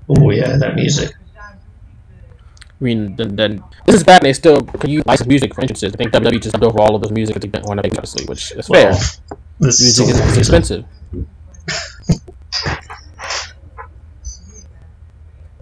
oh 0.08 0.30
yeah, 0.30 0.56
that 0.56 0.74
music. 0.74 1.14
I 1.38 2.84
mean, 2.84 3.16
then, 3.16 3.36
then 3.36 3.64
this 3.86 3.96
is 3.96 4.04
back. 4.04 4.22
They 4.22 4.32
still 4.32 4.62
can 4.62 4.90
use 4.90 5.06
license 5.06 5.28
music 5.28 5.54
for 5.54 5.62
entrances. 5.62 5.94
I 5.94 5.96
think 5.96 6.12
WWE 6.12 6.40
just 6.42 6.52
dumped 6.52 6.66
over 6.66 6.80
all 6.80 6.94
of 6.94 7.02
this 7.02 7.10
music. 7.10 7.36
I 7.36 7.40
think 7.40 7.52
they 7.52 7.60
want 7.60 7.82
to 7.82 7.88
obviously, 7.88 8.24
which 8.26 8.52
is 8.52 8.68
fair. 8.68 8.90
Well, 8.90 9.38
this 9.60 9.80
music 9.80 10.08
is, 10.08 10.20
is 10.20 10.38
expensive. 10.38 10.84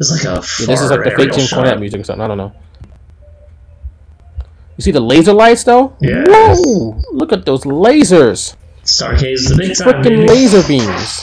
It's 0.00 0.10
like 0.10 0.24
a. 0.24 0.42
Yeah, 0.60 0.66
this 0.66 0.80
is 0.80 0.90
like 0.90 1.04
the 1.04 1.10
fake 1.10 1.30
aerial 1.30 1.46
Cornette 1.46 1.80
music 1.80 2.00
or 2.00 2.04
something. 2.04 2.24
I 2.24 2.28
don't 2.28 2.38
know. 2.38 2.52
You 4.76 4.82
see 4.82 4.90
the 4.90 5.00
laser 5.00 5.32
lights 5.32 5.62
though? 5.64 5.96
Yes. 6.00 6.58
Whoa! 6.60 7.00
Look 7.12 7.32
at 7.32 7.46
those 7.46 7.62
lasers! 7.62 8.56
Starcade's 8.82 9.48
the 9.48 9.56
big 9.56 9.76
time. 9.76 10.02
Freaking 10.02 10.28
laser 10.28 10.66
beams! 10.66 11.22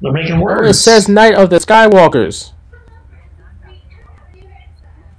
They're 0.00 0.12
making 0.12 0.40
words. 0.40 0.68
it 0.68 0.80
says 0.80 1.08
Night 1.08 1.34
of 1.34 1.48
the 1.50 1.58
Skywalkers. 1.58 2.52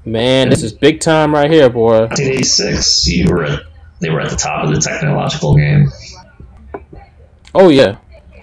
Man, 0.05 0.49
this 0.49 0.63
is 0.63 0.73
big 0.73 0.99
time 0.99 1.33
right 1.33 1.49
here, 1.49 1.69
boy. 1.69 2.01
1986. 2.07 3.07
You 3.07 3.29
were 3.29 3.43
at, 3.45 3.59
they 3.99 4.09
were 4.09 4.19
at 4.19 4.29
the 4.29 4.35
top 4.35 4.65
of 4.65 4.73
the 4.73 4.81
technological 4.81 5.55
game. 5.55 5.89
Oh 7.55 7.69
yeah, 7.69 7.97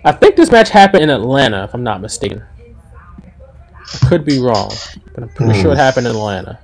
I 0.05 0.13
think 0.13 0.37
this 0.37 0.51
match 0.51 0.71
happened 0.71 1.03
in 1.03 1.11
Atlanta, 1.11 1.65
if 1.65 1.75
I'm 1.75 1.83
not 1.83 2.01
mistaken. 2.01 2.43
I 4.03 4.07
could 4.09 4.25
be 4.25 4.39
wrong, 4.39 4.71
but 5.15 5.25
I'm 5.25 5.29
pretty 5.31 5.55
Hmm. 5.57 5.63
sure 5.63 5.73
it 5.73 5.77
happened 5.79 6.07
in 6.07 6.13
Atlanta. 6.15 6.59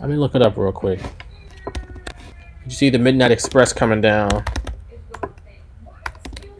Let 0.00 0.10
me 0.10 0.16
look 0.16 0.34
it 0.34 0.42
up 0.42 0.56
real 0.56 0.72
quick. 0.72 1.00
You 2.64 2.70
see 2.70 2.90
the 2.90 2.98
Midnight 2.98 3.30
Express 3.30 3.72
coming 3.72 4.00
down. 4.00 4.44
You 5.22 5.30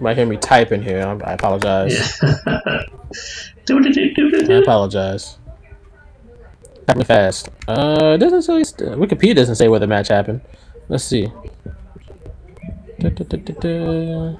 might 0.01 0.17
hear 0.17 0.27
me 0.27 0.37
typing 0.37 0.83
here. 0.83 1.03
I 1.25 1.33
apologize. 1.35 2.19
I 2.23 2.85
apologize. 4.63 5.37
Happened 6.89 7.07
fast. 7.07 7.51
Uh, 7.69 8.13
it 8.15 8.19
doesn't 8.19 8.43
say. 8.43 8.63
Wikipedia 8.95 9.35
doesn't 9.35 9.57
say 9.57 9.69
where 9.69 9.79
the 9.79 9.87
match 9.87 10.09
happened. 10.09 10.41
Let's 10.89 11.05
see. 11.05 11.31
Da, 12.99 13.11
da, 13.11 13.25
da. 13.25 14.37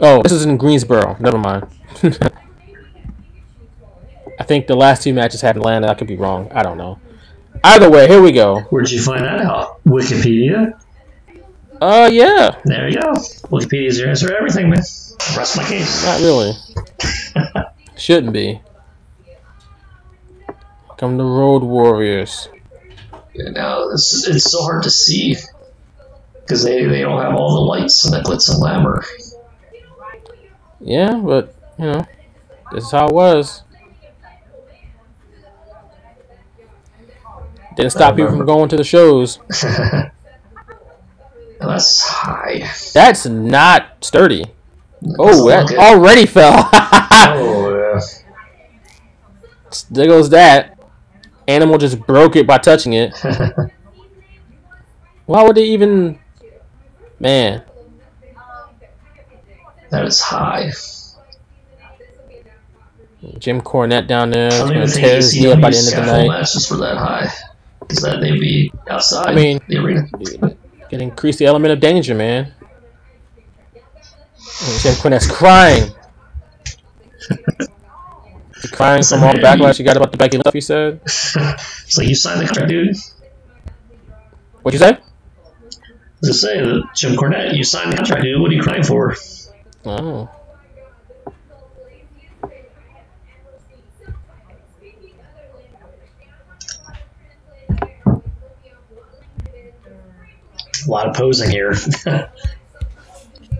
Oh, 0.00 0.22
this 0.22 0.32
is 0.32 0.46
in 0.46 0.56
Greensboro. 0.56 1.18
Never 1.20 1.36
mind. 1.36 1.66
I 4.40 4.44
think 4.44 4.68
the 4.68 4.74
last 4.74 5.02
two 5.02 5.12
matches 5.12 5.42
happened 5.42 5.64
in 5.64 5.68
Atlanta. 5.68 5.88
I 5.88 5.94
could 5.94 6.08
be 6.08 6.16
wrong. 6.16 6.50
I 6.52 6.62
don't 6.62 6.78
know. 6.78 6.98
Either 7.62 7.90
way, 7.90 8.08
here 8.08 8.22
we 8.22 8.32
go. 8.32 8.60
Where'd 8.70 8.90
you 8.90 9.02
find 9.02 9.22
that 9.22 9.42
out? 9.42 9.84
Wikipedia? 9.84 10.80
Uh, 11.78 12.08
yeah. 12.10 12.58
There 12.64 12.88
you 12.88 13.02
go. 13.02 13.12
Wikipedia's 13.50 13.98
your 13.98 14.08
answer 14.08 14.28
to 14.28 14.34
everything, 14.34 14.70
man. 14.70 14.78
Rest 14.78 15.58
my 15.58 15.64
case. 15.64 16.06
Not 16.06 16.20
really. 16.20 16.52
Shouldn't 17.98 18.32
be. 18.32 18.62
Come 20.98 21.16
the 21.16 21.24
Road 21.24 21.62
Warriors. 21.62 22.48
Yeah, 23.32 23.50
now 23.50 23.88
this 23.88 24.12
is, 24.12 24.26
it's 24.26 24.50
so 24.50 24.62
hard 24.62 24.82
to 24.82 24.90
see 24.90 25.36
because 26.40 26.64
they, 26.64 26.84
they 26.86 27.02
don't 27.02 27.22
have 27.22 27.36
all 27.36 27.54
the 27.54 27.60
lights 27.60 28.04
and 28.04 28.12
the 28.12 28.18
glitz 28.20 28.50
and 28.50 28.58
glamour. 28.58 29.04
Yeah, 30.80 31.14
but 31.14 31.54
you 31.78 31.84
know, 31.84 32.04
this 32.72 32.84
is 32.84 32.90
how 32.90 33.06
it 33.06 33.14
was. 33.14 33.62
Didn't 37.76 37.92
stop 37.92 38.16
people 38.16 38.36
from 38.36 38.44
going 38.44 38.68
to 38.70 38.76
the 38.76 38.82
shows. 38.82 39.38
That's 41.60 42.02
high. 42.08 42.68
That's 42.92 43.24
not 43.24 44.04
sturdy. 44.04 44.46
Oh, 45.16 45.48
that 45.48 45.72
already 45.76 46.26
fell. 46.26 46.68
Oh 47.30 47.76
yeah. 47.76 48.00
there 49.90 50.06
goes 50.06 50.30
that. 50.30 50.77
Animal 51.48 51.78
just 51.78 51.98
broke 52.00 52.36
it 52.36 52.46
by 52.46 52.58
touching 52.58 52.92
it. 52.92 53.16
Why 55.26 55.42
would 55.42 55.56
they 55.56 55.64
even? 55.64 56.18
Man, 57.18 57.62
that 59.90 60.04
is 60.04 60.20
high. 60.20 60.70
Jim 63.38 63.60
Cornette 63.60 64.06
down 64.06 64.30
there 64.30 64.52
I 64.52 64.58
don't 64.58 64.76
even 64.76 64.86
think 64.88 65.04
tear 65.04 65.16
his 65.16 65.34
knee 65.34 65.50
up 65.50 65.60
by 65.60 65.70
the 65.70 65.76
end 65.78 65.88
of 65.88 65.94
the 65.94 66.02
night. 66.06 66.28
matches 66.28 66.68
for 66.68 66.76
that 66.76 66.96
high. 66.96 67.28
Because 67.80 68.02
that 68.02 68.20
they'd 68.20 68.38
be 68.38 68.70
outside 68.88 69.30
I 69.30 69.34
mean- 69.34 69.60
the 69.66 69.78
arena. 69.78 70.06
Could 70.88 71.02
increase 71.02 71.36
the 71.36 71.46
element 71.46 71.72
of 71.72 71.80
danger, 71.80 72.14
man. 72.14 72.52
And 73.74 74.80
Jim 74.80 74.94
Cornette's 74.94 75.30
crying. 75.30 75.90
Crying 78.72 79.02
from 79.04 79.22
all 79.22 79.32
the 79.32 79.38
backlash 79.38 79.78
you 79.78 79.84
got 79.84 79.96
about 79.96 80.10
the 80.10 80.18
Becky 80.18 80.38
Lynch. 80.38 80.54
you 80.54 80.60
said. 80.60 81.00
So 81.88 82.02
you 82.02 82.14
signed 82.14 82.40
the 82.40 82.46
contract, 82.46 82.68
dude. 82.68 82.96
What'd 84.62 84.78
you 84.78 84.86
say? 84.86 84.98
I 86.22 86.32
say, 86.32 86.60
that 86.60 86.82
Jim 86.94 87.14
Cornette, 87.14 87.56
you 87.56 87.64
signed 87.64 87.92
the 87.92 87.96
contract, 87.96 88.22
dude. 88.24 88.40
What 88.40 88.50
are 88.50 88.54
you 88.54 88.62
crying 88.62 88.82
for? 88.82 89.16
Oh. 89.86 90.28
A 100.86 100.90
lot 100.90 101.08
of 101.08 101.16
posing 101.16 101.50
here. 101.50 101.74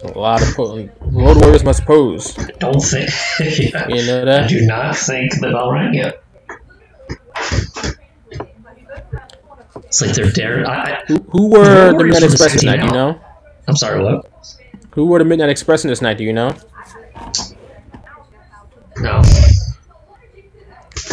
A 0.04 0.18
lot 0.18 0.42
of 0.42 0.54
po- 0.54 0.88
road 1.00 1.36
warriors 1.38 1.64
must 1.64 1.84
pose. 1.84 2.34
Don't 2.60 2.80
think. 2.80 3.10
yeah. 3.40 3.88
You 3.88 4.06
know 4.06 4.24
that? 4.24 4.44
I 4.44 4.46
do 4.46 4.64
not 4.66 4.96
think 4.96 5.32
the 5.40 5.50
bell 5.50 5.72
rang 5.72 5.94
yet. 5.94 6.22
It's 9.86 10.02
like 10.02 10.12
they're 10.14 10.30
daring. 10.30 10.66
I, 10.66 11.02
Who, 11.08 11.16
who 11.30 11.48
were 11.50 11.92
the 11.92 12.04
Midnight 12.04 12.22
Express 12.22 12.52
this 12.52 12.62
night? 12.62 12.80
Do 12.80 12.86
you 12.86 12.92
know? 12.92 13.20
I'm 13.66 13.76
sorry, 13.76 14.02
what? 14.02 14.30
Who 14.92 15.06
were 15.06 15.18
the 15.18 15.24
Midnight 15.24 15.48
Express 15.48 15.84
in 15.84 15.88
this 15.90 16.02
night? 16.02 16.18
Do 16.18 16.24
you 16.24 16.32
know? 16.32 16.54
No. 18.98 19.22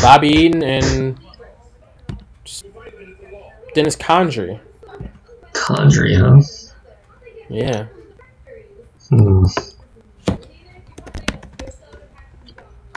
Bobby 0.01 0.27
Eaton 0.27 0.63
and 0.63 1.19
Dennis 3.73 3.95
Condrey. 3.95 4.59
Condry, 5.53 6.17
huh? 6.17 6.41
Yeah. 7.49 7.87
Hmm. 9.15 9.45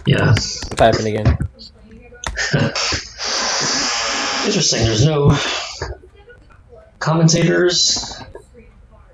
Yeah. 0.04 0.30
What's 0.30 0.80
happening 0.80 1.18
again? 1.18 1.38
Interesting. 4.46 4.84
There's 4.84 5.04
no 5.04 5.38
commentators. 6.98 8.20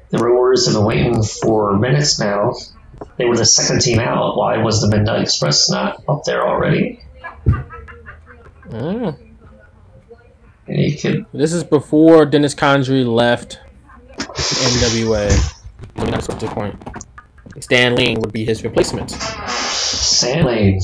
The 0.09 0.19
Warriors 0.19 0.65
have 0.65 0.77
been 0.77 0.85
waiting 0.85 1.23
for 1.23 1.77
minutes 1.77 2.19
now. 2.19 2.55
They 3.19 3.27
were 3.27 3.37
the 3.37 3.45
second 3.45 3.83
team 3.83 3.99
out. 3.99 4.39
Why 4.39 4.63
was 4.63 4.81
the 4.81 4.89
Midnight 4.89 5.23
Express 5.23 5.69
not 5.69 6.03
up 6.09 6.25
there 6.25 6.47
already? 6.47 7.05
Mm. 8.69 9.19
And 10.69 10.79
you 10.79 10.97
could 10.97 11.27
This 11.35 11.53
is 11.53 11.65
before 11.65 12.25
Dennis 12.25 12.55
Condrey 12.55 13.05
left 13.05 13.59
NWA. 14.17 15.64
I 15.97 16.03
mean, 16.03 16.11
that's 16.11 16.29
what 16.29 16.41
the 16.41 16.47
point. 16.49 16.77
Stan 17.61 17.95
Lane 17.95 18.21
would 18.21 18.33
be 18.33 18.45
his 18.45 18.65
replacement. 18.65 19.11
Stan 19.11 20.45
Lane 20.45 20.81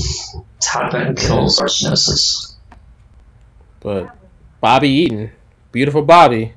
top 0.61 0.94
end 0.94 1.16
kills 1.18 1.58
Archnesis. 1.58 2.54
But 3.80 4.14
Bobby 4.61 4.88
Eaton, 4.88 5.32
beautiful 5.72 6.02
Bobby, 6.02 6.52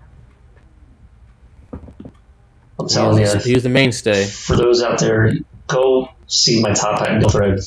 I'm 2.80 2.88
he 2.88 2.94
telling 2.94 3.18
he 3.18 3.50
you, 3.50 3.56
was 3.56 3.64
the 3.64 3.70
mainstay. 3.70 4.26
for 4.26 4.56
those 4.56 4.82
out 4.82 5.00
there, 5.00 5.32
go 5.68 6.10
see 6.28 6.62
my 6.62 6.74
top 6.74 7.02
end 7.08 7.30
thread. 7.32 7.60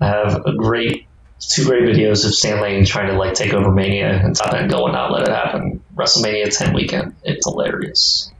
I 0.00 0.06
have 0.06 0.44
a 0.44 0.56
great 0.56 1.06
two 1.38 1.64
great 1.64 1.82
videos 1.82 2.24
of 2.24 2.34
Stan 2.34 2.60
Lane 2.60 2.84
trying 2.84 3.08
to 3.08 3.14
like 3.18 3.34
take 3.34 3.52
over 3.52 3.70
Mania 3.70 4.10
and 4.10 4.34
top 4.34 4.54
end 4.54 4.72
and 4.72 4.92
not 4.92 5.12
let 5.12 5.22
it 5.22 5.28
happen. 5.28 5.82
WrestleMania 5.94 6.56
10 6.56 6.74
weekend. 6.74 7.14
It's 7.22 7.46
hilarious. 7.46 8.32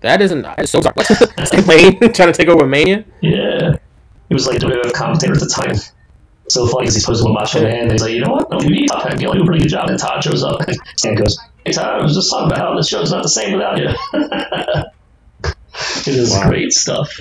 That 0.00 0.22
isn't. 0.22 0.46
It's 0.58 0.70
so 0.70 0.80
sorry. 0.80 0.94
Stan 1.44 1.66
Lane 1.66 1.98
trying 2.12 2.32
to 2.32 2.32
take 2.32 2.48
over 2.48 2.66
Mania. 2.66 3.04
Yeah. 3.20 3.76
He 4.28 4.34
was 4.34 4.46
like 4.46 4.56
a 4.56 4.60
WWE 4.60 4.92
commentator 4.92 5.32
at 5.32 5.40
the 5.40 5.46
time. 5.46 5.74
So 6.48 6.66
funny 6.66 6.84
because 6.84 6.94
he's 6.94 7.04
supposed 7.04 7.24
to 7.24 7.32
Macho 7.32 7.62
Man. 7.62 7.82
And 7.84 7.92
he's 7.92 8.02
like, 8.02 8.12
you 8.12 8.20
know 8.20 8.30
what? 8.30 8.50
No, 8.50 8.60
you 8.60 8.70
need 8.70 8.88
top 8.88 9.06
end. 9.06 9.20
You'll 9.20 9.32
do 9.34 9.42
a 9.42 9.44
pretty 9.44 9.62
good 9.62 9.70
job. 9.70 9.88
And 9.88 9.98
Todd 9.98 10.22
shows 10.22 10.44
up. 10.44 10.60
Stan 10.96 11.14
goes, 11.14 11.38
hey 11.64 11.72
Todd, 11.72 12.00
I 12.00 12.02
was 12.02 12.14
just 12.14 12.30
talking 12.30 12.46
about 12.46 12.58
how 12.58 12.76
this 12.76 12.88
show's 12.88 13.10
not 13.10 13.22
the 13.22 13.28
same 13.28 13.52
without 13.52 13.78
you. 13.78 13.88
it 16.06 16.08
is 16.08 16.38
great 16.44 16.72
stuff. 16.72 17.18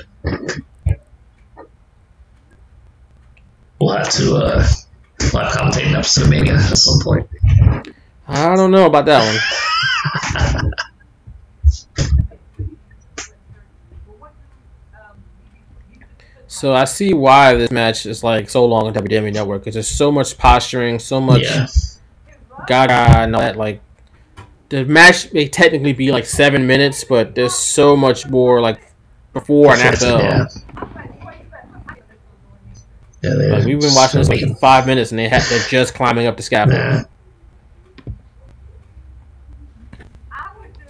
We'll 3.80 3.95
have 3.95 4.09
to 4.11 4.36
uh, 4.36 4.67
live 5.34 5.51
commentate 5.51 5.88
an 5.88 5.95
episode 5.95 6.23
of 6.26 6.30
Mania 6.30 6.53
at 6.55 6.78
some 6.78 6.99
point. 7.01 7.28
I 8.28 8.55
don't 8.55 8.71
know 8.71 8.86
about 8.86 9.05
that 9.05 9.41
one. 10.63 10.73
So 16.56 16.74
I 16.74 16.86
see 16.86 17.14
why 17.14 17.53
this 17.56 17.70
match 17.70 18.06
is 18.06 18.24
like 18.24 18.49
so 18.49 18.66
long 18.66 18.88
on 18.88 18.93
WWE 18.93 19.34
Network 19.34 19.62
because 19.64 19.74
there's 19.74 19.89
so 19.89 20.10
much 20.10 20.38
posturing, 20.38 20.99
so 20.99 21.20
much 21.20 21.41
Yeah. 21.43 21.68
gaga 22.66 22.93
and 22.93 23.36
all 23.36 23.41
that. 23.41 23.58
Like 23.58 23.82
the 24.70 24.86
match 24.86 25.34
may 25.34 25.49
technically 25.49 25.91
be 25.91 26.14
like 26.14 26.26
seven 26.26 26.66
minutes, 26.66 27.03
but 27.03 27.36
there's 27.36 27.53
so 27.53 27.97
much 27.97 28.28
more 28.30 28.62
like 28.62 28.80
before 29.34 29.74
and 29.74 29.82
after. 29.82 30.06
Yeah. 30.06 30.45
Yeah, 33.22 33.32
Like 33.34 33.66
we've 33.66 33.82
been 33.82 33.93
watching 33.93 34.22
this 34.22 34.30
like 34.30 34.58
five 34.58 34.88
minutes 34.88 35.12
and 35.12 35.20
they 35.20 35.28
ha- 35.28 35.45
they're 35.49 35.60
just 35.68 35.93
climbing 35.93 36.26
up 36.26 36.38
the 36.38 36.43
scaffold. 36.43 36.78
Nah. 36.78 37.03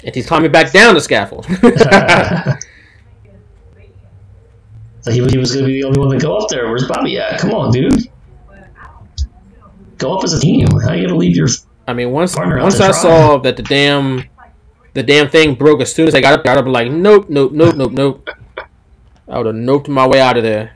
And 0.03 0.13
he's 0.13 0.27
climbing 0.27 0.51
back 0.51 0.71
down 0.71 0.93
the 0.93 1.01
scaffold. 1.01 1.47
He, 5.07 5.23
he 5.25 5.37
was 5.37 5.53
going 5.53 5.65
to 5.65 5.67
be 5.67 5.81
the 5.81 5.83
only 5.83 5.99
one 5.99 6.09
to 6.11 6.17
go 6.17 6.35
up 6.37 6.49
there. 6.49 6.67
Where's 6.67 6.87
Bobby 6.87 7.19
at? 7.19 7.39
Come 7.39 7.53
on, 7.53 7.71
dude. 7.71 8.09
Go 9.97 10.17
up 10.17 10.23
as 10.23 10.33
a 10.33 10.39
team. 10.39 10.67
How 10.67 10.89
are 10.89 10.95
you 10.95 11.01
going 11.01 11.09
to 11.09 11.15
leave 11.15 11.35
your. 11.35 11.47
I 11.87 11.93
mean, 11.93 12.11
once 12.11 12.35
once 12.35 12.79
I 12.79 12.89
try. 12.89 12.91
saw 12.91 13.37
that 13.37 13.57
the 13.57 13.63
damn 13.63 14.23
the 14.93 15.03
damn 15.03 15.29
thing 15.29 15.55
broke 15.55 15.81
as 15.81 15.93
soon 15.93 16.07
as 16.07 16.15
I 16.15 16.21
got 16.21 16.39
up 16.39 16.47
I'd 16.47 16.63
be 16.63 16.71
like, 16.71 16.91
nope, 16.91 17.29
nope, 17.29 17.51
nope, 17.51 17.75
nope, 17.75 17.91
nope. 17.91 18.29
I 19.27 19.37
would 19.37 19.45
have 19.45 19.55
noped 19.55 19.87
my 19.87 20.07
way 20.07 20.19
out 20.19 20.37
of 20.37 20.43
there. 20.43 20.71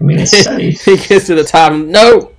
I 0.00 0.04
mean, 0.04 0.18
he 0.58 0.96
gets 0.96 1.26
to 1.26 1.34
the 1.34 1.44
top. 1.44 1.72
Nope, 1.72 2.34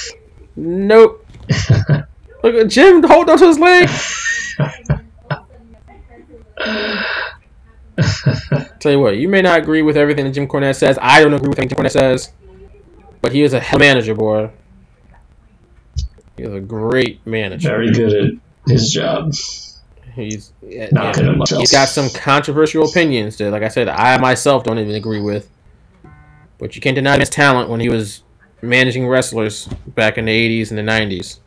nope. 0.56 1.26
Look 2.44 2.54
at 2.56 2.68
Jim 2.68 3.02
hold 3.02 3.30
on 3.30 3.38
to 3.38 3.46
his 3.46 3.58
leg. 3.58 3.88
Tell 8.80 8.92
you 8.92 9.00
what, 9.00 9.16
you 9.16 9.30
may 9.30 9.40
not 9.40 9.60
agree 9.60 9.80
with 9.80 9.96
everything 9.96 10.26
that 10.26 10.32
Jim 10.32 10.46
Cornette 10.46 10.76
says. 10.76 10.98
I 11.00 11.22
don't 11.22 11.32
agree 11.32 11.48
with 11.48 11.58
everything 11.58 11.74
Jim 11.74 11.86
Cornette 11.86 11.92
says, 11.92 12.32
but 13.22 13.32
he 13.32 13.40
is 13.40 13.54
a 13.54 13.60
hell 13.60 13.78
manager, 13.78 14.14
boy. 14.14 14.50
He 16.36 16.42
is 16.42 16.52
a 16.52 16.60
great 16.60 17.26
manager. 17.26 17.70
Very 17.70 17.90
good 17.90 18.12
at 18.12 18.32
his 18.70 18.92
job. 18.92 19.32
He's 20.14 20.52
yeah, 20.60 20.90
Not 20.92 21.14
good 21.14 21.26
at 21.26 21.38
much 21.38 21.56
he's 21.56 21.72
got 21.72 21.88
some 21.88 22.10
controversial 22.10 22.86
opinions 22.86 23.38
that, 23.38 23.52
like 23.52 23.62
I 23.62 23.68
said, 23.68 23.88
I 23.88 24.18
myself 24.18 24.64
don't 24.64 24.78
even 24.78 24.94
agree 24.94 25.22
with. 25.22 25.48
But 26.58 26.76
you 26.76 26.82
can't 26.82 26.94
deny 26.94 27.18
his 27.18 27.30
talent 27.30 27.70
when 27.70 27.80
he 27.80 27.88
was 27.88 28.22
managing 28.60 29.08
wrestlers 29.08 29.66
back 29.86 30.18
in 30.18 30.26
the 30.26 30.60
'80s 30.60 30.68
and 30.68 30.76
the 30.76 30.82
'90s. 30.82 31.38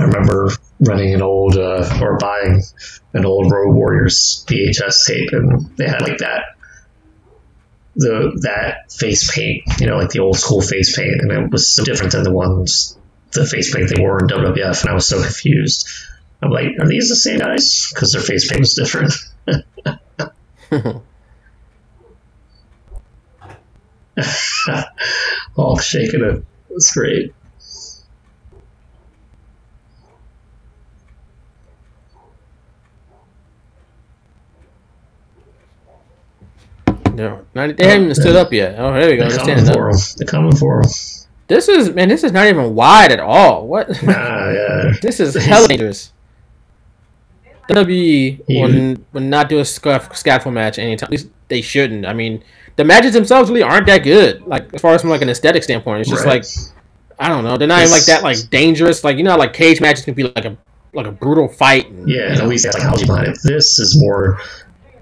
I 0.00 0.04
remember 0.04 0.48
running 0.80 1.14
an 1.14 1.20
old 1.20 1.56
uh, 1.58 1.98
or 2.00 2.16
buying 2.16 2.62
an 3.12 3.26
old 3.26 3.52
Road 3.52 3.74
Warriors 3.74 4.44
VHS 4.48 5.06
tape, 5.06 5.28
and 5.32 5.76
they 5.76 5.86
had 5.86 6.00
like 6.00 6.18
that 6.18 6.56
the 7.96 8.32
that 8.42 8.90
face 8.90 9.30
paint, 9.30 9.64
you 9.78 9.86
know, 9.86 9.98
like 9.98 10.08
the 10.08 10.20
old 10.20 10.38
school 10.38 10.62
face 10.62 10.96
paint, 10.96 11.20
and 11.20 11.30
it 11.30 11.50
was 11.50 11.68
so 11.68 11.84
different 11.84 12.12
than 12.12 12.22
the 12.22 12.32
ones 12.32 12.96
the 13.32 13.46
face 13.46 13.74
paint 13.74 13.90
they 13.90 14.00
wore 14.00 14.20
in 14.20 14.28
WWF, 14.28 14.80
and 14.80 14.90
I 14.90 14.94
was 14.94 15.06
so 15.06 15.22
confused. 15.22 15.88
I'm 16.42 16.50
like, 16.50 16.78
are 16.80 16.88
these 16.88 17.10
the 17.10 17.16
same 17.16 17.38
guys? 17.38 17.90
Because 17.92 18.12
their 18.12 18.22
face 18.22 18.48
paint 18.48 18.60
was 18.60 18.74
different. 18.74 19.12
All 25.56 25.78
shaking 25.82 26.24
it. 26.24 26.44
It's 26.70 26.94
great. 26.94 27.34
No, 37.20 37.44
not, 37.54 37.76
they 37.76 37.84
haven't 37.86 38.04
even 38.04 38.14
stood 38.14 38.36
up 38.36 38.52
yet. 38.52 38.76
Oh, 38.78 38.92
there 38.92 39.10
we 39.10 39.16
go. 39.16 39.28
They're 39.28 39.30
They're 39.30 39.38
coming 39.38 39.56
standing 39.64 39.74
for 39.74 39.90
up. 39.90 39.94
him. 39.96 40.00
They're 40.16 40.26
coming 40.26 40.56
for 40.56 40.80
him. 40.80 40.88
This 41.48 41.68
is 41.68 41.90
man. 41.90 42.08
This 42.08 42.22
is 42.24 42.32
not 42.32 42.46
even 42.46 42.74
wide 42.74 43.12
at 43.12 43.20
all. 43.20 43.66
What? 43.66 43.88
Ah, 44.08 44.50
yeah. 44.50 44.92
This 45.02 45.20
is 45.20 45.34
hella 45.44 45.68
dangerous. 45.68 46.12
WWE 47.68 48.40
will, 48.48 49.04
will 49.12 49.20
not 49.20 49.48
do 49.48 49.58
a 49.60 49.64
scuff, 49.64 50.16
scaffold 50.16 50.54
match 50.54 50.78
anytime. 50.78 51.06
At 51.06 51.10
least 51.12 51.28
they 51.48 51.60
shouldn't. 51.60 52.04
I 52.04 52.12
mean, 52.12 52.42
the 52.76 52.84
matches 52.84 53.12
themselves 53.12 53.48
really 53.48 53.62
aren't 53.62 53.86
that 53.86 53.98
good. 54.02 54.42
Like 54.46 54.72
as 54.74 54.80
far 54.80 54.94
as 54.94 55.00
from 55.02 55.10
like 55.10 55.22
an 55.22 55.28
aesthetic 55.28 55.62
standpoint, 55.62 56.00
it's 56.00 56.10
just 56.10 56.24
Right. 56.24 56.42
like 56.44 56.46
I 57.18 57.28
don't 57.28 57.44
know. 57.44 57.56
They're 57.56 57.68
not 57.68 57.80
even 57.80 57.92
like 57.92 58.06
that 58.06 58.22
like 58.22 58.38
dangerous. 58.50 59.04
Like 59.04 59.18
you 59.18 59.22
know, 59.24 59.32
how, 59.32 59.38
like 59.38 59.52
cage 59.52 59.80
matches 59.80 60.04
can 60.04 60.14
be 60.14 60.24
like 60.24 60.44
a 60.44 60.56
like 60.94 61.06
a 61.06 61.12
brutal 61.12 61.46
fight. 61.48 61.88
And, 61.90 62.08
Yeah, 62.08 62.32
you 62.32 62.36
know, 62.38 62.42
at 62.44 62.48
least 62.48 62.64
that's 62.64 62.76
like 62.78 62.84
how 62.86 62.96
you 62.96 63.06
behind 63.06 63.28
it. 63.28 63.38
This 63.44 63.78
is 63.78 64.00
more. 64.00 64.40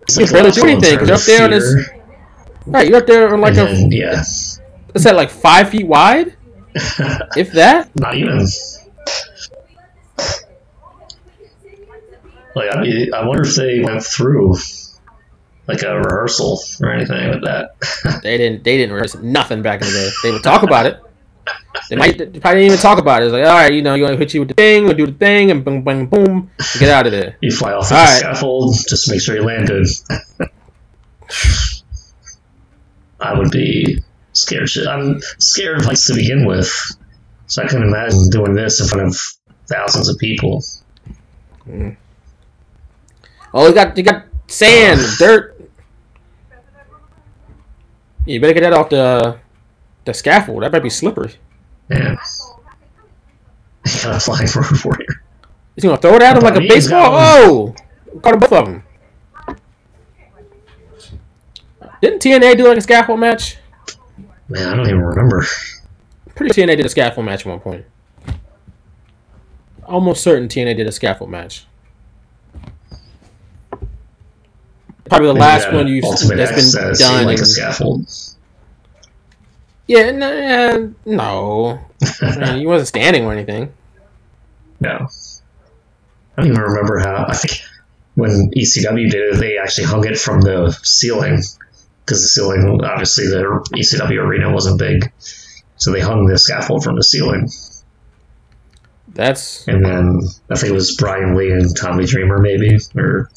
It's 0.03 0.33
barely 0.33 0.51
do 0.51 0.65
anything, 0.67 1.11
up 1.11 1.21
there 1.21 1.45
on 1.45 1.51
this- 1.51 1.91
right. 2.71 2.89
You're 2.89 2.99
up 2.99 3.07
there 3.07 3.33
on 3.33 3.41
like 3.41 3.57
and 3.57 3.69
a 3.69 3.73
then, 3.75 3.91
yeah, 3.93 4.21
is 4.95 5.05
that 5.05 5.15
like 5.17 5.31
five 5.31 5.71
feet 5.71 5.87
wide? 5.87 6.37
If 7.37 7.53
that. 7.53 7.95
not 7.97 8.17
even. 8.17 8.47
Like 12.55 12.71
I 12.71 13.09
I 13.15 13.27
wonder 13.27 13.43
if 13.43 13.55
they 13.55 13.81
went 13.81 14.03
through 14.03 14.57
like 15.67 15.83
a 15.83 15.99
rehearsal 15.99 16.61
or 16.83 16.93
anything 16.93 17.31
with 17.31 17.45
that. 17.45 17.71
They 18.23 18.37
didn't. 18.39 18.65
They 18.65 18.77
didn't 18.77 18.95
rehearse 18.95 19.15
nothing 19.17 19.63
back 19.63 19.81
in 19.83 19.87
the 19.89 19.93
day. 19.93 20.11
They 20.23 20.33
would 20.33 20.43
talk 20.43 20.63
about 20.63 20.87
it. 20.87 21.01
They 21.89 21.97
might. 21.97 22.19
They 22.19 22.27
probably 22.27 22.61
didn't 22.61 22.73
even 22.73 22.79
talk 22.79 22.99
about 22.99 23.23
it. 23.23 23.27
It's 23.27 23.33
like, 23.33 23.45
all 23.47 23.55
right, 23.55 23.73
you 23.73 23.83
know, 23.83 23.95
you 23.95 24.03
want 24.03 24.15
to 24.15 24.19
hit 24.19 24.35
you 24.35 24.41
with 24.41 24.49
the 24.49 24.55
thing, 24.55 24.85
we'll 24.85 24.95
do 24.95 25.07
the 25.07 25.13
thing, 25.13 25.51
and 25.51 25.65
boom, 25.65 25.83
boom, 25.83 26.07
boom, 26.07 26.51
get 26.79 26.91
out 26.91 27.07
of 27.07 27.13
there. 27.13 27.37
You 27.41 27.51
fly 27.51 27.73
off 27.73 27.89
the 27.89 27.95
All 27.97 28.05
right. 28.05 28.19
scaffold 28.19 28.77
just 28.89 29.09
make 29.11 29.21
sure 29.21 29.37
you 29.37 29.43
land 29.45 29.69
good. 29.69 29.87
I 33.21 33.37
would 33.37 33.51
be 33.51 34.03
scared. 34.33 34.71
I'm 34.89 35.21
scared 35.39 35.79
of 35.79 35.85
heights 35.85 36.07
to 36.07 36.15
begin 36.15 36.47
with, 36.47 36.71
so 37.47 37.63
I 37.63 37.69
can 37.69 37.83
imagine 37.83 38.31
doing 38.31 38.55
this 38.55 38.81
in 38.81 38.87
front 38.87 39.09
of 39.09 39.17
thousands 39.67 40.09
of 40.09 40.19
people. 40.19 40.63
Oh, 43.55 43.69
you 43.69 43.75
got 43.75 43.97
you 43.97 44.05
got 44.05 44.27
sand, 44.47 45.01
dirt. 45.19 45.55
You 48.27 48.41
better 48.41 48.53
get 48.53 48.61
that 48.61 48.73
off 48.73 48.91
the 48.91 49.39
the 50.05 50.15
scaffold. 50.15 50.63
That 50.63 50.73
might 50.73 50.83
be 50.83 50.91
slippery. 50.91 51.35
Yeah. 51.91 52.17
Got 54.03 54.17
a 54.17 54.21
flying 54.21 54.49
road 54.55 54.85
warrior. 54.85 55.25
He's 55.75 55.85
gonna 55.85 55.97
throw 55.97 56.15
it 56.17 56.23
at 56.23 56.37
him 56.37 56.43
like 56.43 56.57
a 56.57 56.61
baseball. 56.61 57.15
Oh, 57.15 57.75
caught 58.21 58.39
both 58.39 58.53
of 58.53 58.67
them. 58.67 58.83
Didn't 62.01 62.23
TNA 62.23 62.57
do 62.57 62.69
like 62.69 62.79
a 62.79 62.81
scaffold 62.81 63.21
match? 63.21 63.57
Man, 64.49 64.67
I 64.69 64.77
don't 64.77 64.87
even 64.87 65.01
remember. 65.03 65.45
Pretty 66.35 66.55
sure 66.55 66.65
TNA 66.67 66.77
did 66.77 66.87
a 66.87 66.89
scaffold 66.89 67.27
match 67.27 67.41
at 67.41 67.47
one 67.47 67.61
point. 67.61 67.85
Almost 69.85 70.23
certain 70.23 70.49
TNA 70.49 70.77
did 70.77 70.87
a 70.87 70.93
scaffold 70.93 71.31
match. 71.31 71.67
Probably 75.09 75.29
the 75.29 75.33
last 75.35 75.65
Maybe, 75.67 75.75
uh, 75.75 75.79
one 75.79 75.89
you've 75.89 76.05
that's 76.37 76.73
been 76.75 76.93
done. 76.99 77.25
like 77.25 77.39
a 77.39 77.47
scaffold. 77.47 78.07
yeah, 79.87 80.11
no, 80.11 80.95
no. 81.07 81.81
I 82.21 82.37
mean, 82.39 82.59
he 82.61 82.67
wasn't 82.67 82.89
standing 82.89 83.25
or 83.25 83.33
anything. 83.33 83.73
No. 84.81 85.09
I 86.37 86.43
don't 86.43 86.51
even 86.53 86.61
remember 86.61 86.99
how. 86.99 87.25
I 87.27 87.35
think 87.35 87.63
when 88.15 88.51
ECW 88.55 89.11
did 89.11 89.35
it, 89.35 89.41
they 89.41 89.57
actually 89.59 89.85
hung 89.87 90.07
it 90.07 90.19
from 90.19 90.43
the 90.43 90.79
ceiling 90.83 91.43
because 92.09 92.23
the 92.23 92.29
ceiling, 92.29 92.81
obviously, 92.83 93.27
the 93.27 93.43
ECW 93.75 94.19
arena 94.19 94.51
wasn't 94.51 94.79
big, 94.79 95.13
so 95.77 95.93
they 95.93 96.01
hung 96.01 96.25
the 96.25 96.39
scaffold 96.39 96.83
from 96.83 96.97
the 96.97 97.05
ceiling. 97.05 97.51
That's 99.09 99.69
and 99.69 99.85
then 99.85 100.21
I 100.49 100.57
think 100.57 100.71
it 100.71 100.75
was 100.75 100.97
Brian 100.97 101.37
Lee 101.37 101.51
and 101.51 101.77
Tommy 101.77 102.07
Dreamer, 102.07 102.39
maybe, 102.39 102.79
or 102.97 103.31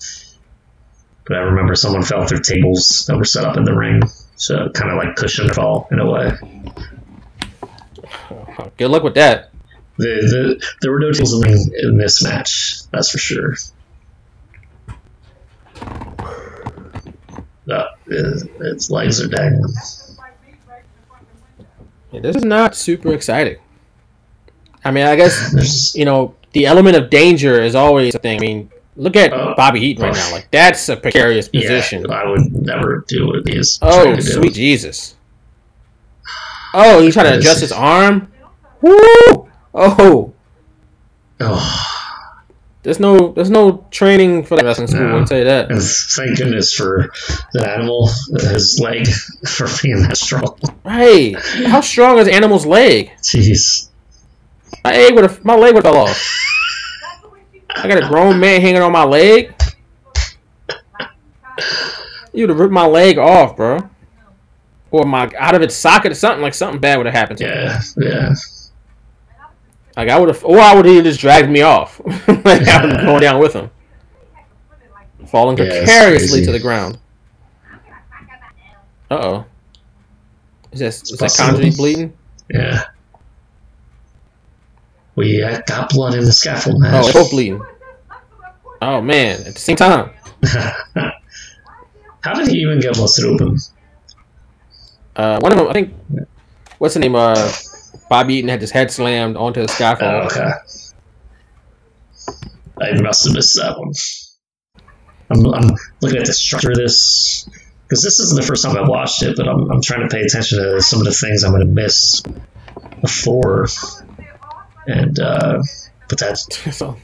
but 1.27 1.35
I 1.35 1.41
remember 1.41 1.75
someone 1.75 2.03
fell 2.03 2.25
through 2.25 2.41
tables 2.41 3.05
that 3.07 3.17
were 3.17 3.25
set 3.25 3.43
up 3.43 3.57
in 3.57 3.65
the 3.65 3.75
ring, 3.75 4.03
so 4.35 4.69
kind 4.69 4.89
of 4.89 4.97
like 4.97 5.17
cushion 5.17 5.47
their 5.47 5.53
fall 5.53 5.89
in 5.91 5.99
a 5.99 6.09
way. 6.09 6.31
good 8.77 8.89
luck 8.89 9.03
with 9.03 9.15
that. 9.15 9.51
The, 9.97 10.05
the, 10.05 10.67
there 10.81 10.91
were 10.91 10.99
no 10.99 11.11
tables 11.11 11.33
in, 11.43 11.89
in 11.89 11.97
this 11.97 12.23
match, 12.23 12.83
that's 12.91 13.11
for 13.11 13.17
sure. 13.17 13.55
Uh, 18.11 18.65
its 18.71 18.89
legs 18.89 19.21
are 19.21 19.27
dangling. 19.27 19.73
Yeah, 22.11 22.19
this 22.19 22.35
is 22.35 22.43
not 22.43 22.75
super 22.75 23.13
exciting. 23.13 23.57
I 24.83 24.91
mean, 24.91 25.05
I 25.05 25.15
guess 25.15 25.51
There's 25.53 25.95
you 25.95 26.05
know 26.05 26.35
the 26.53 26.65
element 26.65 26.97
of 26.97 27.09
danger 27.09 27.61
is 27.61 27.75
always 27.75 28.13
a 28.15 28.19
thing. 28.19 28.37
I 28.37 28.41
mean, 28.41 28.71
look 28.97 29.15
at 29.15 29.31
Oh. 29.33 29.53
Bobby 29.55 29.79
Eaton 29.79 30.03
right 30.05 30.13
now. 30.15 30.31
Like 30.31 30.49
that's 30.51 30.89
a 30.89 30.97
precarious 30.97 31.47
position. 31.47 32.05
Yeah, 32.07 32.15
I 32.15 32.29
would 32.29 32.51
never 32.53 33.05
do 33.07 33.27
what 33.27 33.47
he's 33.47 33.79
oh, 33.81 34.15
do. 34.15 34.21
sweet 34.21 34.53
Jesus! 34.53 35.15
Oh, 36.73 37.01
he's 37.01 37.13
trying 37.13 37.31
to 37.31 37.37
adjust 37.37 37.61
his 37.61 37.71
arm. 37.71 38.31
Woo! 38.81 38.95
Oh, 39.73 40.33
Oh, 41.39 41.90
there's 42.83 42.99
no 42.99 43.31
there's 43.33 43.49
no 43.49 43.85
training 43.91 44.43
for 44.43 44.55
that 44.55 44.65
wrestling 44.65 44.87
school. 44.87 45.01
No. 45.01 45.19
I'll 45.19 45.25
tell 45.25 45.37
you 45.37 45.43
that. 45.45 45.69
and 45.71 45.81
thank 45.81 46.37
goodness 46.37 46.73
for 46.73 47.11
the 47.53 47.69
animal, 47.69 48.07
his 48.39 48.79
leg, 48.81 49.07
for 49.47 49.67
being 49.81 50.01
that 50.03 50.17
strong. 50.17 50.57
Right? 50.83 51.35
How 51.67 51.81
strong 51.81 52.17
is 52.19 52.27
Animal's 52.27 52.65
leg? 52.65 53.11
Jeez. 53.21 53.89
My 54.83 54.91
leg 54.91 55.13
would 55.13 55.23
have 55.23 55.45
my 55.45 55.55
leg 55.55 55.73
would 55.75 55.83
fell 55.83 55.97
off. 55.97 56.37
I 57.75 57.87
got 57.87 58.03
a 58.03 58.07
grown 58.07 58.39
man 58.39 58.61
hanging 58.61 58.81
on 58.81 58.91
my 58.91 59.03
leg. 59.03 59.53
You 62.33 62.43
would 62.43 62.49
have 62.49 62.59
ripped 62.59 62.73
my 62.73 62.85
leg 62.85 63.17
off, 63.17 63.55
bro. 63.55 63.89
Or 64.89 65.05
my 65.05 65.29
out 65.37 65.55
of 65.55 65.61
its 65.61 65.75
socket 65.75 66.11
or 66.11 66.15
something 66.15 66.41
like 66.41 66.53
something 66.53 66.79
bad 66.81 66.97
would 66.97 67.05
have 67.05 67.15
happened 67.15 67.39
to 67.39 67.45
me. 67.45 67.51
Yeah, 67.51 67.81
yeah. 67.97 68.33
Like 69.97 70.09
I 70.09 70.17
would 70.19 70.29
have, 70.29 70.43
or 70.45 70.59
I 70.59 70.73
would 70.75 70.85
have 70.85 71.03
just 71.03 71.19
dragged 71.19 71.49
me 71.49 71.61
off. 71.61 71.99
like 72.27 72.67
I 72.67 72.85
was 72.85 72.97
going 73.03 73.21
down 73.21 73.39
with 73.39 73.53
him, 73.53 73.69
falling 75.27 75.57
Yeah, 75.57 75.65
precariously 75.65 76.43
to 76.45 76.51
the 76.51 76.59
ground. 76.59 76.97
Uh 79.09 79.15
oh. 79.15 79.45
Is 80.71 80.79
that 80.79 80.87
is 80.87 81.17
that. 81.17 81.29
Condrey 81.31 81.75
bleeding? 81.75 82.13
Yeah. 82.49 82.83
We 85.15 85.43
uh, 85.43 85.61
got 85.67 85.89
blood 85.89 86.13
in 86.15 86.23
the 86.23 86.31
scaffold 86.31 86.77
Oh, 86.77 86.79
match. 86.79 87.05
they're 87.05 87.13
both 87.21 87.31
bleeding. 87.31 87.61
Oh 88.81 89.01
man, 89.01 89.41
at 89.41 89.53
the 89.53 89.59
same 89.59 89.75
time. 89.75 90.11
How 92.21 92.33
did 92.35 92.47
he 92.47 92.59
even 92.59 92.79
get 92.79 92.95
busted 92.95 93.25
open? 93.25 93.57
Uh, 95.15 95.39
one 95.41 95.51
of 95.51 95.57
them, 95.57 95.67
I 95.67 95.73
think, 95.73 95.93
what's 96.77 96.93
the 96.93 96.99
name? 97.01 97.15
Uh, 97.15 97.51
Bobby 98.11 98.33
Eaton 98.33 98.49
had 98.49 98.59
his 98.59 98.71
head 98.71 98.91
slammed 98.91 99.37
onto 99.37 99.61
the 99.61 99.71
Oh, 99.71 99.73
scaffold. 99.73 100.33
okay. 100.33 100.51
I 102.81 103.01
must 103.01 103.23
have 103.23 103.33
missed 103.33 103.55
that 103.55 103.79
one. 103.79 103.93
I'm, 105.29 105.45
I'm 105.53 105.77
looking 106.01 106.17
at 106.19 106.25
the 106.25 106.33
structure 106.33 106.71
of 106.71 106.75
this 106.75 107.47
because 107.83 108.03
this 108.03 108.19
isn't 108.19 108.35
the 108.35 108.45
first 108.45 108.65
time 108.65 108.75
I've 108.75 108.89
watched 108.89 109.23
it, 109.23 109.37
but 109.37 109.47
I'm, 109.47 109.71
I'm 109.71 109.81
trying 109.81 110.01
to 110.01 110.13
pay 110.13 110.23
attention 110.23 110.59
to 110.59 110.81
some 110.81 110.99
of 110.99 111.05
the 111.05 111.13
things 111.13 111.45
I'm 111.45 111.51
going 111.53 111.65
to 111.65 111.73
miss 111.73 112.21
before. 112.99 113.67
And 114.85 115.17
uh, 115.17 115.63
but 116.09 116.19
that's 116.19 116.49
so, 116.77 116.97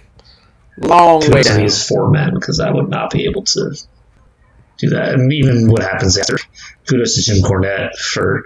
long 0.77 1.21
way 1.31 1.41
to 1.41 1.53
these 1.53 1.87
four 1.87 2.09
men 2.09 2.33
because 2.33 2.59
I 2.59 2.69
would 2.69 2.89
not 2.89 3.11
be 3.11 3.27
able 3.27 3.43
to 3.45 3.77
do 4.77 4.89
that. 4.89 5.13
And 5.13 5.31
even 5.31 5.71
what 5.71 5.83
happens 5.83 6.17
after. 6.17 6.37
Kudos 6.85 7.15
to 7.15 7.21
Jim 7.21 7.43
Cornette 7.43 7.95
for 7.95 8.43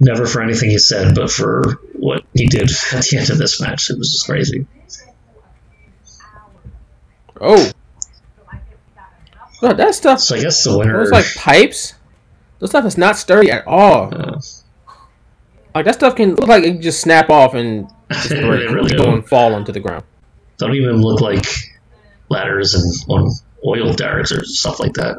never 0.00 0.26
for 0.26 0.42
anything 0.42 0.70
he 0.70 0.78
said, 0.78 1.14
but 1.14 1.30
for 1.30 1.80
what 1.94 2.24
he 2.34 2.46
did 2.48 2.70
at 2.92 3.04
the 3.04 3.16
end 3.18 3.30
of 3.30 3.38
this 3.38 3.60
match. 3.60 3.90
It 3.90 3.98
was 3.98 4.12
just 4.12 4.26
crazy. 4.26 4.66
Oh, 7.40 7.70
Look, 9.62 9.76
that 9.78 9.94
stuff. 9.94 10.20
So 10.20 10.36
I 10.36 10.42
guess 10.42 10.62
the 10.64 10.76
winner. 10.76 10.98
Those 10.98 11.10
like 11.10 11.34
pipes. 11.36 11.94
Those 12.58 12.70
stuff 12.70 12.84
is 12.84 12.98
not 12.98 13.16
sturdy 13.16 13.50
at 13.50 13.66
all. 13.66 14.12
uh, 14.14 14.40
Like 15.74 15.86
that 15.86 15.94
stuff 15.94 16.16
can 16.16 16.34
look 16.34 16.48
like 16.48 16.64
it 16.64 16.72
can 16.72 16.82
just 16.82 17.00
snap 17.00 17.30
off 17.30 17.54
and 17.54 17.88
just 18.12 18.28
break 18.30 18.68
really 18.70 18.94
go 18.96 19.12
and 19.12 19.26
fall 19.26 19.54
onto 19.54 19.72
the 19.72 19.80
ground. 19.80 20.04
don't 20.58 20.74
even 20.74 21.00
look 21.00 21.20
like 21.20 21.44
ladders 22.28 22.74
and 22.74 23.30
oil 23.66 23.92
derricks 23.94 24.32
or 24.32 24.44
stuff 24.44 24.80
like 24.80 24.92
that. 24.94 25.16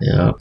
Yeah. 0.00 0.32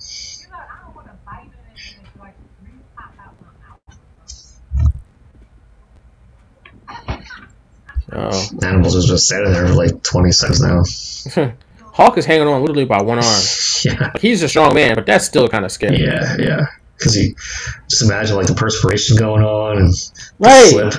Oh, 8.12 8.48
Animals 8.64 8.96
is 8.96 9.06
just 9.06 9.26
standing 9.26 9.54
there 9.54 9.68
for 9.68 9.74
like 9.74 10.04
20 10.04 10.32
seconds 10.32 10.62
now. 10.62 11.54
Hawk 11.94 12.18
is 12.18 12.26
hanging 12.26 12.48
on 12.48 12.62
literally 12.62 12.86
by 12.86 13.02
one 13.02 13.20
arm. 13.20 13.42
Yeah. 13.86 14.14
He's 14.18 14.42
a 14.42 14.48
strong 14.48 14.74
man, 14.76 14.96
but 14.96 15.06
that's 15.06 15.26
still 15.26 15.50
kind 15.50 15.66
of 15.66 15.72
scary. 15.72 16.00
Yeah, 16.02 16.38
yeah. 16.40 16.68
Because 16.98 17.18
you 17.18 17.36
just 17.90 18.02
imagine 18.02 18.38
like 18.38 18.48
the 18.48 18.54
perspiration 18.54 19.18
going 19.18 19.44
on 19.44 19.78
and 19.78 19.94
Right. 20.40 20.70
slip. 20.70 20.94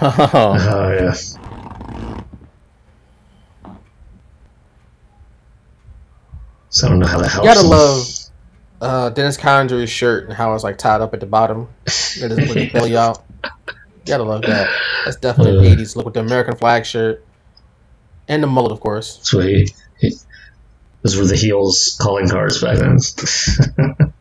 Oh, 0.00 0.96
yeah. 0.98 1.14
So 6.72 6.86
I 6.86 6.90
don't 6.90 7.00
know 7.00 7.06
how 7.06 7.18
that 7.18 7.30
helps. 7.30 7.46
You 7.46 7.54
gotta 7.54 7.66
love 7.66 8.08
uh, 8.80 9.10
Dennis 9.10 9.36
Condrey's 9.36 9.90
shirt 9.90 10.24
and 10.24 10.32
how 10.32 10.54
it's 10.54 10.64
like 10.64 10.78
tied 10.78 11.02
up 11.02 11.12
at 11.12 11.20
the 11.20 11.26
bottom. 11.26 11.68
It 11.84 11.90
is 12.32 12.36
with 12.36 12.54
his 12.54 12.72
belly 12.72 12.96
out. 12.96 13.22
You 13.44 13.50
gotta 14.06 14.22
love 14.22 14.42
that. 14.42 14.70
That's 15.04 15.18
definitely 15.18 15.70
an 15.70 15.78
80s 15.78 15.96
look 15.96 16.06
with 16.06 16.14
the 16.14 16.20
American 16.20 16.56
flag 16.56 16.86
shirt. 16.86 17.24
And 18.26 18.42
the 18.42 18.46
mullet, 18.46 18.72
of 18.72 18.80
course. 18.80 19.18
So 19.22 19.40
he, 19.40 19.68
he, 19.98 20.14
those 21.02 21.16
were 21.16 21.26
the 21.26 21.36
heels 21.36 21.98
calling 22.00 22.28
cards 22.28 22.62
back 22.62 22.78
then. 22.78 22.98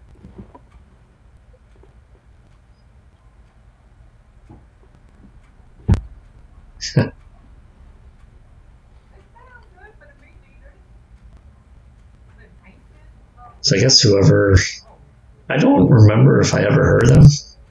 so 13.62 13.76
I 13.76 13.80
guess 13.80 14.02
whoever 14.02 14.58
I 15.50 15.58
don't 15.58 15.90
remember 15.90 16.40
if 16.42 16.54
I 16.54 16.64
ever 16.64 16.84
heard 16.84 17.08
them 17.08 17.26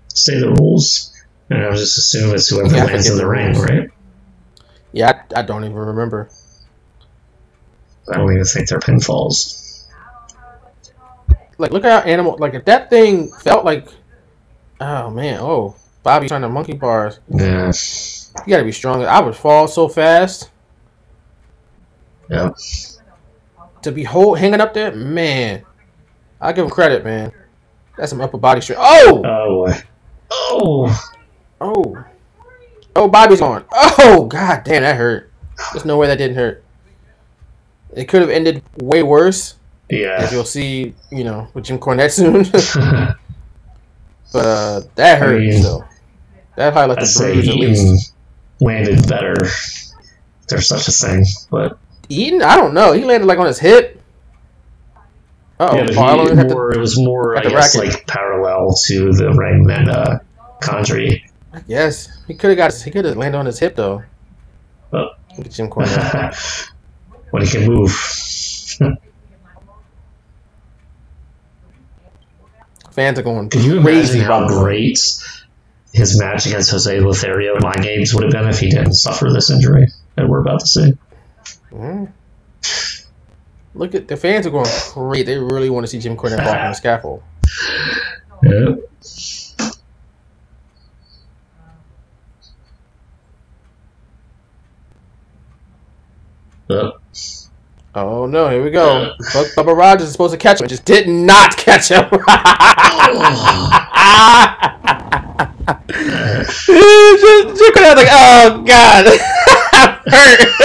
say 0.09 0.39
the 0.39 0.51
rules, 0.51 1.13
and 1.49 1.65
I 1.65 1.71
just 1.73 1.99
assume 1.99 2.35
it's 2.35 2.49
whoever 2.49 2.75
Yeah, 2.75 2.85
lands 2.85 3.09
in 3.09 3.17
the 3.17 3.23
the 3.23 3.27
ring, 3.27 3.55
right? 3.59 3.89
Yeah, 4.93 5.23
I, 5.35 5.41
I 5.41 5.43
don't 5.43 5.65
even 5.65 5.77
remember. 5.77 6.31
I 8.13 8.17
don't 8.17 8.33
even 8.33 8.45
think 8.45 8.69
they're 8.69 8.81
pinfalls. 8.81 9.87
Like, 11.59 11.73
look 11.73 11.85
at 11.85 12.05
how 12.05 12.11
animal. 12.11 12.37
Like, 12.39 12.55
if 12.55 12.65
that 12.67 12.91
thing 12.91 13.31
felt 13.31 13.65
like. 13.65 13.89
Oh, 14.81 15.11
man. 15.11 15.39
Oh, 15.41 15.77
Bobby 16.03 16.29
trying 16.29 16.43
to 16.43 16.49
monkey 16.49 16.75
bars. 16.75 17.21
Yeah. 17.29 17.73
You 18.47 18.51
gotta 18.51 18.65
be 18.65 18.73
stronger. 18.73 19.09
I 19.09 19.21
would 19.21 19.37
fall 19.37 19.69
so 19.69 19.89
fast. 19.89 20.51
Yep. 22.31 22.57
To 23.83 23.93
be 23.93 24.05
hold, 24.05 24.39
hanging 24.39 24.61
up 24.61 24.75
there, 24.75 24.93
man. 24.95 25.65
I 26.41 26.53
give 26.53 26.65
him 26.65 26.71
credit, 26.71 27.05
man. 27.05 27.33
That's 27.97 28.11
some 28.11 28.21
upper 28.21 28.39
body 28.39 28.61
strength. 28.61 28.81
Oh! 28.83 29.23
Oh. 29.25 29.83
Oh. 30.31 31.11
Oh. 31.61 32.05
Oh, 32.97 33.09
Bobby's 33.09 33.41
on. 33.41 33.65
Oh, 33.73 34.27
god 34.29 34.65
damn, 34.65 34.83
that 34.83 34.97
hurt. 34.97 35.31
There's 35.73 35.85
no 35.85 35.99
way 35.99 36.07
that 36.07 36.17
didn't 36.19 36.37
hurt. 36.37 36.65
It 37.95 38.07
could 38.07 38.21
have 38.21 38.31
ended 38.31 38.63
way 38.77 39.03
worse, 39.03 39.57
Yeah. 39.89 40.17
as 40.19 40.33
you'll 40.33 40.45
see, 40.45 40.95
you 41.11 41.25
know, 41.25 41.49
with 41.55 41.65
Jim 41.65 41.79
Cornette 41.79 42.13
soon. 42.13 42.45
but 44.33 44.47
uh, 44.47 44.81
that 44.95 45.19
hurt, 45.19 45.37
I 45.37 45.39
mean, 45.39 45.63
so. 45.63 45.85
That 46.57 46.73
highlights 46.73 47.21
I'd 47.21 47.29
the 47.29 47.33
bruise 47.35 47.49
at 47.49 47.55
least. 47.57 48.15
Landed 48.61 49.09
better. 49.09 49.35
There's 50.49 50.67
such 50.69 50.89
a 50.89 50.93
thing, 50.93 51.25
but 51.51 51.79
Eaton? 52.09 52.43
I 52.43 52.57
don't 52.57 52.75
know. 52.75 52.93
He 52.93 53.05
landed 53.05 53.27
like 53.27 53.39
on 53.39 53.47
his 53.47 53.59
hip. 53.59 54.01
Oh, 55.59 55.77
yeah, 55.77 55.85
but 55.85 55.95
he, 55.95 56.45
more, 56.45 56.73
it 56.73 56.79
was 56.81 56.99
more, 56.99 57.37
I 57.37 57.43
guess, 57.43 57.77
racket. 57.77 57.95
like 57.95 58.07
parallel 58.07 58.75
to 58.87 59.13
the 59.13 59.29
uh, 59.29 60.19
Condrey. 60.63 61.23
I 61.53 61.61
guess 61.61 62.09
he 62.27 62.35
could 62.35 62.51
have 62.51 62.57
got. 62.57 62.73
He 62.75 62.91
could 62.91 63.05
have 63.05 63.17
landed 63.17 63.39
on 63.39 63.47
his 63.47 63.59
hip 63.59 63.77
though. 63.77 64.03
Oh. 64.93 65.11
Look 65.37 65.47
at 65.47 65.53
Jim 65.53 65.69
Cornette. 65.69 66.71
when 67.31 67.45
he 67.45 67.51
can 67.51 67.67
move. 67.67 67.93
Fans 72.91 73.19
are 73.19 73.23
going 73.23 73.49
Can 73.51 73.63
you 73.63 73.79
imagine 73.79 74.21
how 74.21 74.49
great 74.49 74.99
his 75.93 76.19
match 76.19 76.47
against 76.47 76.71
Jose 76.71 77.01
Lothario 77.01 77.57
in 77.57 77.63
Mind 77.63 77.83
Games 77.83 78.15
would 78.15 78.25
have 78.25 78.33
been 78.33 78.49
if 78.49 78.61
he 78.61 78.71
didn't 78.71 78.95
suffer 78.95 79.31
this 79.33 79.51
injury 79.51 79.89
that 80.17 80.29
we're 80.29 80.41
about 80.41 80.61
to 80.61 80.67
see? 80.67 80.93
Mm. 81.73 82.13
Look 83.75 83.95
at 83.95 84.09
the 84.09 84.17
fans 84.17 84.47
are 84.47 84.51
going 84.51 84.67
crazy. 84.67 85.25
They 85.25 85.39
really 85.39 85.71
want 85.71 85.85
to 85.85 85.89
see 85.89 85.99
Jim 85.99 86.17
Cornette 86.17 86.45
walk 86.45 86.57
on 86.57 86.71
the 86.71 86.75
scaffold. 86.75 87.23
Yeah. 88.43 88.77
Uh, 96.69 96.93
oh 97.97 98.27
no, 98.27 98.49
here 98.49 98.63
we 98.63 98.71
go. 98.71 99.15
Bubba 99.21 99.77
Rogers 99.77 100.07
is 100.07 100.13
supposed 100.13 100.33
to 100.33 100.39
catch 100.39 100.61
him, 100.61 100.69
just 100.69 100.85
did 100.85 101.09
not 101.09 101.57
catch 101.57 101.89
him. 101.89 102.09
just, 105.89 106.67
just 106.67 107.77
like, 107.77 108.09
oh 108.11 108.63
god, 108.67 109.07
Hurt! 110.07 110.59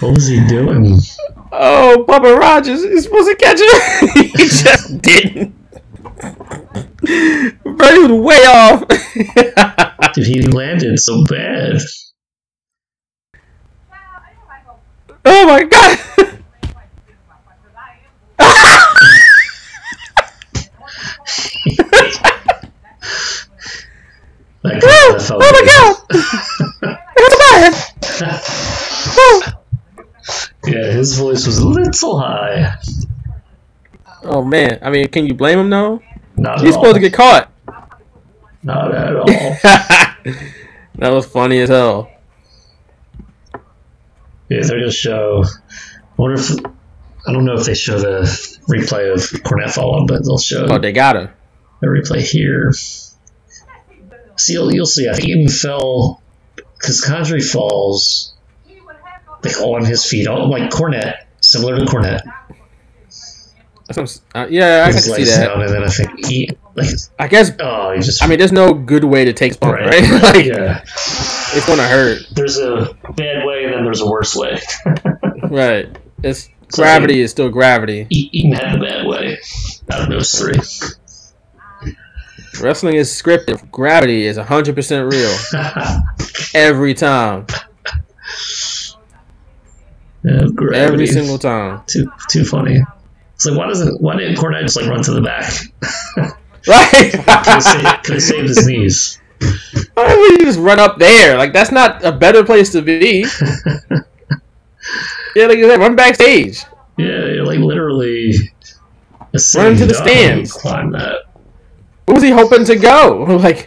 what 0.00 0.12
was 0.12 0.26
he 0.26 0.46
doing? 0.46 0.98
Oh, 1.52 2.04
Bubba 2.06 2.38
Rogers 2.38 2.82
is 2.82 3.04
supposed 3.04 3.28
to 3.28 3.36
catch 3.36 3.60
him. 3.60 4.08
he 4.14 4.28
just 4.46 5.00
didn't. 5.00 5.54
But 7.00 7.94
he 7.94 7.98
was 7.98 8.12
way 8.12 8.44
off. 8.46 8.84
Dude, 10.14 10.26
he 10.26 10.42
landed 10.42 10.98
so 10.98 11.24
bad. 11.26 11.80
Oh 15.24 15.46
my 15.46 15.64
god! 15.64 15.98
oh, 24.64 25.18
oh 25.30 25.38
my 25.52 25.62
god! 25.66 26.98
It's 27.18 28.20
bad! 28.20 28.42
yeah, 30.66 30.92
his 30.92 31.18
voice 31.18 31.46
was 31.46 31.58
a 31.58 31.66
little 31.66 32.18
high. 32.20 32.76
Oh 34.22 34.44
man, 34.44 34.78
I 34.82 34.90
mean, 34.90 35.08
can 35.08 35.26
you 35.26 35.34
blame 35.34 35.58
him 35.58 35.70
though? 35.70 36.02
Not 36.36 36.60
He's 36.60 36.74
supposed 36.74 36.88
all. 36.88 36.94
to 36.94 37.00
get 37.00 37.14
caught. 37.14 37.50
Not 38.62 38.94
at 38.94 39.16
all. 39.16 39.26
that 40.96 41.12
was 41.12 41.26
funny 41.26 41.60
as 41.60 41.70
hell. 41.70 42.10
Yeah, 44.48 44.62
they're 44.62 44.78
gonna 44.80 44.90
show. 44.90 45.44
I 45.44 46.14
wonder 46.16 46.40
if 46.40 46.50
I 47.26 47.32
don't 47.32 47.44
know 47.44 47.54
if 47.54 47.64
they 47.64 47.74
show 47.74 47.98
the 47.98 48.22
replay 48.68 49.12
of 49.12 49.20
Cornette 49.42 49.72
falling, 49.72 50.06
but 50.06 50.24
they'll 50.24 50.38
show. 50.38 50.66
Oh, 50.68 50.78
they 50.78 50.92
gotta. 50.92 51.32
The 51.80 51.86
replay 51.86 52.20
here. 52.20 52.72
See, 54.36 54.52
you'll, 54.54 54.72
you'll 54.72 54.86
see. 54.86 55.08
I 55.08 55.14
think 55.14 55.28
even 55.28 55.48
fell 55.48 56.22
because 56.56 57.02
Condrey 57.04 57.42
falls 57.42 58.34
like 59.42 59.60
on 59.60 59.84
his 59.84 60.04
feet, 60.04 60.28
like 60.28 60.70
Cornette, 60.70 61.24
similar 61.40 61.78
to 61.78 61.84
Cornette. 61.84 62.22
Uh, 64.34 64.46
yeah, 64.50 64.84
I 64.86 64.90
can 64.90 65.00
see 65.00 65.24
that. 65.24 65.46
Down, 65.46 65.62
and 65.62 65.72
then 65.72 65.84
I 65.84 65.88
think 65.88 66.26
he, 66.26 66.50
like, 66.74 66.88
I 67.20 67.28
guess. 67.28 67.52
Oh, 67.60 67.92
he 67.92 68.00
just. 68.00 68.22
I 68.22 68.26
mean, 68.26 68.38
there's 68.38 68.52
no 68.52 68.74
good 68.74 69.04
way 69.04 69.24
to 69.24 69.32
take 69.32 69.52
spunk, 69.52 69.76
right? 69.76 70.00
right? 70.00 70.22
like, 70.22 70.44
yeah, 70.44 70.80
it's 70.82 71.66
gonna 71.66 71.86
hurt. 71.86 72.22
There's 72.32 72.58
a 72.58 72.96
bad 73.16 73.46
way, 73.46 73.64
and 73.64 73.74
then 73.74 73.84
there's 73.84 74.00
a 74.00 74.10
worse 74.10 74.34
way. 74.34 74.58
right. 75.50 75.96
It's 76.24 76.48
so 76.70 76.82
gravity 76.82 77.20
is 77.20 77.30
still 77.30 77.48
gravity. 77.48 78.08
Eaton 78.10 78.52
had 78.52 78.74
the 78.74 78.84
bad 78.84 79.06
way 79.06 79.38
out 79.90 80.02
of 80.02 80.08
those 80.08 80.32
three. 80.32 80.58
Wrestling 82.60 82.96
is 82.96 83.10
scripted. 83.10 83.70
Gravity 83.70 84.26
is 84.26 84.38
100% 84.38 85.12
real. 85.12 85.36
Every 86.54 86.94
time. 86.94 87.46
Yeah, 90.24 90.46
Every 90.74 91.06
single 91.06 91.38
time. 91.38 91.82
Too 91.86 92.10
too 92.28 92.44
funny. 92.44 92.82
It's 93.34 93.46
like 93.46 93.56
why 93.56 93.68
doesn't 93.68 94.00
why 94.00 94.16
didn't 94.16 94.36
Cornette 94.36 94.62
just 94.62 94.76
like 94.76 94.86
run 94.86 95.02
to 95.04 95.12
the 95.12 95.20
back? 95.20 95.52
right. 96.66 97.12
could, 97.12 97.20
have 97.20 97.62
saved, 97.62 98.04
could 98.04 98.14
have 98.14 98.22
saved 98.22 98.48
his 98.48 98.66
knees. 98.66 99.20
Why 99.94 100.16
would 100.16 100.40
you 100.40 100.46
just 100.46 100.58
run 100.58 100.80
up 100.80 100.98
there? 100.98 101.36
Like 101.36 101.52
that's 101.52 101.70
not 101.70 102.04
a 102.04 102.10
better 102.10 102.42
place 102.44 102.72
to 102.72 102.82
be. 102.82 103.20
yeah, 105.36 105.46
like 105.46 105.58
you 105.58 105.68
said, 105.68 105.78
run 105.78 105.94
backstage. 105.94 106.64
Yeah, 106.96 107.42
like 107.44 107.58
literally. 107.58 108.34
Run 109.54 109.72
into 109.72 109.86
the 109.86 109.94
stands. 109.94 110.52
Climb 110.52 110.92
that. 110.92 111.25
Where 112.06 112.14
was 112.14 112.22
he 112.22 112.30
hoping 112.30 112.64
to 112.64 112.76
go? 112.76 113.26
Like 113.36 113.66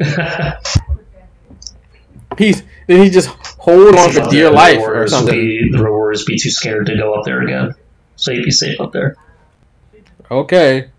he's 2.38 2.64
then 2.88 3.04
he 3.04 3.10
just 3.10 3.28
hold 3.28 3.96
on 3.96 4.12
for 4.12 4.30
dear 4.30 4.50
life 4.50 4.80
or 4.80 5.08
something. 5.08 5.36
Be, 5.36 5.70
the 5.72 5.84
Road 5.84 5.92
Warriors 5.92 6.26
be 6.26 6.38
too 6.38 6.50
scared 6.50 6.88
to 6.88 6.96
go 6.96 7.14
up 7.14 7.26
there 7.26 7.42
again, 7.42 7.76
so 8.16 8.32
he'd 8.32 8.46
be 8.46 8.52
safe 8.52 8.80
up 8.80 8.94
there. 8.94 9.16
Okay. 10.32 10.90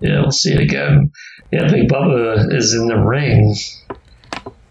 Yeah, 0.00 0.20
we'll 0.20 0.32
see 0.32 0.52
it 0.52 0.60
again. 0.60 1.12
Yeah, 1.52 1.70
Big 1.70 1.88
Bubba 1.88 2.52
is 2.52 2.74
in 2.74 2.88
the 2.88 2.98
ring. 2.98 3.54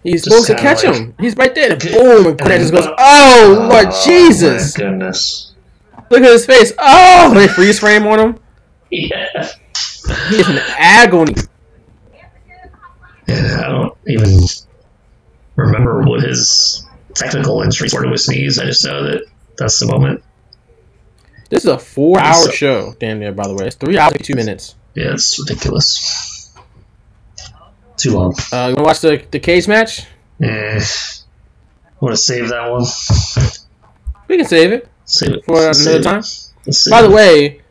He's 0.03 0.23
just 0.23 0.25
supposed 0.25 0.47
to 0.47 0.55
catch 0.55 0.83
like, 0.83 0.95
him. 0.95 1.15
He's 1.19 1.37
right 1.37 1.55
there. 1.55 1.77
Boom! 1.77 2.27
And 2.27 2.37
Cornette 2.37 2.59
just 2.59 2.73
goes, 2.73 2.87
"Oh, 2.97 3.67
Lord 3.71 3.87
oh, 3.89 4.03
Jesus!" 4.05 4.77
My 4.77 4.83
goodness! 4.83 5.53
Look 6.09 6.21
at 6.21 6.31
his 6.31 6.45
face. 6.45 6.73
Oh, 6.77 7.33
they 7.33 7.47
freeze 7.47 7.79
frame 7.79 8.05
on 8.05 8.19
him. 8.19 8.39
Yeah. 8.93 9.49
He's 10.29 10.47
in 10.47 10.59
agony. 10.77 11.33
Yeah, 13.27 13.61
I 13.65 13.69
don't 13.69 13.97
even 14.05 14.41
remember 15.55 16.03
what 16.03 16.21
his 16.21 16.85
technical 17.15 17.57
were 17.57 17.69
to 17.69 18.09
his 18.11 18.29
knees. 18.29 18.59
I 18.59 18.65
just 18.65 18.85
know 18.85 19.03
that 19.03 19.25
that's 19.57 19.79
the 19.79 19.87
moment. 19.87 20.24
This 21.49 21.63
is 21.63 21.71
a 21.71 21.79
four-hour 21.79 22.45
so, 22.45 22.51
show, 22.51 22.95
damn 22.99 23.20
near. 23.20 23.32
By 23.32 23.47
the 23.47 23.55
way, 23.55 23.65
it's 23.67 23.75
three 23.75 23.97
hours 23.97 24.13
two 24.21 24.36
minutes. 24.36 24.75
Yeah, 24.93 25.13
it's 25.13 25.39
ridiculous. 25.39 26.55
Too 27.97 28.11
long. 28.11 28.36
Uh, 28.51 28.70
you 28.70 28.75
want 28.75 28.78
to 28.78 28.83
watch 28.83 28.99
the 29.01 29.25
the 29.32 29.39
cage 29.39 29.67
match? 29.67 30.05
Yeah. 30.39 30.83
Want 31.99 32.13
to 32.13 32.17
save 32.17 32.49
that 32.49 32.70
one? 32.70 32.86
We 34.28 34.37
can 34.37 34.45
save 34.45 34.71
it. 34.71 34.87
Save 35.05 35.33
it 35.33 35.45
for 35.45 35.57
another 35.57 36.01
time. 36.03 36.24
By 36.89 37.01
the 37.01 37.09
way, 37.09 37.61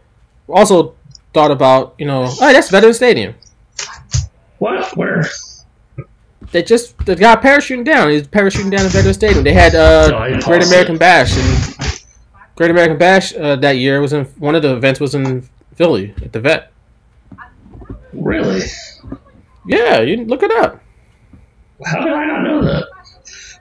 also 0.48 0.94
thought 1.32 1.50
about 1.50 1.94
you 1.98 2.06
know, 2.06 2.24
oh, 2.28 2.52
that's 2.52 2.70
Veterans 2.70 2.96
Stadium. 2.96 3.34
What? 4.58 4.96
Where? 4.96 5.24
They 6.50 6.62
just 6.62 6.98
the 7.06 7.16
guy 7.16 7.36
parachuting 7.36 7.84
down. 7.84 8.10
He's 8.10 8.28
parachuting 8.28 8.70
down 8.70 8.86
at 8.86 8.92
Veterans 8.92 9.16
Stadium. 9.16 9.42
They 9.44 9.54
had 9.54 9.74
uh, 9.74 10.08
no, 10.08 10.40
Great 10.40 10.64
American 10.64 10.96
it. 10.96 10.98
Bash 10.98 11.36
and 11.36 12.04
Great 12.56 12.70
American 12.70 12.98
Bash 12.98 13.34
uh, 13.34 13.56
that 13.56 13.78
year 13.78 14.00
was 14.00 14.12
in 14.12 14.24
one 14.38 14.54
of 14.54 14.62
the 14.62 14.74
events 14.76 15.00
was 15.00 15.14
in 15.14 15.48
Philly 15.74 16.14
at 16.22 16.32
the 16.32 16.40
Vet. 16.40 16.72
Really? 18.12 18.62
Yeah, 19.66 20.00
you 20.00 20.24
look 20.24 20.42
it 20.42 20.50
up. 20.50 20.82
How 21.84 22.04
did 22.04 22.12
I 22.12 22.26
not 22.26 22.42
know 22.42 22.62
that? 22.64 22.86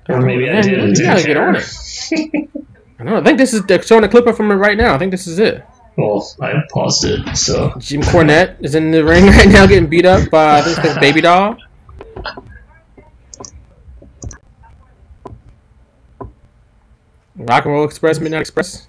Or 0.10 0.22
maybe 0.22 0.50
I 0.50 0.62
didn't. 0.62 0.98
You 0.98 1.06
gotta 1.06 1.24
get 1.24 1.38
on 1.38 1.56
it. 1.56 1.64
I 3.00 3.04
don't 3.04 3.14
know. 3.14 3.18
I 3.18 3.24
think 3.24 3.38
this 3.38 3.54
is 3.54 3.64
they're 3.64 3.82
showing 3.82 4.04
a 4.04 4.10
clip 4.10 4.36
from 4.36 4.52
it 4.52 4.56
right 4.56 4.78
now. 4.78 4.94
I 4.94 4.98
think 4.98 5.12
this 5.12 5.26
is 5.26 5.40
it. 5.40 5.66
Well, 5.98 6.26
I 6.40 6.54
paused 6.72 7.04
it, 7.06 7.36
so. 7.36 7.74
Jim 7.78 8.02
Cornette 8.02 8.64
is 8.64 8.76
in 8.76 8.92
the 8.92 9.04
ring 9.04 9.26
right 9.28 9.48
now 9.48 9.68
getting 9.68 9.90
beat 9.90 10.06
up 10.06 10.30
by, 10.30 10.60
I 10.60 10.62
think 10.62 10.78
it's 10.84 10.98
Baby 11.00 11.22
Doll. 11.22 11.58
Rock 17.36 17.66
and 17.66 17.74
Roll 17.74 17.86
Express, 17.86 18.20
Midnight 18.20 18.42
Express. 18.42 18.88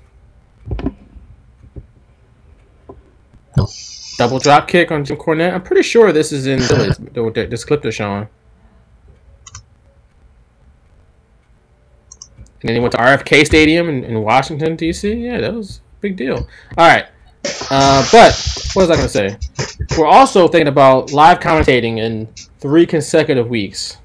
Double 4.17 4.39
drop 4.39 4.69
kick 4.69 4.93
on 4.93 5.05
Jim 5.05 5.17
Cornette. 5.17 5.55
I'm 5.55 5.63
pretty 5.63 5.83
sure 5.83 6.13
this 6.13 6.33
is 6.33 6.47
in 6.47 6.61
this 6.61 7.65
clip 7.65 7.83
they're 7.83 7.91
showing. 7.91 8.29
And 12.61 12.69
then 12.69 12.75
he 12.77 12.81
went 12.81 12.93
to 12.93 12.99
RFK 12.99 13.45
Stadium 13.45 13.89
in, 13.89 14.05
in 14.05 14.23
Washington, 14.23 14.77
D.C. 14.77 15.13
Yeah, 15.13 15.41
that 15.41 15.53
was 15.53 15.81
big 16.03 16.17
deal. 16.17 16.49
All 16.77 16.87
right. 16.89 17.07
Uh, 17.71 18.07
but 18.13 18.33
what 18.75 18.89
was 18.89 18.91
I 18.91 18.97
going 18.97 19.09
to 19.09 19.09
say? 19.09 19.97
We're 19.97 20.07
also 20.07 20.49
thinking 20.49 20.69
about 20.69 21.13
live 21.13 21.41
commentating 21.41 21.99
in 21.99 22.29
three 22.59 22.85
consecutive 22.85 23.49
weeks. 23.49 23.97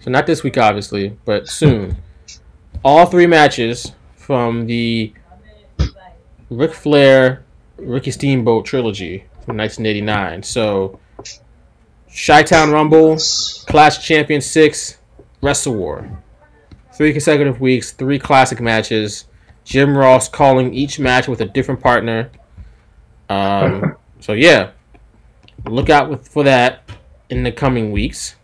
So 0.00 0.10
not 0.10 0.26
this 0.26 0.42
week, 0.42 0.56
obviously, 0.56 1.16
but 1.24 1.48
soon. 1.48 1.96
All 2.84 3.06
three 3.06 3.26
matches 3.26 3.92
from 4.16 4.66
the 4.66 5.12
Ric 6.50 6.72
Flair, 6.72 7.44
Ricky 7.76 8.10
Steamboat 8.10 8.64
trilogy 8.64 9.24
from 9.44 9.56
1989. 9.56 10.42
So, 10.42 10.98
Chi-Town 12.26 12.70
Rumble, 12.70 13.18
Clash 13.66 14.04
Champion 14.04 14.40
6, 14.40 14.98
Wrestle 15.40 15.74
War. 15.74 16.22
Three 16.94 17.12
consecutive 17.12 17.60
weeks, 17.60 17.92
three 17.92 18.18
classic 18.18 18.60
matches. 18.60 19.26
Jim 19.64 19.96
Ross 19.96 20.28
calling 20.28 20.74
each 20.74 20.98
match 20.98 21.28
with 21.28 21.40
a 21.40 21.44
different 21.46 21.80
partner. 21.80 22.30
Um, 23.28 23.96
so 24.20 24.32
yeah, 24.32 24.72
look 25.66 25.90
out 25.90 26.10
with, 26.10 26.28
for 26.28 26.44
that 26.44 26.82
in 27.30 27.42
the 27.42 27.52
coming 27.52 27.92
weeks. 27.92 28.36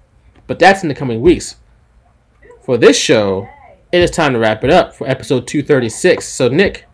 But 0.47 0.59
that's 0.59 0.83
in 0.83 0.89
the 0.89 0.95
coming 0.95 1.21
weeks. 1.21 1.57
For 2.63 2.79
this 2.79 2.99
show, 2.99 3.49
it 3.93 4.01
is 4.01 4.11
time 4.11 4.33
to 4.33 4.39
wrap 4.39 4.65
it 4.65 4.71
up 4.71 4.95
for 4.95 5.07
episode 5.07 5.47
236. 5.47 6.27
So 6.27 6.49
Nick, 6.49 6.88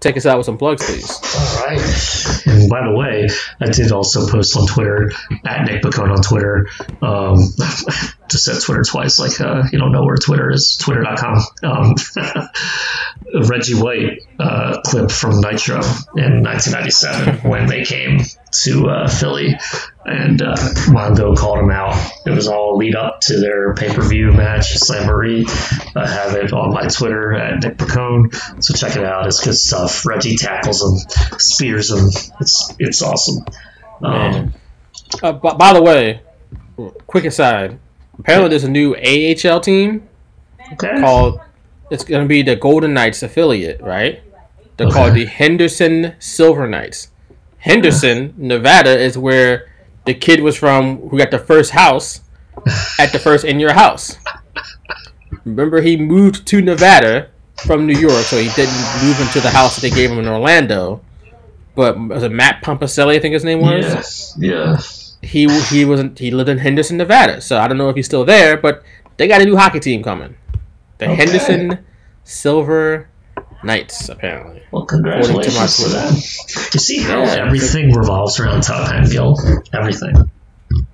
take 0.00 0.16
us 0.16 0.26
out 0.26 0.38
with 0.38 0.46
some 0.46 0.58
plugs, 0.58 0.84
please. 0.84 1.10
All 1.10 1.66
right. 1.66 2.46
And 2.46 2.70
by 2.70 2.86
the 2.86 2.94
way, 2.94 3.28
I 3.60 3.70
did 3.70 3.92
also 3.92 4.28
post 4.28 4.56
on 4.56 4.66
Twitter 4.66 5.10
at 5.44 5.64
Nick 5.64 5.82
Pacone 5.82 6.10
on 6.10 6.22
Twitter. 6.22 6.68
Um, 7.02 7.38
just 8.28 8.44
said 8.44 8.60
Twitter 8.62 8.82
twice, 8.84 9.18
like 9.18 9.40
uh, 9.40 9.64
you 9.72 9.78
don't 9.78 9.92
know 9.92 10.04
where 10.04 10.16
Twitter 10.16 10.50
is. 10.50 10.76
Twitter.com. 10.76 11.38
Um, 11.62 11.94
Reggie 13.48 13.74
White 13.74 14.22
uh, 14.38 14.80
clip 14.82 15.10
from 15.10 15.40
Nitro 15.40 15.76
in 16.16 16.42
1997 16.42 17.48
when 17.48 17.66
they 17.66 17.84
came 17.84 18.20
to 18.50 18.88
uh, 18.88 19.08
Philly, 19.08 19.56
and 20.04 20.40
uh, 20.42 20.54
Mongo 20.88 21.36
called 21.36 21.58
him 21.58 21.70
out. 21.70 21.94
It 22.26 22.30
was 22.30 22.48
all 22.48 22.76
lead 22.76 22.94
up 22.96 23.20
to 23.22 23.38
their 23.40 23.74
pay 23.74 23.94
per 23.94 24.02
view 24.02 24.32
match, 24.32 24.74
Slamboree. 24.78 25.44
I 25.96 26.06
have 26.08 26.34
it 26.34 26.52
on 26.52 26.72
my 26.72 26.86
Twitter 26.86 27.34
at 27.34 27.62
Nick 27.62 27.76
Pacone, 27.76 28.34
so 28.62 28.74
check 28.74 28.96
it 28.96 29.04
out. 29.04 29.26
It's 29.26 29.44
good 29.44 29.54
stuff. 29.56 30.06
Reggie 30.06 30.36
tackles 30.36 30.82
him, 30.82 31.38
spears 31.38 31.90
him. 31.90 32.08
It's 32.40 32.74
it's 32.78 33.02
awesome. 33.02 33.44
Um, 34.02 34.54
Uh, 35.22 35.32
b- 35.32 35.50
by 35.58 35.72
the 35.72 35.82
way, 35.82 36.20
quick 37.06 37.24
aside. 37.24 37.78
Apparently, 38.18 38.50
there's 38.50 38.64
a 38.64 38.70
new 38.70 38.94
AHL 38.96 39.60
team 39.60 40.08
okay. 40.72 41.00
called. 41.00 41.40
It's 41.90 42.04
going 42.04 42.22
to 42.22 42.28
be 42.28 42.42
the 42.42 42.56
Golden 42.56 42.92
Knights 42.92 43.22
affiliate, 43.22 43.80
right? 43.80 44.22
They're 44.76 44.86
Okay. 44.88 44.94
called 44.94 45.14
the 45.14 45.24
Henderson 45.24 46.14
Silver 46.18 46.66
Knights. 46.68 47.08
Henderson, 47.58 48.34
Nevada, 48.36 48.98
is 48.98 49.18
where 49.18 49.68
the 50.04 50.14
kid 50.14 50.40
was 50.40 50.56
from 50.56 51.08
who 51.08 51.18
got 51.18 51.30
the 51.30 51.38
first 51.38 51.72
house 51.72 52.20
at 52.98 53.12
the 53.12 53.18
first 53.18 53.44
in 53.44 53.60
your 53.60 53.72
house. 53.74 54.16
Remember, 55.44 55.80
he 55.80 55.96
moved 55.96 56.46
to 56.48 56.60
Nevada 56.62 57.28
from 57.66 57.86
New 57.86 57.98
York, 57.98 58.22
so 58.24 58.38
he 58.38 58.48
didn't 58.50 58.74
move 59.02 59.20
into 59.20 59.40
the 59.40 59.50
house 59.50 59.74
that 59.76 59.82
they 59.82 59.90
gave 59.90 60.10
him 60.10 60.18
in 60.18 60.28
Orlando. 60.28 61.00
But 61.74 61.98
was 61.98 62.22
it 62.22 62.32
Matt 62.32 62.62
Pompacelli? 62.62 63.16
I 63.16 63.20
think 63.20 63.34
his 63.34 63.44
name 63.44 63.60
was 63.60 63.84
Yes. 63.84 64.36
Yeah. 64.38 64.76
he 65.22 65.48
he 65.66 65.84
wasn't 65.84 66.18
he 66.18 66.30
lived 66.30 66.48
in 66.48 66.58
Henderson, 66.58 66.96
Nevada. 66.96 67.40
So 67.40 67.58
I 67.58 67.68
don't 67.68 67.78
know 67.78 67.88
if 67.88 67.96
he's 67.96 68.06
still 68.06 68.24
there, 68.24 68.56
but 68.56 68.82
they 69.16 69.28
got 69.28 69.40
a 69.40 69.44
new 69.44 69.56
hockey 69.56 69.80
team 69.80 70.02
coming. 70.02 70.36
The 70.98 71.06
Okay. 71.06 71.14
Henderson 71.14 71.84
Silver 72.24 73.08
Knights, 73.62 74.08
apparently. 74.08 74.62
Well, 74.70 74.82
According 74.84 75.04
to 75.04 75.10
my 75.10 75.22
congratulations 75.42 75.76
to 75.76 75.82
Twitter. 75.84 76.70
You 76.74 76.80
see 76.80 76.98
how 77.02 77.22
Yeah. 77.24 77.44
everything 77.46 77.92
revolves 77.94 78.38
around 78.38 78.62
Top 78.62 78.88
Hat 78.90 79.10
Guild? 79.10 79.40
Everything. 79.72 80.30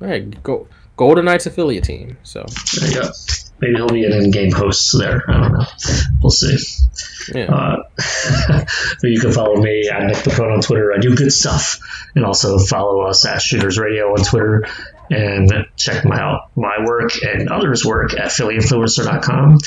Right, 0.01 0.43
go 0.43 0.67
Golden 0.97 1.25
Knights 1.25 1.47
affiliate 1.47 1.85
team. 1.85 2.17
So 2.23 2.45
There 2.81 2.89
you 2.89 2.95
go. 3.03 3.11
Maybe 3.61 3.75
he'll 3.77 3.89
be 3.89 4.05
an 4.05 4.13
in-game 4.13 4.53
host 4.53 4.97
there. 4.99 5.23
I 5.29 5.33
don't 5.41 5.53
know. 5.53 5.65
We'll 6.23 6.31
see. 6.31 6.57
yeah. 7.35 7.45
Uh, 7.47 7.77
but 9.01 9.11
you 9.11 9.21
can 9.21 9.33
follow 9.33 9.57
me 9.57 9.89
at 9.93 10.03
Nick 10.05 10.17
Pacone 10.19 10.53
on 10.55 10.61
Twitter. 10.61 10.93
I 10.93 10.99
do 10.99 11.15
good 11.15 11.33
stuff, 11.33 11.79
and 12.15 12.25
also 12.25 12.59
follow 12.59 13.03
us 13.03 13.25
at 13.27 13.41
Shooters 13.41 13.79
Radio 13.79 14.11
on 14.13 14.23
Twitter. 14.25 14.67
And 15.11 15.53
check 15.77 16.05
my 16.05 16.19
out 16.19 16.51
my 16.57 16.85
work 16.85 17.11
and 17.23 17.51
others' 17.51 17.85
work 17.85 18.15
at 18.15 18.29
PhillyInfluencer.com. 18.29 19.59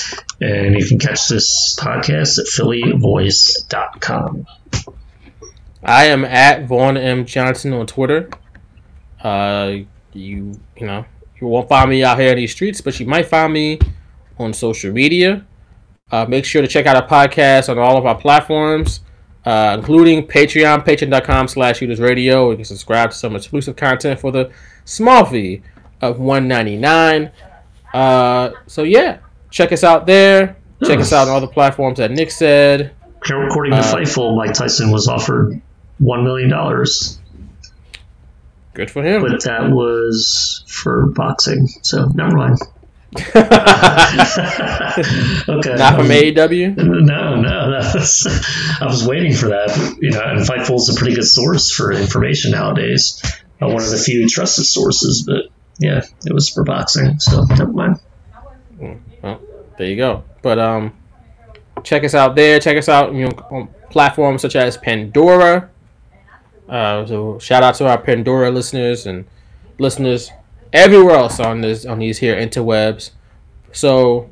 And 0.41 0.79
you 0.79 0.85
can 0.85 0.99
catch 0.99 1.27
this 1.27 1.77
podcast 1.79 2.39
at 2.39 2.47
PhillyVoice.com. 2.47 4.47
I 5.83 6.05
am 6.05 6.25
at 6.25 6.65
Vaughn 6.65 6.97
M 6.97 7.25
Johnson 7.25 7.73
on 7.73 7.85
Twitter. 7.85 8.29
Uh, 9.21 9.77
you 10.13 10.59
you 10.75 10.87
know 10.87 11.05
you 11.39 11.47
won't 11.47 11.69
find 11.69 11.89
me 11.89 12.03
out 12.03 12.19
here 12.19 12.31
in 12.31 12.37
these 12.37 12.51
streets, 12.51 12.81
but 12.81 12.99
you 12.99 13.05
might 13.05 13.27
find 13.27 13.53
me 13.53 13.79
on 14.39 14.53
social 14.53 14.91
media. 14.91 15.45
Uh, 16.11 16.25
make 16.25 16.45
sure 16.45 16.61
to 16.61 16.67
check 16.67 16.85
out 16.85 16.95
our 16.95 17.07
podcast 17.07 17.69
on 17.69 17.77
all 17.77 17.97
of 17.97 18.05
our 18.05 18.15
platforms, 18.15 19.01
uh, 19.45 19.75
including 19.77 20.25
Patreon, 20.25 20.85
patreon.com 20.85 21.47
slash 21.47 21.81
radio. 21.81 22.51
You 22.51 22.55
can 22.55 22.65
subscribe 22.65 23.11
to 23.11 23.15
some 23.15 23.35
exclusive 23.35 23.75
content 23.75 24.19
for 24.19 24.31
the 24.31 24.51
small 24.87 25.25
fee 25.25 25.61
of 26.01 26.19
one 26.19 26.47
ninety 26.47 26.77
nine. 26.77 27.31
Uh, 27.93 28.51
so 28.67 28.83
yeah, 28.83 29.19
check 29.51 29.71
us 29.71 29.83
out 29.83 30.05
there. 30.05 30.55
Check 30.85 30.99
us 30.99 31.11
out 31.11 31.27
on 31.27 31.33
all 31.33 31.41
the 31.41 31.47
platforms 31.47 31.97
that 31.97 32.11
Nick 32.11 32.29
said. 32.31 32.91
According 33.23 33.71
to 33.73 33.79
Uh, 33.79 33.83
Fightful, 33.83 34.35
Mike 34.37 34.53
Tyson 34.53 34.91
was 34.91 35.07
offered 35.07 35.59
$1 36.01 36.23
million. 36.23 36.51
Good 38.75 38.91
for 38.91 39.01
him. 39.03 39.23
but 39.23 39.43
that 39.45 39.71
was 39.71 40.63
for 40.67 41.07
boxing. 41.07 41.67
So 41.81 42.05
never 42.13 42.35
mind. 42.37 42.59
okay. 43.17 43.35
Not 45.75 45.95
from 45.95 46.07
AEW. 46.09 46.77
No, 46.77 47.35
no, 47.41 47.69
was, 47.95 48.27
I 48.79 48.85
was 48.85 49.03
waiting 49.07 49.33
for 49.33 49.47
that. 49.49 49.97
You 49.99 50.11
know, 50.11 50.21
and 50.23 50.39
Fightful 50.41 50.75
is 50.75 50.89
a 50.95 50.99
pretty 50.99 51.15
good 51.15 51.25
source 51.25 51.71
for 51.71 51.91
information 51.91 52.51
nowadays. 52.51 53.19
One 53.59 53.81
of 53.81 53.89
the 53.89 53.97
few 53.97 54.27
trusted 54.29 54.65
sources, 54.65 55.23
but 55.23 55.45
yeah, 55.79 56.05
it 56.25 56.33
was 56.33 56.49
for 56.49 56.63
boxing. 56.63 57.19
So 57.19 57.43
never 57.43 57.67
mind. 57.67 57.99
Well, 59.21 59.41
there 59.77 59.87
you 59.87 59.95
go. 59.95 60.23
But 60.41 60.59
um, 60.59 60.93
check 61.83 62.03
us 62.03 62.13
out 62.13 62.35
there. 62.35 62.59
Check 62.59 62.77
us 62.77 62.89
out 62.89 63.13
you 63.13 63.25
know, 63.25 63.31
on 63.49 63.69
platforms 63.89 64.41
such 64.41 64.55
as 64.55 64.77
Pandora. 64.77 65.69
Uh, 66.69 67.05
so 67.05 67.39
shout 67.39 67.63
out 67.63 67.75
to 67.75 67.87
our 67.87 67.97
Pandora 67.97 68.51
listeners 68.51 69.05
and 69.07 69.25
listeners 69.79 70.31
everywhere 70.73 71.15
else 71.15 71.39
on 71.39 71.61
this 71.61 71.85
on 71.85 71.99
these 71.99 72.19
here 72.19 72.35
interwebs. 72.35 73.11
So 73.71 74.29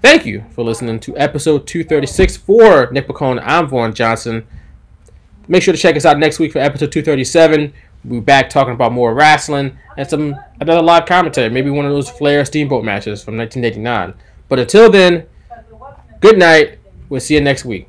thank 0.00 0.24
you 0.24 0.44
for 0.50 0.64
listening 0.64 1.00
to 1.00 1.16
episode 1.16 1.66
236 1.66 2.36
for 2.36 2.90
Nick 2.92 3.08
Pacone. 3.08 3.42
I'm 3.44 3.68
Vaughn 3.68 3.94
Johnson. 3.94 4.46
Make 5.48 5.62
sure 5.62 5.74
to 5.74 5.80
check 5.80 5.96
us 5.96 6.04
out 6.04 6.18
next 6.18 6.38
week 6.38 6.52
for 6.52 6.60
episode 6.60 6.92
237. 6.92 7.72
We'll 8.04 8.20
be 8.20 8.24
back 8.24 8.50
talking 8.50 8.74
about 8.74 8.92
more 8.92 9.14
wrestling 9.14 9.78
and 9.96 10.08
some 10.08 10.36
another 10.60 10.82
live 10.82 11.06
commentary. 11.06 11.48
Maybe 11.48 11.70
one 11.70 11.86
of 11.86 11.92
those 11.92 12.10
Flair 12.10 12.44
Steamboat 12.44 12.84
matches 12.84 13.22
from 13.22 13.36
1989. 13.36 14.14
But 14.48 14.58
until 14.58 14.90
then, 14.90 15.26
good 16.20 16.38
night. 16.38 16.78
We'll 17.08 17.20
see 17.20 17.34
you 17.34 17.40
next 17.40 17.64
week. 17.64 17.88